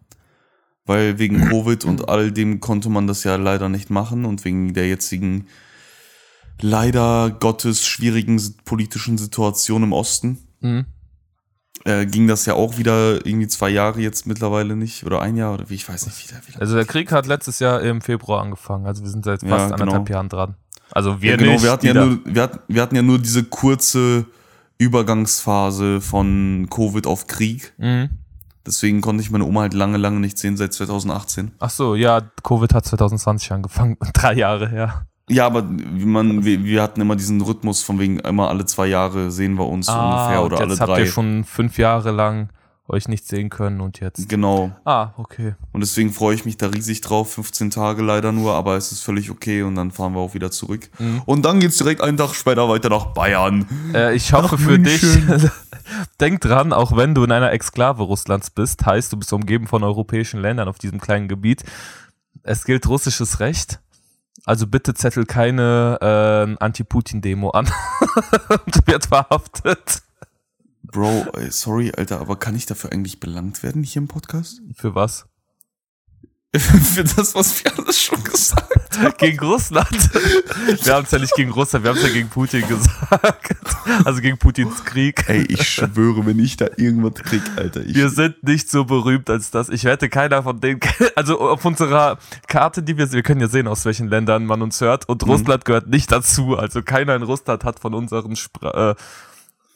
Weil 0.87 1.19
wegen 1.19 1.41
Covid 1.51 1.85
und 1.85 2.09
all 2.09 2.33
dem 2.33 2.61
konnte 2.61 2.89
man 2.89 3.07
das 3.07 3.25
ja 3.25 3.37
leider 3.37 3.69
nicht 3.69 3.91
machen 3.91 4.25
und 4.25 4.45
wegen 4.45 4.73
der 4.73 4.89
jetzigen 4.89 5.47
leider 6.61 7.31
Gottes 7.39 7.87
schwierigen 7.87 8.41
politischen 8.65 9.19
Situation 9.19 9.83
im 9.83 9.93
Osten 9.93 10.39
Mhm. 10.63 10.87
äh, 11.85 12.07
ging 12.07 12.27
das 12.27 12.47
ja 12.47 12.55
auch 12.55 12.79
wieder 12.79 13.27
irgendwie 13.27 13.47
zwei 13.47 13.69
Jahre 13.69 14.01
jetzt 14.01 14.27
mittlerweile 14.27 14.75
nicht 14.75 15.05
oder 15.05 15.21
ein 15.21 15.37
Jahr 15.37 15.53
oder 15.53 15.69
wie 15.69 15.75
ich 15.75 15.87
weiß 15.87 16.07
nicht 16.07 16.27
wieder. 16.27 16.41
wieder. 16.49 16.61
Also 16.63 16.77
der 16.77 16.87
Krieg 16.87 17.13
hat 17.13 17.27
letztes 17.27 17.59
Jahr 17.59 17.83
im 17.83 18.01
Februar 18.01 18.43
angefangen. 18.43 18.87
Also 18.87 19.03
wir 19.03 19.11
sind 19.11 19.25
seit 19.27 19.43
Ja, 19.43 19.49
fast 19.51 19.65
genau. 19.73 19.83
anderthalb 19.83 20.09
Jahren 20.09 20.29
dran. 20.31 20.55
Also 20.93 21.21
wir 21.21 21.33
ja, 21.33 21.37
genau, 21.37 21.53
nicht. 21.53 21.63
wir 21.65 21.71
hatten 21.71 21.87
ja, 21.87 21.93
nur, 21.95 22.19
wir, 22.25 22.43
hatten, 22.43 22.59
wir 22.69 22.81
hatten 22.83 22.97
ja 22.97 23.03
nur 23.03 23.19
diese 23.19 23.45
kurze 23.45 24.25
Übergangsphase 24.79 26.01
von 26.01 26.69
Covid 26.71 27.07
auf 27.07 27.27
Krieg. 27.27 27.75
Mhm. 27.77 28.09
Deswegen 28.67 29.01
konnte 29.01 29.23
ich 29.23 29.31
meine 29.31 29.45
Oma 29.45 29.63
halt 29.63 29.75
lange, 29.75 29.97
lange 29.97 30.21
nicht 30.21 30.39
sehen, 30.39 30.57
seit 30.57 30.73
2018. 30.73 31.53
Ach 31.59 31.71
so, 31.71 31.95
ja, 31.95 32.21
Covid 32.43 32.75
hat 32.75 32.85
2020 32.85 33.53
angefangen. 33.53 33.97
Drei 34.13 34.35
Jahre 34.35 34.69
her. 34.69 35.07
Ja, 35.29 35.47
aber 35.47 35.63
man, 35.63 36.45
wir, 36.45 36.65
wir 36.65 36.83
hatten 36.83 37.01
immer 37.01 37.17
diesen 37.17 37.41
Rhythmus 37.41 37.83
von 37.83 37.99
wegen 37.99 38.21
immer 38.21 38.49
alle 38.49 38.65
zwei 38.65 38.87
Jahre 38.87 39.33
sehen 39.33 39.55
wir 39.55 39.67
uns 39.67 39.89
ungefähr 39.89 40.45
oder 40.45 40.59
alle 40.59 40.71
jetzt 40.71 40.81
habt 40.81 40.91
drei. 40.91 41.01
ihr 41.01 41.07
schon 41.07 41.43
fünf 41.43 41.79
Jahre 41.79 42.13
lang 42.13 42.51
euch 42.89 43.09
nicht 43.09 43.27
sehen 43.27 43.51
können 43.51 43.81
und 43.81 44.01
jetzt. 44.01 44.29
Genau. 44.29 44.71
Ah, 44.85 45.11
okay. 45.17 45.55
Und 45.73 45.81
deswegen 45.81 46.13
freue 46.13 46.35
ich 46.35 46.45
mich 46.45 46.57
da 46.57 46.69
riesig 46.69 47.01
drauf. 47.01 47.33
15 47.35 47.71
Tage 47.71 48.03
leider 48.03 48.33
nur, 48.33 48.55
aber 48.55 48.77
es 48.77 48.93
ist 48.93 49.03
völlig 49.03 49.31
okay 49.31 49.63
und 49.63 49.75
dann 49.75 49.91
fahren 49.91 50.15
wir 50.15 50.21
auch 50.21 50.35
wieder 50.35 50.51
zurück. 50.51 50.89
Mhm. 50.99 51.23
Und 51.27 51.45
dann 51.45 51.61
geht's 51.61 51.79
direkt 51.79 52.01
einen 52.01 52.17
Tag 52.17 52.35
später 52.35 52.69
weiter 52.69 52.89
nach 52.89 53.07
Bayern. 53.07 53.67
Äh, 53.93 54.15
ich 54.15 54.33
hoffe 54.33 54.57
für 54.57 54.79
dich. 54.79 55.03
Denk 56.21 56.41
dran, 56.41 56.73
auch 56.73 56.97
wenn 56.97 57.15
du 57.15 57.25
in 57.25 57.33
einer 57.33 57.53
Exklave 57.53 58.03
Russlands 58.03 58.51
bist, 58.51 58.85
heißt 58.85 59.13
du 59.13 59.17
bist 59.17 59.33
umgeben 59.33 59.67
von 59.67 59.83
europäischen 59.83 60.41
Ländern 60.41 60.69
auf 60.69 60.79
diesem 60.79 61.01
kleinen 61.01 61.29
Gebiet. 61.29 61.65
Es 62.43 62.65
gilt 62.65 62.87
russisches 62.87 63.41
Recht. 63.41 63.81
Also 64.45 64.67
bitte 64.67 64.95
zettel 64.95 65.27
keine 65.27 65.99
äh, 66.01 66.65
Anti-Putin-Demo 66.65 67.51
an 67.51 67.67
und 68.67 68.87
wird 68.87 69.07
verhaftet. 69.07 70.03
Bro, 70.85 71.27
sorry, 71.51 71.93
Alter, 71.97 72.21
aber 72.21 72.37
kann 72.37 72.55
ich 72.55 72.67
dafür 72.67 72.93
eigentlich 72.93 73.19
belangt 73.19 73.63
werden 73.63 73.83
hier 73.83 74.03
im 74.03 74.09
Podcast? 74.09 74.61
Für 74.75 74.95
was? 74.95 75.27
Für 76.57 77.05
das, 77.05 77.35
was 77.35 77.65
wir 77.65 77.77
alles 77.77 78.01
schon 78.01 78.23
gesagt 78.23 78.75
haben. 78.75 78.76
Gegen 79.19 79.39
Russland. 79.41 80.11
Wir 80.85 80.95
haben 80.95 81.05
es 81.05 81.11
ja 81.11 81.19
nicht 81.19 81.35
gegen 81.35 81.51
Russland, 81.51 81.85
wir 81.85 81.91
haben 81.91 81.99
es 81.99 82.05
ja 82.05 82.13
gegen 82.13 82.29
Putin 82.29 82.67
gesagt. 82.67 83.57
Also 84.05 84.21
gegen 84.21 84.39
Putins 84.39 84.85
Krieg. 84.85 85.25
Ey, 85.29 85.45
ich 85.49 85.69
schwöre, 85.69 86.27
wenn 86.27 86.39
ich 86.39 86.57
da 86.57 86.67
irgendwas 86.77 87.15
krieg, 87.15 87.43
Alter. 87.57 87.87
Wir 87.87 88.09
sind 88.09 88.43
nicht 88.43 88.71
so 88.71 88.85
berühmt 88.85 89.31
als 89.31 89.51
das. 89.51 89.69
Ich 89.69 89.85
wette, 89.85 90.09
keiner 90.09 90.43
von 90.43 90.61
denen, 90.61 90.81
also 91.15 91.41
auf 91.41 91.65
unserer 91.65 92.19
Karte, 92.49 92.83
die 92.83 92.97
wir, 92.97 93.11
wir 93.13 93.23
können 93.23 93.41
ja 93.41 93.49
sehen, 93.49 93.69
aus 93.69 93.85
welchen 93.85 94.09
Ländern 94.09 94.47
man 94.47 94.63
uns 94.63 94.81
hört. 94.81 95.09
Und 95.09 95.27
Russland 95.27 95.65
gehört 95.65 95.89
nicht 95.89 96.11
dazu. 96.11 96.57
Also 96.57 96.83
keiner 96.83 97.15
in 97.15 97.23
Russland 97.23 97.65
hat 97.65 97.81
von 97.81 97.95
unseren 97.95 98.37
Spra 98.37 98.91
äh, 98.91 98.95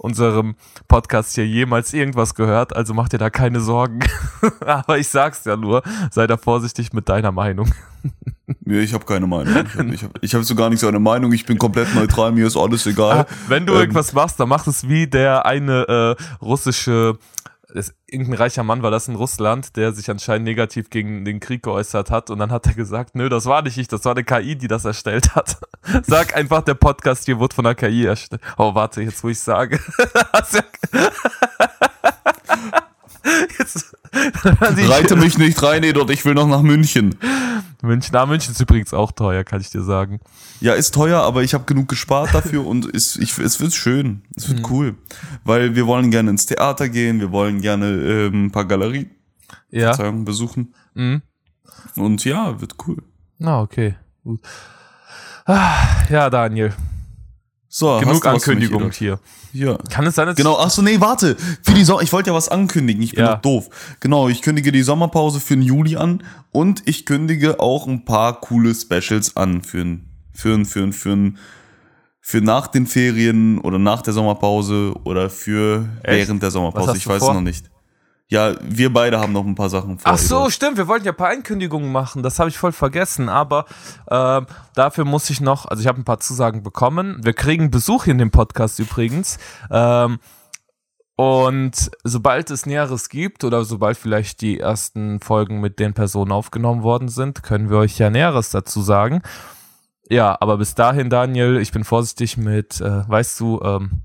unserem 0.01 0.55
Podcast 0.89 1.35
hier 1.35 1.47
jemals 1.47 1.93
irgendwas 1.93 2.35
gehört. 2.35 2.75
Also 2.75 2.95
mach 2.95 3.09
dir 3.11 3.19
da 3.19 3.29
keine 3.29 3.61
Sorgen. 3.61 4.01
Aber 4.67 4.99
ich 4.99 5.09
sag's 5.09 5.45
ja 5.45 5.57
nur, 5.57 5.83
sei 6.11 6.27
da 6.27 6.37
vorsichtig 6.39 6.93
mit 6.95 7.09
deiner 7.09 7.33
Meinung. 7.33 7.71
Nee, 8.65 8.81
ich 8.81 8.95
habe 8.95 9.05
keine 9.05 9.27
Meinung. 9.27 9.55
Ich 9.93 10.03
habe 10.03 10.13
hab, 10.15 10.23
hab 10.23 10.45
so 10.45 10.55
gar 10.55 10.71
nicht 10.71 10.81
so 10.81 10.89
eine 10.89 10.99
Meinung. 10.99 11.33
Ich 11.33 11.45
bin 11.45 11.59
komplett 11.59 11.95
neutral, 11.95 12.33
mir 12.33 12.47
ist 12.47 12.57
alles 12.57 12.87
egal. 12.87 13.27
Wenn 13.47 13.67
du 13.67 13.75
Ähm, 13.75 13.81
irgendwas 13.81 14.15
machst, 14.15 14.41
dann 14.41 14.49
mach 14.49 14.67
es 14.67 14.89
wie 14.89 15.07
der 15.07 15.45
eine 15.45 16.17
äh, 16.19 16.23
russische, 16.43 17.19
das, 17.75 17.95
irgendein 18.07 18.35
reicher 18.39 18.63
Mann 18.63 18.83
war 18.83 18.91
das 18.91 19.09
in 19.09 19.15
Russland, 19.15 19.77
der 19.77 19.93
sich 19.93 20.11
anscheinend 20.11 20.45
negativ 20.45 20.91
gegen 20.91 21.25
den 21.25 21.41
Krieg 21.41 21.63
geäußert 21.63 22.11
hat. 22.11 22.31
Und 22.31 22.39
dann 22.39 22.51
hat 22.51 22.67
er 22.67 22.75
gesagt, 22.75 23.15
nö, 23.15 23.29
das 23.29 23.47
war 23.47 23.63
nicht 23.63 23.79
ich, 23.79 23.89
das 23.89 24.05
war 24.05 24.13
eine 24.13 24.25
KI, 24.25 24.57
die 24.57 24.69
das 24.69 24.85
erstellt 24.85 25.35
hat. 25.35 25.59
Sag 26.03 26.37
einfach, 26.37 26.63
der 26.63 26.75
Podcast 26.75 27.25
hier 27.27 27.39
wurde 27.39 27.55
von 27.55 27.67
einer 27.67 27.75
KI 27.75 28.05
erstellt. 28.07 28.43
Oh, 28.59 28.75
warte, 28.75 29.03
jetzt 29.03 29.23
wo 29.25 29.29
ich 29.29 29.41
sage. 29.41 29.79
Hast 30.33 30.55
ja- 30.55 30.63
jetzt, 33.59 33.93
die- 34.10 34.10
Reite 34.89 35.17
mich 35.17 35.39
nicht 35.39 35.63
rein, 35.63 35.83
Edot, 35.83 36.11
ich 36.11 36.25
will 36.25 36.35
noch 36.35 36.47
nach 36.47 36.63
München. 36.63 37.17
München, 37.83 38.11
na, 38.13 38.27
München 38.27 38.53
ist 38.53 38.61
übrigens 38.61 38.93
auch 38.93 39.13
teuer, 39.13 39.45
kann 39.45 39.61
ich 39.61 39.71
dir 39.71 39.83
sagen. 39.83 40.21
Ja, 40.61 40.75
ist 40.75 40.93
teuer, 40.95 41.23
aber 41.23 41.43
ich 41.43 41.55
habe 41.55 41.65
genug 41.65 41.89
gespart 41.89 42.35
dafür 42.35 42.67
und 42.67 42.87
ist, 42.87 43.17
ich, 43.17 43.39
es 43.39 43.61
wird 43.61 43.73
schön. 43.73 44.23
Es 44.37 44.49
wird 44.49 44.69
cool. 44.71 44.97
Weil 45.45 45.75
wir 45.75 45.87
wollen 45.87 46.11
gerne 46.11 46.31
ins 46.31 46.47
Theater 46.47 46.89
gehen, 46.89 47.21
wir 47.21 47.33
wollen 47.33 47.61
gerne 47.63 47.87
ähm, 47.87 48.47
ein 48.47 48.51
paar 48.53 48.67
Galerien 48.67 49.11
Ja. 49.71 49.97
Besuchen. 50.11 50.75
Mhm. 50.95 51.23
Und 51.97 52.25
ja, 52.25 52.61
wird 52.61 52.75
cool. 52.87 53.03
Na, 53.39 53.61
okay. 53.61 53.97
Gut. 54.23 54.41
Ah, 55.47 56.05
ja, 56.11 56.29
Daniel. 56.29 56.75
So, 57.73 57.99
Genug 58.01 58.27
Ankündigung 58.27 58.91
hier. 58.91 59.21
Ja. 59.53 59.79
Kann 59.91 60.05
es 60.05 60.17
sein, 60.17 60.27
dass 60.27 60.35
Genau, 60.35 60.57
ach 60.59 60.71
so, 60.71 60.83
nee, 60.83 61.01
warte. 61.01 61.37
Für 61.63 61.73
die 61.73 61.85
Sommer, 61.85 62.03
ich 62.03 62.13
wollte 62.13 62.31
ja 62.31 62.35
was 62.35 62.49
ankündigen, 62.49 63.01
ich 63.01 63.13
bin 63.15 63.25
Ja. 63.25 63.35
doch 63.37 63.43
doof. 63.43 63.69
Genau, 64.01 64.29
ich 64.29 64.43
kündige 64.43 64.73
die 64.73 64.83
Sommerpause 64.83 65.39
für 65.39 65.55
den 65.55 65.63
Juli 65.63 65.97
an 65.97 66.25
und 66.51 66.83
ich 66.87 67.07
kündige 67.07 67.61
auch 67.61 67.87
ein 67.87 68.05
paar 68.05 68.41
coole 68.41 68.75
Specials 68.75 69.37
an 69.37 69.63
für 69.63 69.83
ein, 69.83 70.09
für 70.33 70.53
ein, 70.53 70.65
für 70.67 70.81
ein, 70.83 70.93
für 70.93 71.11
ein, 71.13 71.39
für 72.21 72.41
nach 72.41 72.67
den 72.67 72.89
Ferien 72.89 73.59
oder 73.61 73.79
nach 73.79 74.03
der 74.03 74.15
Sommerpause 74.15 74.93
oder 75.05 75.31
für 75.31 75.89
Echt? 76.03 76.27
während 76.29 76.43
der 76.43 76.51
Sommerpause. 76.51 76.97
Ich 76.97 77.07
weiß 77.07 77.21
vor? 77.21 77.29
es 77.31 77.35
noch 77.35 77.41
nicht. 77.41 77.71
Ja, 78.31 78.55
wir 78.63 78.93
beide 78.93 79.19
haben 79.19 79.33
noch 79.33 79.45
ein 79.45 79.57
paar 79.57 79.69
Sachen 79.69 79.99
vor. 79.99 80.13
Ach 80.13 80.17
so, 80.17 80.51
stimmt, 80.51 80.77
wir 80.77 80.87
wollten 80.87 81.05
ja 81.05 81.11
ein 81.11 81.17
paar 81.17 81.31
Ankündigungen 81.31 81.91
machen, 81.91 82.23
das 82.23 82.39
habe 82.39 82.49
ich 82.49 82.57
voll 82.57 82.71
vergessen, 82.71 83.29
aber 83.29 83.67
ähm, 84.09 84.47
dafür 84.77 85.05
muss 85.05 85.29
ich 85.31 85.41
noch, 85.41 85.67
also 85.67 85.81
ich 85.81 85.89
habe 85.89 86.01
ein 86.01 86.05
paar 86.05 86.21
Zusagen 86.21 86.63
bekommen. 86.63 87.19
Wir 87.25 87.33
kriegen 87.33 87.73
Besuch 87.73 88.07
in 88.07 88.19
dem 88.19 88.31
Podcast 88.31 88.79
übrigens. 88.79 89.39
Ähm, 89.69 90.21
und 91.17 91.91
sobald 92.05 92.51
es 92.51 92.67
Näheres 92.67 93.09
gibt 93.09 93.43
oder 93.43 93.65
sobald 93.65 93.99
vielleicht 93.99 94.41
die 94.43 94.61
ersten 94.61 95.19
Folgen 95.19 95.61
mit 95.61 95.81
den 95.81 95.93
Personen 95.93 96.31
aufgenommen 96.31 96.85
worden 96.85 97.09
sind, 97.09 97.43
können 97.43 97.69
wir 97.69 97.79
euch 97.79 97.99
ja 97.99 98.11
Näheres 98.11 98.51
dazu 98.51 98.81
sagen. 98.81 99.23
Ja, 100.09 100.37
aber 100.41 100.57
bis 100.57 100.75
dahin, 100.77 101.11
Daniel, 101.11 101.59
ich 101.59 101.73
bin 101.73 101.85
vorsichtig 101.85 102.37
mit, 102.37 102.81
äh, 102.81 103.09
weißt 103.09 103.39
du, 103.41 103.61
ähm, 103.63 104.03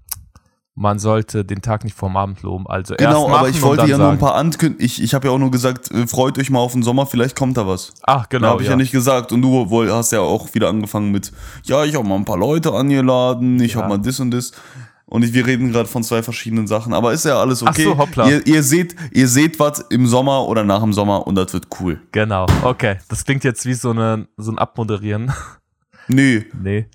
man 0.77 0.99
sollte 0.99 1.45
den 1.45 1.61
Tag 1.61 1.85
nicht 1.85 1.95
vorm 1.95 2.17
Abend 2.17 2.41
loben. 2.41 2.67
Also 2.67 2.95
Genau, 2.97 3.29
aber 3.29 3.47
ich 3.47 3.61
wollte 3.61 3.87
ja 3.87 3.97
nur 3.97 4.07
ein 4.07 4.11
sagen. 4.11 4.19
paar 4.19 4.35
ankündigen. 4.35 4.85
Ich, 4.85 5.01
ich 5.01 5.13
habe 5.13 5.27
ja 5.27 5.33
auch 5.33 5.37
nur 5.39 5.49
gesagt, 5.51 5.89
äh, 5.91 6.05
freut 6.05 6.37
euch 6.37 6.49
mal 6.49 6.59
auf 6.59 6.73
den 6.73 6.83
Sommer, 6.83 7.05
vielleicht 7.05 7.35
kommt 7.37 7.55
da 7.57 7.65
was. 7.65 7.93
Ach, 8.03 8.27
Genau, 8.27 8.49
habe 8.49 8.61
ich 8.63 8.67
ja. 8.69 8.75
nicht 8.75 8.91
gesagt. 8.91 9.31
Und 9.31 9.41
du 9.41 9.69
wohl, 9.69 9.89
hast 9.91 10.11
ja 10.11 10.19
auch 10.19 10.53
wieder 10.53 10.67
angefangen 10.67 11.11
mit, 11.11 11.31
ja, 11.63 11.85
ich 11.85 11.95
habe 11.95 12.05
mal 12.05 12.15
ein 12.15 12.25
paar 12.25 12.37
Leute 12.37 12.73
angeladen, 12.73 13.59
ich 13.61 13.73
Ja. 13.75 13.81
habe 13.81 13.89
mal 13.89 13.97
das 13.99 14.19
und 14.19 14.31
das. 14.31 14.51
Und 15.07 15.23
ich, 15.23 15.33
wir 15.33 15.45
reden 15.45 15.71
gerade 15.71 15.87
von 15.87 16.03
zwei 16.03 16.23
verschiedenen 16.23 16.65
Sachen, 16.67 16.91
aber 16.93 17.13
ist 17.13 17.23
ja 17.25 17.39
alles 17.39 17.61
okay. 17.61 17.85
Ach 17.87 17.91
so, 17.93 17.97
hoppla. 17.97 18.27
Ihr, 18.27 18.45
ihr 18.47 18.63
seht, 18.63 18.95
ihr 19.11 19.27
seht 19.27 19.59
was 19.59 19.79
im 19.91 20.07
Sommer 20.07 20.45
oder 20.47 20.63
nach 20.63 20.81
dem 20.81 20.93
Sommer 20.93 21.25
und 21.27 21.35
das 21.35 21.53
wird 21.53 21.67
cool. 21.79 22.01
Genau, 22.11 22.47
okay. 22.63 22.97
Das 23.07 23.23
klingt 23.23 23.43
jetzt 23.43 23.65
wie 23.65 23.75
so, 23.75 23.91
eine, 23.91 24.27
so 24.35 24.51
ein 24.51 24.57
Abmoderieren. 24.59 25.31
Nee, 26.07 26.45
nee. 26.61 26.85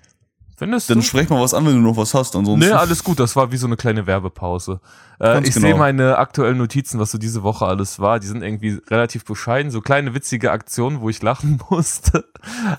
Findest 0.61 0.91
dann 0.91 0.99
du? 0.99 1.03
sprech 1.03 1.27
mal 1.27 1.41
was 1.41 1.55
an, 1.55 1.65
wenn 1.65 1.73
du 1.73 1.79
noch 1.79 1.97
was 1.97 2.13
hast. 2.13 2.35
Ansonsten. 2.35 2.69
Nee, 2.69 2.71
alles 2.71 3.03
gut. 3.03 3.19
Das 3.19 3.35
war 3.35 3.51
wie 3.51 3.57
so 3.57 3.65
eine 3.65 3.77
kleine 3.77 4.05
Werbepause. 4.05 4.79
Äh, 5.19 5.39
ich 5.39 5.55
genau. 5.55 5.65
sehe 5.65 5.75
meine 5.75 6.19
aktuellen 6.19 6.59
Notizen, 6.59 6.99
was 6.99 7.09
so 7.09 7.17
diese 7.17 7.41
Woche 7.41 7.65
alles 7.65 7.99
war. 7.99 8.19
Die 8.19 8.27
sind 8.27 8.43
irgendwie 8.43 8.79
relativ 8.87 9.25
bescheiden. 9.25 9.71
So 9.71 9.81
kleine 9.81 10.13
witzige 10.13 10.51
Aktionen, 10.51 11.01
wo 11.01 11.09
ich 11.09 11.23
lachen 11.23 11.59
musste. 11.71 12.25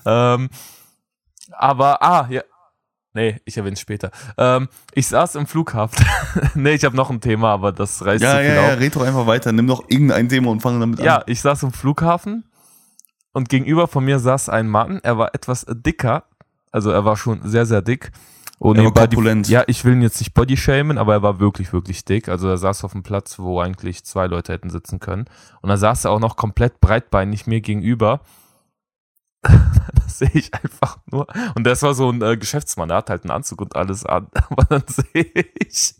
ähm, 0.05 0.49
aber, 1.51 2.01
ah, 2.01 2.25
ja. 2.29 2.43
Nee, 3.13 3.41
ich 3.43 3.57
erwähne 3.57 3.73
es 3.73 3.81
später. 3.81 4.11
Ähm, 4.37 4.69
ich 4.93 5.07
saß 5.07 5.35
im 5.35 5.45
Flughafen. 5.45 6.05
nee, 6.55 6.75
ich 6.75 6.85
habe 6.85 6.95
noch 6.95 7.09
ein 7.09 7.19
Thema, 7.19 7.49
aber 7.49 7.73
das 7.73 8.05
reißt 8.05 8.23
ja, 8.23 8.31
zu 8.31 8.37
ja, 8.37 8.43
viel 8.43 8.55
ja, 8.55 8.73
auf. 8.75 8.79
red 8.79 8.95
doch 8.95 9.01
einfach 9.01 9.27
weiter. 9.27 9.51
Nimm 9.51 9.67
doch 9.67 9.83
irgendein 9.89 10.29
Thema 10.29 10.51
und 10.51 10.61
fang 10.61 10.79
damit 10.79 11.01
Ja, 11.01 11.17
an. 11.17 11.23
ich 11.25 11.41
saß 11.41 11.63
im 11.63 11.73
Flughafen 11.73 12.45
und 13.33 13.49
gegenüber 13.49 13.89
von 13.89 14.05
mir 14.05 14.19
saß 14.19 14.47
ein 14.47 14.69
Mann. 14.69 15.01
Er 15.03 15.17
war 15.17 15.35
etwas 15.35 15.65
dicker, 15.69 16.23
also 16.73 16.89
er 16.91 17.05
war 17.05 17.15
schon 17.15 17.39
sehr, 17.47 17.65
sehr 17.65 17.81
dick. 17.81 18.11
Und 18.59 18.77
Er 18.77 18.85
war 18.85 18.93
korpulent. 18.93 19.47
Ja, 19.47 19.63
ich 19.67 19.83
will 19.85 19.93
ihn 19.93 20.01
jetzt 20.01 20.19
nicht 20.19 20.33
body 20.33 20.57
shamen, 20.57 20.97
aber 20.97 21.13
er 21.13 21.21
war 21.21 21.39
wirklich, 21.39 21.71
wirklich 21.73 22.05
dick. 22.05 22.29
Also 22.29 22.47
er 22.47 22.57
saß 22.57 22.83
auf 22.83 22.93
einem 22.93 23.03
Platz, 23.03 23.39
wo 23.39 23.59
eigentlich 23.59 24.03
zwei 24.03 24.27
Leute 24.27 24.53
hätten 24.53 24.69
sitzen 24.69 24.99
können. 24.99 25.25
Und 25.61 25.69
da 25.69 25.77
saß 25.77 26.05
er 26.05 26.11
auch 26.11 26.19
noch 26.19 26.35
komplett 26.35 26.79
breitbeinig 26.79 27.45
mir 27.45 27.61
gegenüber. 27.61 28.21
das 29.43 30.19
sehe 30.19 30.31
ich 30.33 30.53
einfach 30.53 30.97
nur. 31.11 31.27
Und 31.55 31.65
das 31.65 31.81
war 31.81 31.93
so 31.93 32.09
ein 32.09 32.21
äh, 32.21 32.37
Geschäftsmann, 32.37 32.89
der 32.89 32.97
hat 32.97 33.09
halt 33.09 33.23
einen 33.23 33.31
Anzug 33.31 33.61
und 33.61 33.75
alles 33.75 34.05
an. 34.05 34.27
Aber 34.49 34.63
dann 34.63 34.83
sehe 34.87 35.45
ich, 35.59 35.95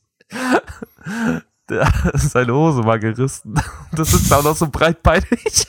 der, 1.70 1.92
seine 2.14 2.54
Hose 2.54 2.84
war 2.86 2.98
gerissen. 3.00 3.56
Das 3.92 4.12
ist 4.12 4.34
auch 4.34 4.44
noch 4.44 4.56
so 4.56 4.68
breitbeinig. 4.68 5.68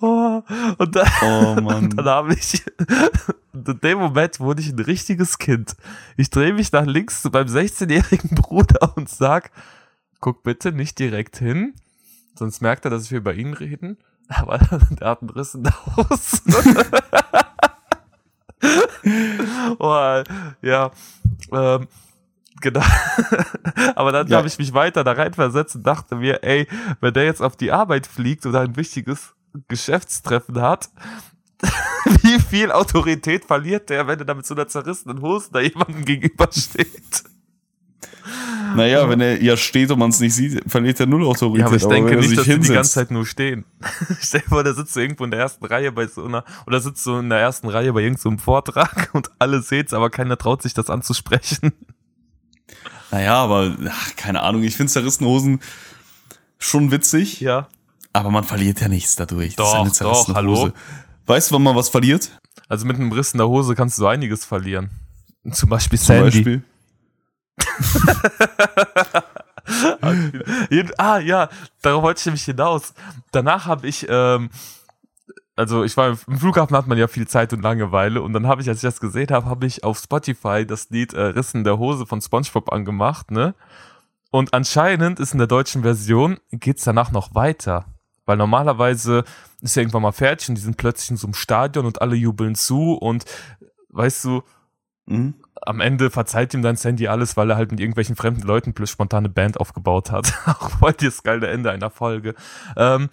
Oh, 0.00 0.42
und 0.78 0.96
dann, 0.96 1.08
Oh 1.22 1.56
und 1.74 1.96
dann 1.96 2.06
habe 2.06 2.34
ich, 2.34 2.62
in 3.52 3.80
dem 3.80 3.98
Moment 3.98 4.40
wurde 4.40 4.60
ich 4.62 4.70
ein 4.70 4.78
richtiges 4.78 5.38
Kind. 5.38 5.76
Ich 6.16 6.30
drehe 6.30 6.52
mich 6.52 6.72
nach 6.72 6.86
links 6.86 7.22
zu 7.22 7.30
meinem 7.30 7.48
16-jährigen 7.48 8.34
Bruder 8.34 8.96
und 8.96 9.08
sag, 9.08 9.50
guck 10.20 10.42
bitte 10.42 10.72
nicht 10.72 10.98
direkt 10.98 11.36
hin, 11.38 11.74
sonst 12.34 12.60
merkt 12.60 12.84
er, 12.84 12.90
dass 12.90 13.10
wir 13.10 13.18
über 13.18 13.34
ihn 13.34 13.54
reden. 13.54 13.98
Aber 14.28 14.58
der 14.90 15.08
hat 15.08 15.22
einen 15.22 15.30
Riss 15.30 15.54
in 15.54 15.64
der 15.64 15.74
Hose. 15.96 16.42
oh, 19.78 20.22
ja, 20.62 20.90
ähm, 21.52 21.88
genau. 22.60 22.82
Aber 23.94 24.12
dann 24.12 24.26
Ja. 24.28 24.38
habe 24.38 24.48
ich 24.48 24.58
mich 24.58 24.72
weiter 24.74 25.04
da 25.04 25.12
reinversetzt 25.12 25.76
und 25.76 25.86
dachte 25.86 26.16
mir, 26.16 26.42
ey, 26.42 26.66
wenn 27.00 27.14
der 27.14 27.24
jetzt 27.24 27.42
auf 27.42 27.56
die 27.56 27.72
Arbeit 27.72 28.06
fliegt 28.06 28.46
oder 28.46 28.60
ein 28.60 28.76
wichtiges 28.76 29.34
Geschäftstreffen 29.68 30.60
hat, 30.60 30.90
wie 32.22 32.38
viel 32.38 32.70
Autorität 32.72 33.44
verliert 33.46 33.88
der, 33.90 34.06
wenn 34.06 34.18
er 34.18 34.24
da 34.26 34.34
mit 34.34 34.46
so 34.46 34.54
einer 34.54 34.68
zerrissenen 34.68 35.22
Hose 35.22 35.48
da 35.52 35.60
jemandem 35.60 36.04
gegenübersteht? 36.04 37.24
Naja, 38.74 39.08
wenn 39.08 39.20
er 39.20 39.40
ja 39.40 39.56
steht 39.56 39.90
und 39.90 39.98
man 40.00 40.10
es 40.10 40.20
nicht 40.20 40.34
sieht, 40.34 40.62
verliert 40.70 40.98
er 41.00 41.06
null 41.06 41.24
Autorität. 41.24 41.60
Ja, 41.60 41.66
aber 41.66 41.76
ich 41.76 41.82
wenn 41.84 41.90
denke 41.90 42.16
nicht, 42.16 42.36
dass 42.36 42.44
die 42.44 42.58
die 42.58 42.72
ganze 42.72 42.90
Zeit 42.92 43.10
nur 43.10 43.24
stehen. 43.24 43.64
Stell 44.20 44.40
dir 44.40 44.48
vor, 44.48 44.64
der 44.64 44.74
sitzt 44.74 44.92
so 44.94 45.00
irgendwo 45.00 45.24
in 45.24 45.30
der 45.30 45.40
ersten 45.40 45.64
Reihe 45.64 45.92
bei 45.92 46.06
so 46.06 46.24
einer, 46.24 46.44
oder 46.66 46.80
sitzt 46.80 47.04
so 47.04 47.18
in 47.20 47.28
der 47.30 47.38
ersten 47.38 47.68
Reihe 47.68 47.92
bei 47.92 48.00
irgendeinem 48.02 48.38
Vortrag 48.38 49.10
und 49.12 49.30
alle 49.38 49.62
seht's, 49.62 49.94
aber 49.94 50.10
keiner 50.10 50.36
traut 50.36 50.62
sich 50.62 50.74
das 50.74 50.90
anzusprechen. 50.90 51.72
Naja, 53.10 53.34
aber 53.36 53.76
ach, 53.88 54.16
keine 54.16 54.42
Ahnung, 54.42 54.62
ich 54.62 54.76
finde 54.76 54.92
zerrissene 54.92 55.28
Hosen 55.28 55.60
schon 56.58 56.90
witzig, 56.90 57.40
Ja. 57.40 57.68
aber 58.12 58.30
man 58.30 58.44
verliert 58.44 58.80
ja 58.80 58.88
nichts 58.88 59.16
dadurch. 59.16 59.56
Das 59.56 59.70
Doch, 59.72 59.80
eine 59.80 59.92
zerrissene 59.92 60.26
doch, 60.28 60.34
hallo? 60.34 60.72
Weißt 61.26 61.50
du, 61.50 61.54
wann 61.54 61.62
man 61.62 61.76
was 61.76 61.88
verliert? 61.88 62.30
Also 62.68 62.86
mit 62.86 62.96
einem 62.96 63.12
Riss 63.12 63.32
in 63.32 63.38
der 63.38 63.48
Hose 63.48 63.74
kannst 63.74 63.98
du 63.98 64.02
so 64.02 64.06
einiges 64.08 64.44
verlieren. 64.44 64.90
Zum 65.52 65.68
Beispiel 65.68 65.98
Zum 65.98 66.06
Sandy. 66.06 66.30
Beispiel. 66.30 66.62
Ah, 70.98 71.18
ja, 71.18 71.48
darauf 71.82 72.02
wollte 72.04 72.20
ich 72.20 72.26
nämlich 72.26 72.44
hinaus. 72.44 72.94
Danach 73.32 73.66
habe 73.66 73.88
ich, 73.88 74.06
ähm, 74.08 74.48
also 75.56 75.82
ich 75.84 75.96
war 75.96 76.08
im 76.08 76.38
Flughafen 76.38 76.76
hat 76.76 76.86
man 76.86 76.98
ja 76.98 77.08
viel 77.08 77.26
Zeit 77.26 77.52
und 77.52 77.62
Langeweile 77.62 78.22
und 78.22 78.32
dann 78.32 78.46
habe 78.46 78.62
ich, 78.62 78.68
als 78.68 78.78
ich 78.78 78.82
das 78.82 79.00
gesehen 79.00 79.30
habe, 79.30 79.46
habe 79.46 79.66
ich 79.66 79.84
auf 79.84 79.98
Spotify 79.98 80.66
das 80.66 80.90
Lied 80.90 81.14
äh, 81.14 81.20
Rissen 81.22 81.64
der 81.64 81.78
Hose 81.78 82.06
von 82.06 82.20
SpongeBob 82.20 82.72
angemacht, 82.72 83.30
ne? 83.30 83.54
Und 84.30 84.52
anscheinend 84.52 85.18
ist 85.18 85.32
in 85.32 85.38
der 85.38 85.46
deutschen 85.46 85.82
Version 85.82 86.38
geht's 86.50 86.84
danach 86.84 87.10
noch 87.10 87.34
weiter, 87.34 87.86
weil 88.26 88.36
normalerweise 88.36 89.24
ist 89.62 89.76
ja 89.76 89.82
irgendwann 89.82 90.02
mal 90.02 90.12
fertig 90.12 90.48
und 90.50 90.56
die 90.56 90.62
sind 90.62 90.76
plötzlich 90.76 91.10
in 91.10 91.16
so 91.16 91.26
einem 91.26 91.34
Stadion 91.34 91.86
und 91.86 92.02
alle 92.02 92.16
jubeln 92.16 92.54
zu 92.54 92.92
und 92.94 93.24
weißt 93.90 94.24
du, 94.24 94.42
Mhm. 95.08 95.34
am 95.62 95.80
Ende 95.80 96.10
verzeiht 96.10 96.52
ihm 96.52 96.62
dann 96.62 96.74
Sandy 96.74 97.06
alles, 97.06 97.36
weil 97.36 97.48
er 97.50 97.56
halt 97.56 97.70
mit 97.70 97.78
irgendwelchen 97.78 98.16
fremden 98.16 98.42
Leuten 98.42 98.74
plus 98.74 98.90
spontane 98.90 99.28
Band 99.28 99.58
aufgebaut 99.60 100.10
hat. 100.10 100.32
Auch 100.46 100.70
voll 100.70 100.94
das 100.94 101.22
geile 101.22 101.46
Ende 101.46 101.70
einer 101.70 101.90
Folge. 101.90 102.34
Ähm, 102.76 103.08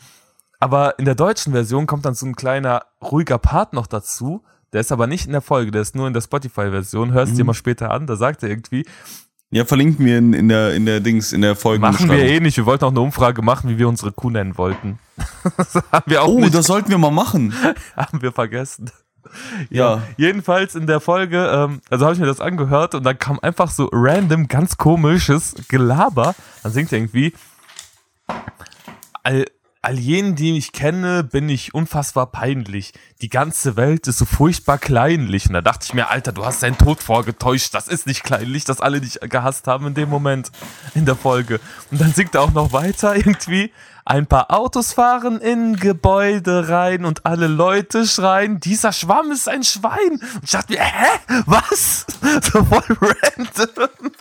aber 0.64 0.98
in 1.00 1.06
der 1.06 1.16
deutschen 1.16 1.54
Version 1.54 1.86
kommt 1.88 2.06
dann 2.06 2.14
so 2.16 2.26
ein 2.26 2.36
kleiner 2.36 2.84
ruhiger 3.02 3.38
Part 3.38 3.74
noch 3.74 3.88
dazu. 3.88 4.44
Der 4.72 4.82
ist 4.82 4.92
aber 4.92 5.06
nicht 5.08 5.26
in 5.26 5.32
der 5.34 5.42
Folge, 5.42 5.72
der 5.72 5.82
ist 5.82 5.96
nur 5.96 6.08
in 6.08 6.14
der 6.14 6.22
Spotify-Version. 6.22 7.12
Hörst 7.12 7.34
Mhm. 7.34 7.38
dir 7.38 7.44
mal 7.44 7.54
später 7.54 7.92
an, 7.92 8.08
da 8.08 8.16
sagt 8.16 8.42
er 8.44 8.50
irgendwie, 8.50 8.86
Ja, 9.52 9.66
verlinken 9.66 10.04
wir 10.06 10.18
in, 10.18 10.34
in 10.34 10.50
der 10.50 10.74
in 10.74 10.86
der 10.88 11.00
Dings 11.00 11.32
in 11.32 11.42
der 11.42 11.56
Folge. 11.56 11.80
machen 11.82 12.10
wir 12.10 12.18
eh 12.18 12.40
nicht. 12.40 12.58
Wir 12.58 12.66
wollten 12.66 12.86
auch 12.86 12.90
eine 12.92 13.02
Umfrage 13.02 13.44
machen, 13.44 13.70
wie 13.70 13.78
wir 13.78 13.88
unsere 13.88 14.12
Kuh 14.12 14.32
nennen 14.32 14.58
wollten. 14.58 14.98
das 15.58 15.76
haben 15.92 16.10
wir 16.12 16.24
auch 16.24 16.28
Oh, 16.30 16.40
nicht, 16.40 16.56
das 16.56 16.66
sollten 16.66 16.90
wir 16.90 16.98
mal 16.98 17.12
machen. 17.12 17.54
haben 17.96 18.22
wir 18.24 18.32
vergessen. 18.32 18.90
Ja. 19.70 20.02
Jedenfalls 20.18 20.74
in 20.76 20.88
der 20.88 21.00
Folge, 21.00 21.38
ähm, 21.54 21.82
also 21.90 22.06
habe 22.06 22.14
ich 22.16 22.20
mir 22.20 22.26
das 22.26 22.42
angehört 22.42 22.96
und 22.96 23.04
dann 23.04 23.18
kam 23.20 23.40
einfach 23.42 23.70
so 23.70 23.90
random, 23.92 24.48
ganz 24.48 24.78
komisches 24.78 25.54
Gelaber. 25.70 26.34
Dann 26.64 26.72
singt 26.72 26.92
er 26.92 26.98
irgendwie, 27.00 27.34
all, 29.24 29.46
all 29.84 30.00
jenen, 30.00 30.36
die 30.36 30.58
ich 30.58 30.72
kenne, 30.72 31.26
bin 31.26 31.50
ich 31.50 31.74
unfassbar 31.74 32.28
peinlich. 32.28 32.94
Die 33.22 33.28
ganze 33.28 33.76
Welt 33.76 34.08
ist 34.08 34.18
so 34.18 34.26
furchtbar 34.26 34.78
kleinlich. 34.78 35.48
Und 35.48 35.54
da 35.54 35.62
dachte 35.62 35.86
ich 35.86 35.94
mir, 35.94 36.10
Alter, 36.10 36.32
du 36.32 36.46
hast 36.46 36.64
deinen 36.64 36.78
Tod 36.78 37.04
vorgetäuscht. 37.04 37.74
Das 37.74 37.90
ist 37.90 38.08
nicht 38.08 38.24
kleinlich, 38.24 38.64
dass 38.64 38.80
alle 38.80 39.02
dich 39.02 39.20
gehasst 39.20 39.68
haben 39.68 39.88
in 39.88 39.94
dem 39.94 40.10
Moment 40.10 40.52
in 40.96 41.06
der 41.06 41.18
Folge. 41.18 41.60
Und 41.92 42.00
dann 42.00 42.14
singt 42.14 42.34
er 42.34 42.42
auch 42.42 42.54
noch 42.54 42.72
weiter 42.72 43.16
irgendwie. 43.16 43.74
Ein 44.06 44.26
paar 44.26 44.52
Autos 44.52 44.94
fahren 44.94 45.40
in 45.40 45.76
Gebäude 45.76 46.70
rein 46.70 47.04
und 47.04 47.26
alle 47.26 47.48
Leute 47.48 48.06
schreien, 48.06 48.60
dieser 48.60 48.92
Schwamm 48.92 49.32
ist 49.32 49.48
ein 49.50 49.64
Schwein. 49.64 50.20
Und 50.36 50.44
ich 50.44 50.52
dachte 50.52 50.74
mir, 50.74 50.82
hä? 50.82 51.44
Was? 51.46 52.06
So 52.42 52.64
voll 52.64 52.98
random. 53.00 54.12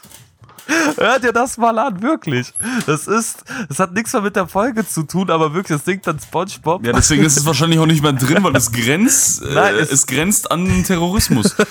Hört 0.96 1.24
ihr 1.24 1.32
das 1.32 1.58
mal 1.58 1.76
an, 1.78 2.02
wirklich. 2.02 2.52
Das 2.86 3.06
ist, 3.06 3.44
das 3.68 3.78
hat 3.80 3.92
nichts 3.92 4.12
mehr 4.12 4.22
mit 4.22 4.36
der 4.36 4.46
Folge 4.46 4.86
zu 4.86 5.02
tun, 5.02 5.30
aber 5.30 5.54
wirklich, 5.54 5.76
das 5.78 5.84
singt 5.84 6.06
dann 6.06 6.18
Spongebob. 6.20 6.86
Ja, 6.86 6.92
deswegen 6.92 7.24
ist 7.24 7.36
es 7.36 7.44
wahrscheinlich 7.46 7.78
auch 7.80 7.86
nicht 7.86 8.02
mehr 8.02 8.12
drin, 8.12 8.42
weil 8.44 8.54
es 8.56 8.70
grenzt, 8.70 9.42
äh, 9.44 9.54
Nein, 9.54 9.74
es, 9.76 9.90
es- 9.90 10.06
grenzt 10.06 10.50
an 10.50 10.84
Terrorismus. 10.84 11.56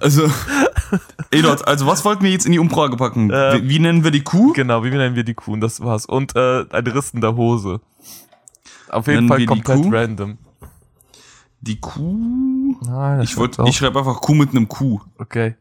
Also, 0.00 0.30
Edot, 1.32 1.66
also 1.66 1.86
was 1.88 2.04
wollten 2.04 2.22
wir 2.22 2.30
jetzt 2.30 2.46
in 2.46 2.52
die 2.52 2.60
Umfrage 2.60 2.96
packen? 2.96 3.30
Ähm, 3.34 3.62
wie, 3.64 3.68
wie 3.68 3.78
nennen 3.80 4.04
wir 4.04 4.12
die 4.12 4.22
Kuh? 4.22 4.52
Genau, 4.52 4.84
wie 4.84 4.90
nennen 4.90 5.16
wir 5.16 5.24
die 5.24 5.34
Kuh? 5.34 5.54
Und 5.54 5.60
das 5.60 5.80
war's. 5.80 6.06
Und 6.06 6.36
äh, 6.36 6.64
ein 6.70 6.86
Riss 6.86 7.10
in 7.10 7.20
der 7.20 7.34
Hose. 7.34 7.80
Auf 8.88 9.06
jeden 9.08 9.16
Nennen 9.26 9.28
Fall 9.28 9.38
die 9.38 9.46
komplett 9.46 9.82
Kuh? 9.82 9.90
random. 9.90 10.38
Die 11.60 11.80
Kuh? 11.80 12.76
Nein, 12.86 13.22
Ich, 13.22 13.36
wollt, 13.36 13.58
ich 13.66 13.76
schreibe 13.76 13.98
einfach 13.98 14.20
Kuh 14.20 14.34
mit 14.34 14.50
einem 14.50 14.68
Kuh. 14.68 15.00
Okay. 15.18 15.56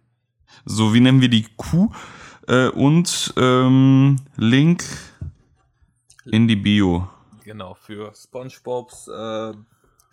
So, 0.66 0.94
wie 0.94 1.00
nennen 1.00 1.20
wir 1.22 1.30
die 1.30 1.48
Kuh? 1.58 1.90
Äh, 2.48 2.70
und 2.70 3.34
ähm, 3.38 4.18
Link 4.36 4.84
in 6.26 6.48
die 6.48 6.56
Bio. 6.56 7.08
Genau, 7.44 7.74
für 7.74 8.14
SpongeBobs 8.14 9.08
äh, 9.08 9.54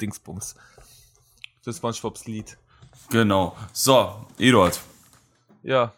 Dingsbums. 0.00 0.56
Für 1.62 1.72
SpongeBobs 1.72 2.26
Lied. 2.26 2.58
Genau. 3.10 3.56
So, 3.72 4.26
Eduard, 4.38 4.80
Ja. 5.62 5.92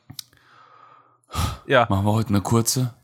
Ja, 1.66 1.86
machen 1.90 2.04
wir 2.06 2.12
heute 2.12 2.28
eine 2.28 2.40
kurze? 2.40 2.94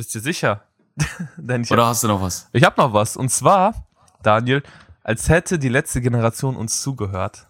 bist 0.00 0.14
du 0.14 0.20
sicher? 0.20 0.62
Denn 1.36 1.62
ich 1.62 1.70
Oder 1.70 1.86
hast 1.86 2.02
du 2.02 2.08
noch 2.08 2.22
was? 2.22 2.48
Ich 2.54 2.64
habe 2.64 2.80
noch 2.80 2.94
was. 2.94 3.18
Und 3.18 3.28
zwar, 3.28 3.86
Daniel, 4.22 4.62
als 5.02 5.28
hätte 5.28 5.58
die 5.58 5.68
letzte 5.68 6.00
Generation 6.00 6.56
uns 6.56 6.80
zugehört. 6.80 7.46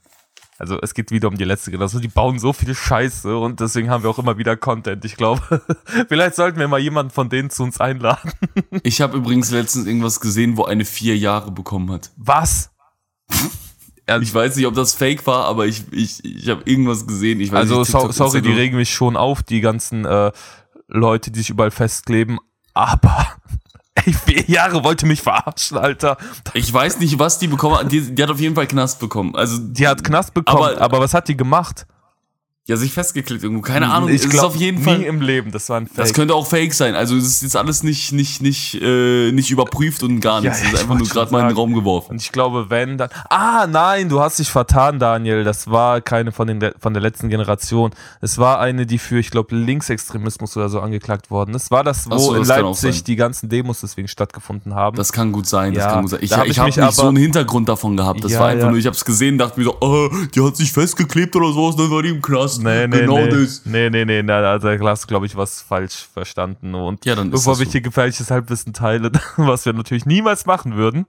Also 0.60 0.78
es 0.82 0.92
geht 0.92 1.10
wieder 1.10 1.28
um 1.28 1.38
die 1.38 1.44
letzte 1.44 1.70
Generation. 1.70 2.02
Die 2.02 2.08
bauen 2.08 2.38
so 2.38 2.52
viel 2.52 2.74
Scheiße 2.74 3.34
und 3.34 3.60
deswegen 3.60 3.88
haben 3.88 4.02
wir 4.02 4.10
auch 4.10 4.18
immer 4.18 4.36
wieder 4.36 4.58
Content. 4.58 5.06
Ich 5.06 5.16
glaube, 5.16 5.62
vielleicht 6.08 6.36
sollten 6.36 6.58
wir 6.58 6.68
mal 6.68 6.78
jemanden 6.78 7.10
von 7.10 7.30
denen 7.30 7.48
zu 7.48 7.62
uns 7.62 7.80
einladen. 7.80 8.30
Ich 8.82 9.00
habe 9.00 9.16
übrigens 9.16 9.50
letztens 9.50 9.86
irgendwas 9.86 10.20
gesehen, 10.20 10.58
wo 10.58 10.64
eine 10.64 10.84
vier 10.84 11.16
Jahre 11.16 11.50
bekommen 11.50 11.90
hat. 11.90 12.10
Was? 12.16 12.70
Ich 14.20 14.34
weiß 14.34 14.56
nicht, 14.56 14.66
ob 14.66 14.74
das 14.74 14.92
fake 14.92 15.26
war, 15.26 15.46
aber 15.46 15.66
ich, 15.66 15.84
ich, 15.92 16.22
ich 16.24 16.48
habe 16.48 16.62
irgendwas 16.66 17.06
gesehen. 17.06 17.40
Ich 17.40 17.52
weiß 17.52 17.60
Also 17.60 17.80
nicht, 17.80 17.90
TikTok, 17.90 18.12
sorry, 18.12 18.42
die 18.42 18.52
regen 18.52 18.76
mich 18.76 18.90
schon 18.90 19.16
auf, 19.16 19.42
die 19.42 19.60
ganzen 19.60 20.04
äh, 20.04 20.30
Leute, 20.88 21.30
die 21.30 21.38
sich 21.38 21.50
überall 21.50 21.70
festkleben. 21.70 22.38
Aber 22.74 23.26
ey, 23.94 24.12
vier 24.12 24.44
Jahre 24.46 24.82
wollte 24.84 25.06
mich 25.06 25.20
verarschen, 25.22 25.76
Alter. 25.78 26.16
Ich 26.54 26.72
weiß 26.72 26.98
nicht, 27.00 27.18
was 27.18 27.38
die 27.38 27.48
bekommen 27.48 27.76
hat. 27.76 27.92
Die, 27.92 28.14
die 28.14 28.22
hat 28.22 28.30
auf 28.30 28.40
jeden 28.40 28.54
Fall 28.54 28.66
Knast 28.66 28.98
bekommen. 29.00 29.34
Also, 29.36 29.58
Die 29.58 29.86
hat 29.86 30.02
Knast 30.04 30.34
bekommen, 30.34 30.62
Aber- 30.74 30.80
aber, 30.80 31.00
was 31.00 31.14
hat 31.14 31.28
die 31.28 31.36
gemacht? 31.36 31.86
Ja, 32.70 32.76
sich 32.76 32.92
festgeklebt 32.92 33.42
irgendwo. 33.42 33.62
Keine 33.62 33.90
Ahnung. 33.90 34.08
ich 34.10 34.22
ist 34.22 34.38
auf 34.38 34.54
jeden 34.54 34.78
nie 34.78 34.84
Fall. 34.84 35.02
im 35.02 35.20
Leben. 35.20 35.50
Das 35.50 35.68
war 35.68 35.78
ein 35.78 35.88
Fake. 35.88 35.96
Das 35.96 36.14
könnte 36.14 36.34
auch 36.34 36.46
fake 36.46 36.72
sein. 36.72 36.94
Also, 36.94 37.16
es 37.16 37.24
ist 37.26 37.42
jetzt 37.42 37.56
alles 37.56 37.82
nicht, 37.82 38.12
nicht, 38.12 38.40
nicht, 38.40 38.80
äh, 38.80 39.32
nicht 39.32 39.50
überprüft 39.50 40.04
und 40.04 40.20
gar 40.20 40.40
nichts. 40.40 40.60
Ja, 40.60 40.66
es 40.68 40.72
ist 40.74 40.80
einfach 40.80 40.96
nur 40.96 41.08
gerade 41.08 41.32
mal 41.32 41.40
in 41.40 41.48
den. 41.48 41.56
Raum 41.56 41.74
geworfen. 41.74 42.12
Und 42.12 42.22
ich 42.22 42.30
glaube, 42.30 42.70
wenn 42.70 42.96
dann. 42.96 43.10
Ah, 43.28 43.66
nein, 43.66 44.08
du 44.08 44.20
hast 44.20 44.38
dich 44.38 44.50
vertan, 44.50 45.00
Daniel. 45.00 45.42
Das 45.42 45.68
war 45.68 46.00
keine 46.00 46.30
von, 46.30 46.46
den, 46.46 46.70
von 46.78 46.94
der 46.94 47.02
letzten 47.02 47.28
Generation. 47.28 47.90
Es 48.20 48.38
war 48.38 48.60
eine, 48.60 48.86
die 48.86 48.98
für, 48.98 49.18
ich 49.18 49.32
glaube, 49.32 49.56
Linksextremismus 49.56 50.56
oder 50.56 50.68
so 50.68 50.80
angeklagt 50.80 51.32
worden 51.32 51.54
ist. 51.54 51.72
War 51.72 51.82
das, 51.82 52.08
wo 52.08 52.18
so, 52.18 52.34
in 52.34 52.42
das 52.42 52.50
auch 52.52 52.62
Leipzig 52.62 53.02
die 53.02 53.16
ganzen 53.16 53.48
Demos 53.48 53.80
deswegen 53.80 54.06
stattgefunden 54.06 54.76
haben? 54.76 54.96
Das 54.96 55.10
kann 55.12 55.32
gut 55.32 55.48
sein, 55.48 55.74
das 55.74 55.84
Ja, 55.84 55.90
kann 55.90 56.02
gut 56.02 56.10
sein. 56.12 56.20
Ich, 56.22 56.30
da 56.30 56.36
hab 56.38 56.46
ich 56.46 56.58
habe 56.58 56.68
mich 56.68 56.76
nicht 56.76 56.92
so 56.92 57.08
einen 57.08 57.16
Hintergrund 57.16 57.68
davon 57.68 57.96
gehabt. 57.96 58.22
Das 58.22 58.30
Ja, 58.30 58.40
war 58.40 58.48
einfach 58.48 58.68
nur, 58.68 58.78
ich 58.78 58.86
habe 58.86 58.94
es 58.94 59.04
gesehen, 59.04 59.38
dachte 59.38 59.58
mir 59.58 59.64
so, 59.64 59.76
oh, 59.80 60.08
die 60.32 60.40
hat 60.40 60.56
sich 60.56 60.72
festgeklebt 60.72 61.34
oder 61.34 61.52
sowas, 61.52 61.74
dann 61.74 61.90
war 61.90 62.02
die 62.02 62.10
im 62.10 62.22
Knast. 62.22 62.59
Nee, 62.62 62.86
nee, 62.86 63.00
genau 63.00 63.18
nee. 63.18 63.28
das. 63.30 63.62
Nee, 63.64 63.90
nee, 63.90 64.04
nee, 64.04 64.22
na, 64.22 64.38
also 64.38 64.68
da 64.68 64.78
hast 64.88 65.04
du, 65.04 65.06
glaube 65.08 65.26
ich, 65.26 65.36
was 65.36 65.60
falsch 65.62 66.06
verstanden. 66.12 66.74
Und 66.74 67.04
Ja, 67.04 67.14
dann 67.14 67.30
bevor 67.30 67.58
wir 67.58 67.66
so. 67.66 67.72
hier 67.72 67.80
gefährliches 67.80 68.30
Halbwissen 68.30 68.72
teilen, 68.72 69.10
was 69.36 69.64
wir 69.66 69.72
natürlich 69.72 70.06
niemals 70.06 70.46
machen 70.46 70.76
würden. 70.76 71.06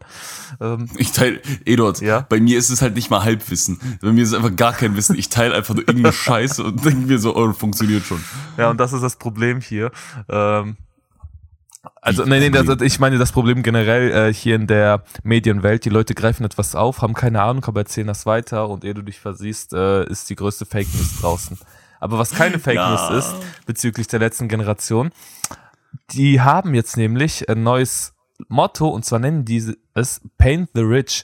Ähm, 0.60 0.88
Ich 0.98 1.12
teile, 1.12 1.40
Eduard, 1.66 2.02
Ja? 2.02 2.26
bei 2.30 2.40
mir 2.40 2.58
ist 2.58 2.70
es 2.70 2.82
halt 2.82 2.96
nicht 2.96 3.10
mal 3.10 3.24
Halbwissen. 3.24 3.80
Bei 4.02 4.12
mir 4.12 4.24
ist 4.24 4.30
es 4.30 4.36
einfach 4.36 4.56
gar 4.56 4.74
kein 4.74 4.96
Wissen. 4.96 5.18
Ich 5.18 5.30
teile 5.30 5.56
einfach 5.56 5.74
nur 5.76 5.88
irgendeine 5.88 6.14
Scheiße 6.14 6.64
und 6.64 6.84
denke 6.86 7.08
mir 7.08 7.20
so, 7.20 7.36
oh, 7.36 7.54
funktioniert 7.54 8.04
schon. 8.06 8.24
ja, 8.58 8.70
und 8.70 8.80
das 8.80 8.94
ist 8.94 9.02
das 9.02 9.16
Problem 9.18 9.62
hier. 9.62 9.92
Ähm, 10.30 10.78
also, 12.02 12.26
nee, 12.26 12.40
nee, 12.40 12.50
das, 12.52 12.82
ich 12.82 13.00
meine 13.00 13.18
das 13.18 13.32
Problem 13.32 13.64
generell 13.64 14.12
äh, 14.12 14.34
hier 14.34 14.56
in 14.56 14.68
der 14.68 15.04
Medienwelt. 15.24 15.84
Die 15.86 15.90
Leute 15.90 16.14
greifen 16.14 16.44
etwas 16.46 16.76
auf, 16.76 17.02
haben 17.02 17.14
keine 17.14 17.42
Ahnung, 17.42 17.66
aber 17.66 17.82
erzählen 17.82 18.08
das 18.08 18.26
weiter 18.26 18.70
und 18.70 18.84
ehe 18.84 18.94
du 18.94 19.02
dich 19.02 19.20
versiehst, 19.20 19.74
äh, 19.74 20.06
ist 20.06 20.30
die 20.30 20.36
größte 20.36 20.66
Fake 20.66 20.88
News 20.94 21.22
draußen. 21.22 21.58
Aber 22.00 22.20
was 22.20 22.32
keine 22.32 22.60
Fake 22.60 22.76
Ja. 22.76 22.90
News 22.90 23.26
ist, 23.26 23.36
bezüglich 23.66 24.08
der 24.08 24.20
letzten 24.20 24.48
Generation, 24.48 25.12
die 26.12 26.42
haben 26.42 26.76
jetzt 26.76 26.98
nämlich 26.98 27.50
ein 27.50 27.64
neues 27.64 28.14
Motto 28.48 28.88
und 28.88 29.04
zwar 29.06 29.20
nennen 29.20 29.46
die 29.46 29.76
es 29.94 30.22
Paint 30.38 30.70
the 30.74 30.82
Rich. 30.82 31.24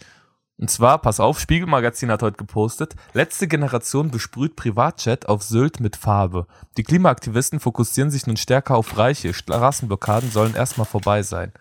Und 0.59 0.71
zwar, 0.71 0.97
pass 0.99 1.19
auf, 1.19 1.39
Spiegelmagazin 1.39 2.09
hat 2.09 2.23
heute 2.23 2.37
gepostet, 2.37 2.95
letzte 3.13 3.47
Generation 3.47 4.09
besprüht 4.09 4.55
Privatjet 4.55 5.29
auf 5.29 5.43
Sylt 5.43 5.79
mit 5.79 5.95
Farbe. 5.95 6.47
Die 6.77 6.83
Klimaaktivisten 6.83 7.59
fokussieren 7.59 8.09
sich 8.09 8.25
nun 8.25 8.37
stärker 8.37 8.75
auf 8.75 8.97
Reiche. 8.97 9.35
Straßenblockaden 9.35 10.31
sollen 10.31 10.55
erstmal 10.55 10.87
vorbei 10.87 11.21
sein. 11.21 11.51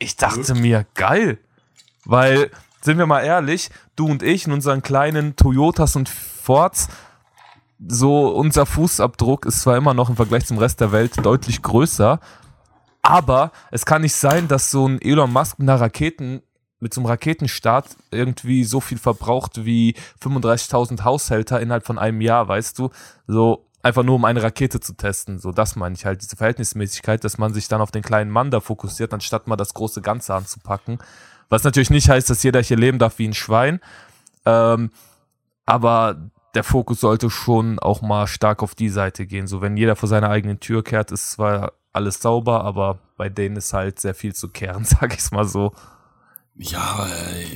Ich 0.00 0.16
dachte 0.16 0.54
mir, 0.56 0.84
geil. 0.94 1.38
Weil, 2.04 2.50
sind 2.80 2.98
wir 2.98 3.06
mal 3.06 3.20
ehrlich, 3.20 3.70
du 3.94 4.06
und 4.06 4.24
ich 4.24 4.46
in 4.46 4.52
unseren 4.52 4.82
kleinen 4.82 5.36
Toyotas 5.36 5.94
und 5.94 6.08
Fords, 6.08 6.88
so 7.86 8.28
unser 8.28 8.66
Fußabdruck 8.66 9.46
ist 9.46 9.60
zwar 9.60 9.76
immer 9.76 9.94
noch 9.94 10.10
im 10.10 10.16
Vergleich 10.16 10.46
zum 10.46 10.58
Rest 10.58 10.80
der 10.80 10.90
Welt 10.90 11.24
deutlich 11.24 11.62
größer, 11.62 12.18
aber 13.02 13.52
es 13.70 13.84
kann 13.84 14.02
nicht 14.02 14.14
sein, 14.14 14.48
dass 14.48 14.70
so 14.70 14.88
ein 14.88 15.00
Elon 15.00 15.32
Musk 15.32 15.58
mit 15.58 15.68
einer 15.68 15.80
Raketen, 15.80 16.42
mit 16.84 16.92
so 16.92 17.00
einem 17.00 17.06
Raketenstart 17.06 17.96
irgendwie 18.10 18.62
so 18.62 18.78
viel 18.78 18.98
verbraucht 18.98 19.64
wie 19.64 19.96
35.000 20.22 21.02
Haushälter 21.02 21.58
innerhalb 21.58 21.86
von 21.86 21.98
einem 21.98 22.20
Jahr, 22.20 22.46
weißt 22.46 22.78
du? 22.78 22.90
So, 23.26 23.64
einfach 23.82 24.02
nur 24.02 24.16
um 24.16 24.26
eine 24.26 24.42
Rakete 24.42 24.80
zu 24.80 24.92
testen. 24.92 25.38
So, 25.38 25.50
das 25.50 25.76
meine 25.76 25.94
ich 25.94 26.04
halt, 26.04 26.20
diese 26.20 26.36
Verhältnismäßigkeit, 26.36 27.24
dass 27.24 27.38
man 27.38 27.54
sich 27.54 27.68
dann 27.68 27.80
auf 27.80 27.90
den 27.90 28.02
kleinen 28.02 28.30
Mann 28.30 28.50
da 28.50 28.60
fokussiert, 28.60 29.14
anstatt 29.14 29.48
mal 29.48 29.56
das 29.56 29.72
große 29.72 30.02
Ganze 30.02 30.34
anzupacken. 30.34 30.98
Was 31.48 31.64
natürlich 31.64 31.88
nicht 31.88 32.10
heißt, 32.10 32.28
dass 32.28 32.42
jeder 32.42 32.60
hier 32.60 32.76
leben 32.76 32.98
darf 32.98 33.18
wie 33.18 33.28
ein 33.28 33.34
Schwein. 33.34 33.80
Ähm, 34.44 34.90
aber 35.64 36.30
der 36.54 36.64
Fokus 36.64 37.00
sollte 37.00 37.30
schon 37.30 37.78
auch 37.78 38.02
mal 38.02 38.26
stark 38.26 38.62
auf 38.62 38.74
die 38.74 38.90
Seite 38.90 39.24
gehen. 39.24 39.46
So, 39.46 39.62
wenn 39.62 39.78
jeder 39.78 39.96
vor 39.96 40.10
seiner 40.10 40.28
eigenen 40.28 40.60
Tür 40.60 40.84
kehrt, 40.84 41.12
ist 41.12 41.30
zwar 41.30 41.72
alles 41.94 42.20
sauber, 42.20 42.62
aber 42.62 42.98
bei 43.16 43.30
denen 43.30 43.56
ist 43.56 43.72
halt 43.72 44.00
sehr 44.00 44.14
viel 44.14 44.34
zu 44.34 44.50
kehren, 44.50 44.84
sag 44.84 45.14
ich's 45.14 45.30
mal 45.30 45.46
so. 45.46 45.72
Ja, 46.56 47.06
äh, 47.06 47.46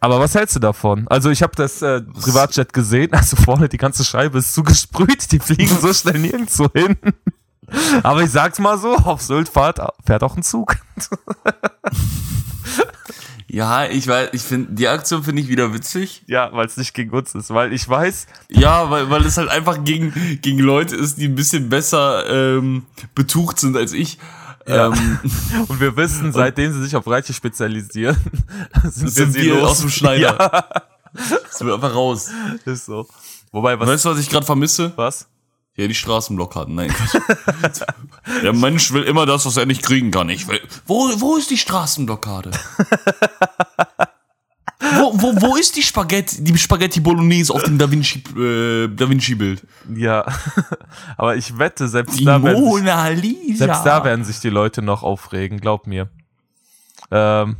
Aber 0.00 0.20
was 0.20 0.34
hältst 0.34 0.54
du 0.56 0.60
davon? 0.60 1.06
Also 1.08 1.30
ich 1.30 1.42
habe 1.42 1.54
das 1.56 1.82
äh, 1.82 2.02
Privatjet 2.02 2.72
gesehen, 2.72 3.12
also 3.12 3.36
vorne 3.36 3.68
die 3.68 3.78
ganze 3.78 4.04
Scheibe 4.04 4.38
ist 4.38 4.54
zugesprüht, 4.54 5.32
die 5.32 5.40
fliegen 5.40 5.76
so 5.80 5.92
schnell 5.92 6.18
nirgendwo 6.18 6.68
hin. 6.72 6.96
Aber 8.02 8.22
ich 8.22 8.30
sag's 8.30 8.58
mal 8.58 8.76
so, 8.78 8.94
auf 8.96 9.22
Sylt 9.22 9.48
fährt, 9.48 9.80
fährt 10.04 10.22
auch 10.22 10.36
ein 10.36 10.42
Zug. 10.42 10.76
ja, 13.48 13.86
ich 13.86 14.06
weiß, 14.06 14.30
ich 14.32 14.42
finde, 14.42 14.72
die 14.72 14.88
Aktion 14.88 15.22
finde 15.22 15.40
ich 15.40 15.48
wieder 15.48 15.72
witzig. 15.72 16.22
Ja, 16.26 16.52
weil 16.52 16.66
es 16.66 16.76
nicht 16.76 16.92
gegen 16.92 17.10
uns 17.12 17.34
ist, 17.34 17.48
weil 17.50 17.72
ich 17.72 17.88
weiß, 17.88 18.26
Ja, 18.50 18.90
weil, 18.90 19.08
weil 19.08 19.24
es 19.24 19.38
halt 19.38 19.48
einfach 19.48 19.82
gegen, 19.84 20.12
gegen 20.42 20.58
Leute 20.58 20.96
ist, 20.96 21.16
die 21.16 21.26
ein 21.26 21.34
bisschen 21.34 21.70
besser 21.70 22.28
ähm, 22.28 22.84
betucht 23.14 23.58
sind 23.58 23.76
als 23.76 23.92
ich. 23.92 24.18
Ja. 24.66 24.86
Ähm, 24.86 25.18
und 25.68 25.80
wir 25.80 25.96
wissen, 25.96 26.32
seitdem 26.32 26.72
sie 26.72 26.82
sich 26.82 26.94
auf 26.96 27.06
Reiche 27.06 27.32
spezialisieren, 27.32 28.16
sind, 28.84 29.08
sind 29.10 29.32
sie 29.32 29.42
wir 29.42 29.54
los. 29.56 29.70
aus 29.70 29.80
dem 29.80 29.90
Schneider. 29.90 30.64
Ja, 31.14 31.34
sind 31.50 31.66
wir 31.66 31.74
einfach 31.74 31.94
raus. 31.94 32.30
ist 32.64 32.86
so. 32.86 33.06
Wobei, 33.50 33.78
was, 33.78 33.86
Weißt 33.86 34.04
du, 34.06 34.10
was 34.10 34.18
ich 34.18 34.30
gerade 34.30 34.46
vermisse? 34.46 34.92
was? 34.96 35.28
Ja, 35.74 35.86
die 35.86 35.94
Straßenblockaden. 35.94 36.74
Nein. 36.74 36.94
Der 38.42 38.54
Mensch 38.54 38.92
will 38.92 39.02
immer 39.02 39.26
das, 39.26 39.44
was 39.44 39.58
er 39.58 39.66
nicht 39.66 39.82
kriegen 39.82 40.10
kann. 40.10 40.30
Ich 40.30 40.48
will. 40.48 40.60
Wo, 40.86 41.10
wo 41.20 41.36
ist 41.36 41.50
die 41.50 41.58
Straßenblockade? 41.58 42.50
Wo, 45.02 45.12
wo, 45.20 45.40
wo 45.42 45.56
ist 45.56 45.76
die 45.76 45.82
Spaghetti, 45.82 46.42
die 46.44 46.56
Spaghetti 46.56 47.00
Bolognese 47.00 47.52
auf 47.52 47.62
dem 47.64 47.76
Da 47.76 47.90
Vinci, 47.90 48.22
äh, 48.38 48.88
Da 48.88 49.08
Vinci 49.08 49.34
Bild? 49.34 49.62
Ja, 49.94 50.24
aber 51.16 51.36
ich 51.36 51.58
wette, 51.58 51.88
selbst 51.88 52.18
Die 52.18 52.24
da, 52.24 52.42
werden 52.42 52.62
sich, 52.62 52.64
Mona 52.64 53.08
Lisa. 53.08 53.66
selbst 53.66 53.84
da 53.84 54.04
werden 54.04 54.24
sich 54.24 54.38
die 54.40 54.50
Leute 54.50 54.80
noch 54.80 55.02
aufregen, 55.02 55.60
glaub 55.60 55.86
mir. 55.86 56.08
Ähm, 57.10 57.56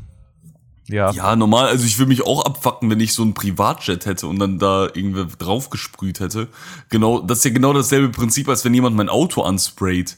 ja. 0.89 1.11
Ja, 1.11 1.37
normal, 1.37 1.67
also 1.69 1.85
ich 1.85 1.99
will 1.99 2.07
mich 2.07 2.25
auch 2.25 2.45
abfacken, 2.45 2.91
wenn 2.91 3.01
ich 3.01 3.13
so 3.13 3.25
ein 3.25 3.35
Privatjet 3.35 4.07
hätte 4.07 4.27
und 4.27 4.39
dann 4.39 4.59
da 4.59 4.85
irgendwer 4.85 5.25
draufgesprüht 5.25 6.21
hätte. 6.21 6.49
Genau, 6.91 7.21
das 7.21 7.39
ist 7.39 7.45
ja 7.45 7.51
genau 7.51 7.73
dasselbe 7.73 8.11
Prinzip, 8.11 8.49
als 8.49 8.65
wenn 8.65 8.75
jemand 8.75 8.97
mein 8.97 9.09
Auto 9.09 9.43
ansprayt. 9.43 10.17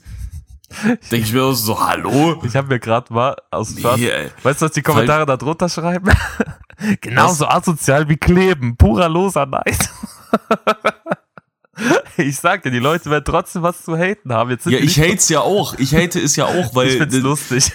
Denke 0.83 1.17
ich 1.17 1.33
mir 1.33 1.43
auch 1.45 1.53
so, 1.53 1.79
hallo? 1.79 2.41
Ich 2.45 2.57
habe 2.57 2.69
mir 2.69 2.81
gerade 2.81 3.13
mal 3.13 3.37
aus 3.51 3.79
Spaß, 3.79 3.97
Nee, 3.99 4.11
weißt 4.43 4.61
du, 4.63 4.67
was 4.67 4.73
die 4.73 4.83
Kommentare 4.83 5.27
da 5.27 5.37
drunter 5.37 5.69
schreiben? 5.69 6.11
Genauso 7.01 7.47
asozial 7.47 8.09
wie 8.09 8.17
Kleben, 8.17 8.77
purer 8.77 9.09
loser 9.09 9.47
Neid. 9.47 9.91
ich 12.23 12.37
sag 12.37 12.63
dir, 12.63 12.71
die 12.71 12.79
Leute 12.79 13.11
werden 13.11 13.25
trotzdem 13.25 13.63
was 13.63 13.83
zu 13.85 13.97
haten 13.97 14.33
haben. 14.33 14.51
Jetzt 14.51 14.65
sind 14.65 14.73
Ja, 14.73 14.79
ich 14.79 14.99
hate's 15.01 15.29
ja 15.29 15.41
auch. 15.41 15.75
Ich 15.79 15.95
hate 15.95 16.21
es 16.21 16.37
ja 16.37 16.47
auch, 16.47 16.75
weil 16.75 16.89
ich 16.89 16.97
find's 16.99 17.17
lustig. 17.19 17.73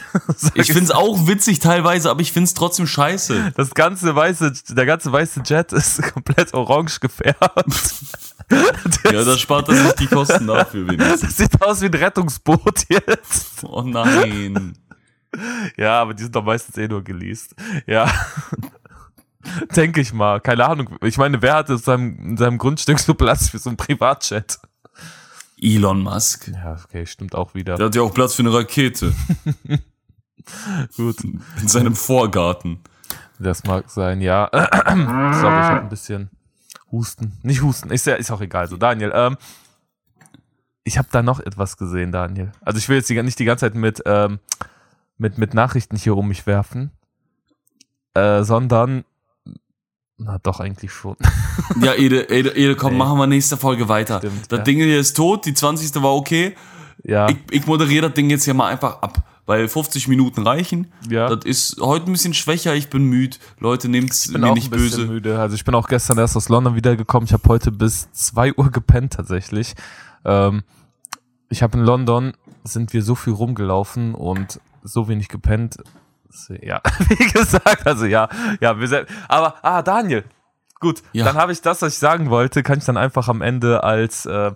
Ich 0.53 0.69
es- 0.69 0.75
find's 0.75 0.91
auch 0.91 1.27
witzig 1.27 1.59
teilweise, 1.59 2.09
aber 2.09 2.21
ich 2.21 2.31
find's 2.31 2.53
trotzdem 2.53 2.87
scheiße. 2.87 3.53
das 3.55 3.73
ganze 3.73 4.15
weiße, 4.15 4.53
der 4.69 4.85
ganze 4.85 5.11
weiße 5.11 5.41
Jet 5.45 5.73
ist 5.73 6.01
komplett 6.13 6.53
orange 6.53 6.99
gefärbt. 6.99 7.93
Ja, 9.11 9.23
da 9.23 9.37
spart 9.37 9.69
er 9.69 9.75
sich 9.75 9.91
die 9.93 10.07
Kosten 10.07 10.47
dafür 10.47 10.87
wenigstens. 10.87 11.21
Das 11.21 11.37
sieht 11.37 11.61
aus 11.61 11.81
wie 11.81 11.85
ein 11.85 11.93
Rettungsboot 11.93 12.85
jetzt. 12.89 13.63
Oh 13.63 13.81
nein. 13.83 14.73
Ja, 15.77 16.01
aber 16.01 16.15
die 16.15 16.23
sind 16.23 16.35
doch 16.35 16.43
meistens 16.43 16.75
eh 16.77 16.87
nur 16.87 17.03
geleast. 17.03 17.53
Ja. 17.85 18.11
Denke 19.75 20.01
ich 20.01 20.13
mal. 20.13 20.39
Keine 20.39 20.65
Ahnung. 20.65 20.97
Ich 21.03 21.17
meine, 21.17 21.41
wer 21.41 21.55
hat 21.55 21.69
in 21.69 21.77
seinem, 21.77 22.17
in 22.19 22.37
seinem 22.37 22.57
Grundstück 22.57 22.99
so 22.99 23.13
Platz 23.13 23.49
für 23.49 23.57
so 23.57 23.69
ein 23.69 23.77
Privatjet? 23.77 24.59
Elon 25.61 26.01
Musk. 26.01 26.47
Ja, 26.47 26.77
okay, 26.83 27.05
stimmt 27.05 27.35
auch 27.35 27.53
wieder. 27.53 27.75
Der 27.75 27.87
hat 27.87 27.95
ja 27.95 28.01
auch 28.01 28.13
Platz 28.13 28.35
für 28.35 28.43
eine 28.43 28.53
Rakete 28.53 29.13
Gut. 30.95 31.23
in 31.23 31.67
seinem 31.67 31.95
Vorgarten. 31.95 32.79
Das 33.39 33.63
mag 33.63 33.89
sein, 33.89 34.21
ja. 34.21 34.49
Sorry, 34.51 34.65
ich 34.65 35.43
habe 35.43 35.81
ein 35.81 35.89
bisschen 35.89 36.29
Husten. 36.91 37.37
Nicht 37.43 37.61
Husten, 37.61 37.91
ist 37.91 38.05
ja 38.05 38.15
ist 38.15 38.31
auch 38.31 38.41
egal. 38.41 38.67
So, 38.67 38.77
Daniel, 38.77 39.11
ähm, 39.13 39.37
ich 40.83 40.97
habe 40.97 41.07
da 41.11 41.21
noch 41.21 41.39
etwas 41.39 41.77
gesehen, 41.77 42.11
Daniel. 42.11 42.51
Also 42.61 42.79
ich 42.79 42.89
will 42.89 42.97
jetzt 42.97 43.09
die, 43.09 43.21
nicht 43.21 43.39
die 43.39 43.45
ganze 43.45 43.65
Zeit 43.65 43.75
mit, 43.75 44.01
ähm, 44.05 44.39
mit, 45.17 45.37
mit 45.37 45.53
Nachrichten 45.53 45.95
hier 45.97 46.17
um 46.17 46.27
mich 46.27 46.47
werfen, 46.47 46.91
äh, 48.13 48.43
sondern, 48.43 49.05
na 50.19 50.37
doch 50.37 50.59
eigentlich 50.59 50.91
schon. 50.91 51.15
Ja, 51.81 51.93
Ede, 51.95 52.29
Ede, 52.29 52.49
Ede 52.55 52.75
komm, 52.75 52.93
Nee. 52.93 52.97
machen 52.99 53.17
wir 53.17 53.27
nächste 53.27 53.57
Folge 53.57 53.87
weiter. 53.89 54.19
Stimmt, 54.19 54.51
das 54.51 54.57
ja. 54.59 54.63
Ding 54.63 54.77
hier 54.77 54.99
ist 54.99 55.15
tot, 55.15 55.45
die 55.45 55.53
20. 55.53 55.95
war 56.01 56.15
okay. 56.15 56.55
Ja, 57.03 57.29
Ich, 57.29 57.37
ich 57.51 57.65
moderiere 57.67 58.07
das 58.07 58.13
Ding 58.15 58.29
jetzt 58.29 58.43
hier 58.45 58.53
mal 58.53 58.67
einfach 58.67 59.01
ab, 59.01 59.23
weil 59.45 59.67
50 59.67 60.07
Minuten 60.07 60.45
reichen. 60.45 60.91
ja. 61.09 61.33
Das 61.33 61.45
ist 61.45 61.79
heute 61.81 62.07
ein 62.07 62.11
bisschen 62.13 62.33
schwächer, 62.33 62.75
ich 62.75 62.89
bin 62.89 63.03
müde. 63.05 63.37
Leute, 63.59 63.87
nehmt's 63.87 64.25
Ich 64.27 64.31
bin 64.33 64.41
mir 64.41 64.49
auch 64.49 64.55
nicht 64.55 64.71
ein 64.73 64.77
böse. 64.77 65.05
müde. 65.05 65.39
Also 65.39 65.55
ich 65.55 65.63
bin 65.63 65.73
auch 65.75 65.87
gestern 65.87 66.17
erst 66.17 66.35
aus 66.35 66.49
London 66.49 66.75
wiedergekommen. 66.75 67.25
Ich 67.25 67.33
habe 67.33 67.47
heute 67.47 67.71
bis 67.71 68.11
2 68.11 68.55
Uhr 68.55 68.69
gepennt 68.71 69.13
tatsächlich. 69.13 69.75
Ähm, 70.25 70.63
ich 71.49 71.63
habe 71.63 71.77
in 71.77 71.83
London, 71.85 72.33
sind 72.63 72.91
wir 72.93 73.01
so 73.03 73.15
viel 73.15 73.33
rumgelaufen 73.33 74.13
und 74.13 74.59
so 74.83 75.07
wenig 75.07 75.29
gepennt. 75.29 75.77
Ja, 76.61 76.81
wie 77.09 77.27
gesagt, 77.31 77.85
also 77.87 78.05
ja, 78.05 78.29
ja, 78.61 78.79
wir 78.79 78.87
sind, 78.87 79.07
aber, 79.27 79.55
ah, 79.63 79.81
Daniel, 79.81 80.23
gut, 80.79 81.01
Ja. 81.13 81.25
dann 81.25 81.35
habe 81.35 81.51
ich 81.51 81.61
das, 81.61 81.81
was 81.81 81.93
ich 81.93 81.99
sagen 81.99 82.29
wollte, 82.29 82.63
kann 82.63 82.77
ich 82.79 82.85
dann 82.85 82.97
einfach 82.97 83.27
am 83.27 83.41
Ende 83.41 83.83
als 83.83 84.25
äh, 84.25 84.51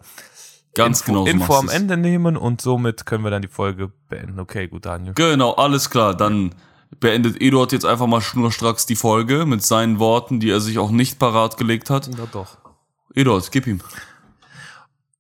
Ganz 0.76 1.02
Info, 1.02 1.12
genau 1.12 1.26
so 1.26 1.32
Info 1.32 1.56
am. 1.56 1.70
Ende 1.70 1.98
nehmen 1.98 2.36
und 2.36 2.60
somit 2.62 3.06
können 3.06 3.24
wir 3.24 3.30
dann 3.30 3.44
die 3.44 3.48
Folge 3.48 3.92
beenden. 4.10 4.40
Okay, 4.40 4.68
gut, 4.68 4.86
Daniel. 4.88 5.14
Genau, 5.14 5.52
alles 5.54 5.92
klar. 5.92 6.16
Dann 6.16 6.56
beendet 7.00 7.40
Eduard 7.42 7.72
jetzt 7.74 7.86
einfach 7.86 8.08
mal 8.08 8.22
schnurstracks 8.22 8.88
die 8.88 8.96
Folge 8.96 9.46
mit 9.46 9.64
seinen 9.64 10.00
Worten, 10.00 10.40
die 10.40 10.50
er 10.50 10.62
sich 10.62 10.80
auch 10.80 10.90
nicht 10.90 11.20
parat 11.20 11.58
gelegt 11.58 11.92
hat. 11.92 12.08
Ja, 12.18 12.26
doch. 12.32 12.58
Eduard, 13.14 13.52
gib 13.52 13.68
ihm. 13.68 13.82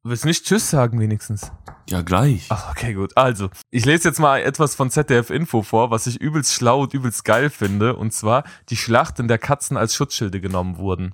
Willst 0.01 0.26
nicht 0.26 0.45
Tschüss 0.45 0.72
sagen 0.72 0.99
wenigstens? 0.99 1.51
Ja, 1.89 2.01
gleich. 2.01 2.47
Ach, 2.49 2.71
okay, 2.71 2.93
gut. 2.93 3.15
Also, 3.17 3.49
ich 3.69 3.86
lese 3.86 4.07
jetzt 4.09 4.19
mal 4.19 4.39
etwas 4.41 4.75
von 4.75 4.89
ZDF 4.89 5.29
Info 5.29 5.61
vor, 5.61 5.91
was 5.91 6.07
ich 6.07 6.19
übelst 6.19 6.53
schlau 6.53 6.81
und 6.81 6.93
übelst 6.93 7.25
geil 7.25 7.49
finde. 7.49 7.95
Und 7.95 8.13
zwar 8.13 8.43
die 8.69 8.77
Schlacht, 8.77 9.19
in 9.19 9.27
der 9.27 9.38
Katzen 9.38 9.77
als 9.77 9.95
Schutzschilde 9.95 10.39
genommen 10.39 10.77
wurden. 10.77 11.13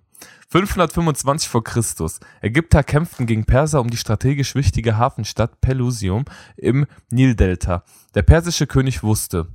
525 0.49 1.49
vor 1.49 1.63
Christus. 1.63 2.19
Ägypter 2.41 2.83
kämpften 2.83 3.25
gegen 3.25 3.45
Perser 3.45 3.81
um 3.81 3.89
die 3.89 3.97
strategisch 3.97 4.55
wichtige 4.55 4.97
Hafenstadt 4.97 5.61
Pelusium 5.61 6.25
im 6.57 6.87
Nildelta. 7.11 7.83
Der 8.15 8.23
persische 8.23 8.65
König 8.65 9.03
wusste, 9.03 9.47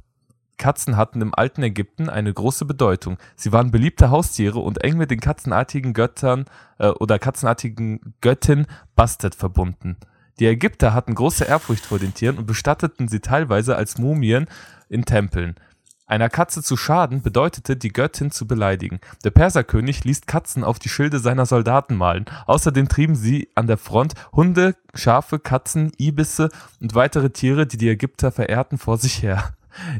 Katzen 0.56 0.96
hatten 0.96 1.20
im 1.20 1.34
alten 1.34 1.62
Ägypten 1.62 2.08
eine 2.08 2.32
große 2.32 2.64
Bedeutung. 2.64 3.18
Sie 3.34 3.52
waren 3.52 3.70
beliebte 3.70 4.10
Haustiere 4.10 4.60
und 4.60 4.82
eng 4.84 4.96
mit 4.96 5.10
den 5.10 5.20
katzenartigen 5.20 5.94
Göttern 5.94 6.44
äh, 6.78 6.88
oder 6.88 7.18
katzenartigen 7.18 8.14
Göttin 8.20 8.66
Bastet 8.94 9.34
verbunden. 9.34 9.96
Die 10.39 10.47
Ägypter 10.47 10.95
hatten 10.95 11.14
große 11.14 11.45
Ehrfurcht 11.45 11.87
vor 11.87 11.99
den 11.99 12.14
Tieren 12.14 12.39
und 12.39 12.47
bestatteten 12.47 13.09
sie 13.09 13.20
teilweise 13.20 13.76
als 13.76 13.99
Mumien 13.99 14.47
in 14.89 15.05
Tempeln. 15.05 15.57
Einer 16.07 16.28
Katze 16.28 16.62
zu 16.62 16.76
schaden 16.76 17.22
bedeutete, 17.22 17.76
die 17.76 17.89
Göttin 17.89 18.30
zu 18.30 18.47
beleidigen. 18.47 19.01
Der 19.24 19.30
Perserkönig 19.30 20.05
ließ 20.05 20.26
Katzen 20.26 20.62
auf 20.62 20.78
die 20.78 20.91
Schilde 20.91 21.18
seiner 21.18 21.47
Soldaten 21.47 21.97
malen. 21.97 22.26
Außerdem 22.47 22.89
trieben 22.89 23.16
sie 23.16 23.49
an 23.55 23.66
der 23.66 23.78
Front 23.78 24.12
Hunde, 24.32 24.76
Schafe, 24.93 25.39
Katzen, 25.39 25.93
Ibisse 25.99 26.51
und 26.80 26.95
weitere 26.95 27.30
Tiere, 27.30 27.66
die 27.66 27.78
die 27.78 27.89
Ägypter 27.89 28.32
verehrten, 28.32 28.76
vor 28.76 28.99
sich 28.99 29.22
her. 29.22 29.55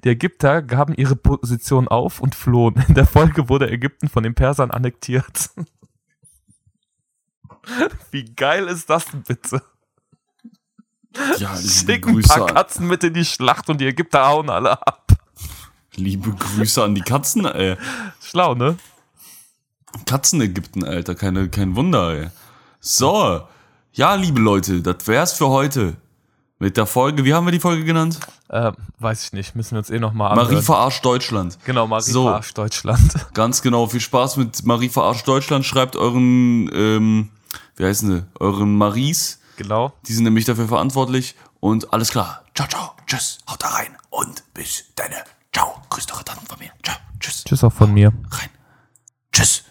Die 0.05 0.11
Ägypter 0.11 0.61
gaben 0.62 0.95
ihre 0.95 1.16
Position 1.16 1.89
auf 1.89 2.20
und 2.20 2.35
flohen. 2.35 2.85
In 2.87 2.95
der 2.95 3.07
Folge 3.07 3.49
wurde 3.49 3.70
Ägypten 3.70 4.09
von 4.09 4.22
den 4.22 4.35
Persern 4.35 4.70
annektiert. 4.70 5.51
Wie 8.11 8.24
geil 8.24 8.68
ist 8.68 8.91
das 8.91 9.07
denn 9.07 9.22
bitte? 9.22 9.62
Ja, 11.38 11.54
liebe 11.56 11.68
Schick 11.68 12.06
ein 12.06 12.22
paar 12.22 12.48
an, 12.48 12.54
Katzen 12.54 12.86
mit 12.86 13.04
in 13.04 13.14
die 13.14 13.24
Schlacht 13.24 13.68
und 13.70 13.80
die 13.80 13.86
Ägypter 13.86 14.26
hauen 14.26 14.50
alle 14.50 14.72
ab. 14.86 15.06
liebe 15.94 16.32
Grüße 16.32 16.82
an 16.82 16.94
die 16.94 17.02
Katzen, 17.02 17.44
ey. 17.44 17.76
Schlau, 18.20 18.54
ne? 18.54 18.76
Katzen-Ägypten, 20.06 20.84
Alter, 20.84 21.14
keine, 21.14 21.48
kein 21.48 21.76
Wunder, 21.76 22.10
ey. 22.18 22.28
So, 22.80 23.42
ja, 23.92 24.14
liebe 24.14 24.40
Leute, 24.40 24.82
das 24.82 25.06
wär's 25.06 25.32
für 25.34 25.48
heute. 25.48 25.96
Mit 26.58 26.76
der 26.76 26.86
Folge, 26.86 27.24
wie 27.24 27.34
haben 27.34 27.46
wir 27.46 27.52
die 27.52 27.60
Folge 27.60 27.84
genannt? 27.84 28.18
Äh, 28.48 28.72
weiß 28.98 29.24
ich 29.26 29.32
nicht, 29.32 29.54
müssen 29.56 29.72
wir 29.72 29.78
uns 29.78 29.90
eh 29.90 29.98
nochmal 29.98 30.34
Marie 30.34 30.46
anhören. 30.48 30.62
verarscht 30.64 31.04
Deutschland. 31.04 31.58
Genau, 31.64 31.86
Marie 31.86 32.02
So. 32.10 32.24
verarscht 32.24 32.56
Deutschland. 32.56 33.00
Ganz 33.34 33.60
genau, 33.62 33.86
viel 33.86 34.00
Spaß 34.00 34.36
mit 34.36 34.64
Marie 34.64 34.88
verarscht 34.88 35.26
Deutschland. 35.26 35.64
Schreibt 35.64 35.96
euren, 35.96 36.70
ähm, 36.72 37.30
wie 37.76 37.84
heißen 37.84 38.08
sie, 38.08 38.24
euren 38.38 38.76
Maries 38.76 39.40
Genau. 39.57 39.92
Die 40.07 40.12
sind 40.12 40.24
nämlich 40.24 40.44
dafür 40.44 40.68
verantwortlich 40.68 41.34
und 41.61 41.92
alles 41.92 42.11
klar. 42.11 42.44
Ciao, 42.55 42.68
ciao, 42.68 42.92
tschüss, 43.07 43.38
haut 43.48 43.62
da 43.62 43.68
rein 43.68 43.96
und 44.11 44.42
bis 44.55 44.84
deine. 44.96 45.16
Ciao, 45.52 45.82
grüß 45.90 46.07
eure 46.12 46.24
Tanten 46.24 46.46
von 46.46 46.59
mir. 46.59 46.70
Ciao, 46.82 46.96
tschüss. 47.20 47.44
Tschüss 47.44 47.64
auch 47.64 47.72
von 47.72 47.92
mir. 47.92 48.12
Rein. 48.30 48.50
Tschüss. 49.32 49.64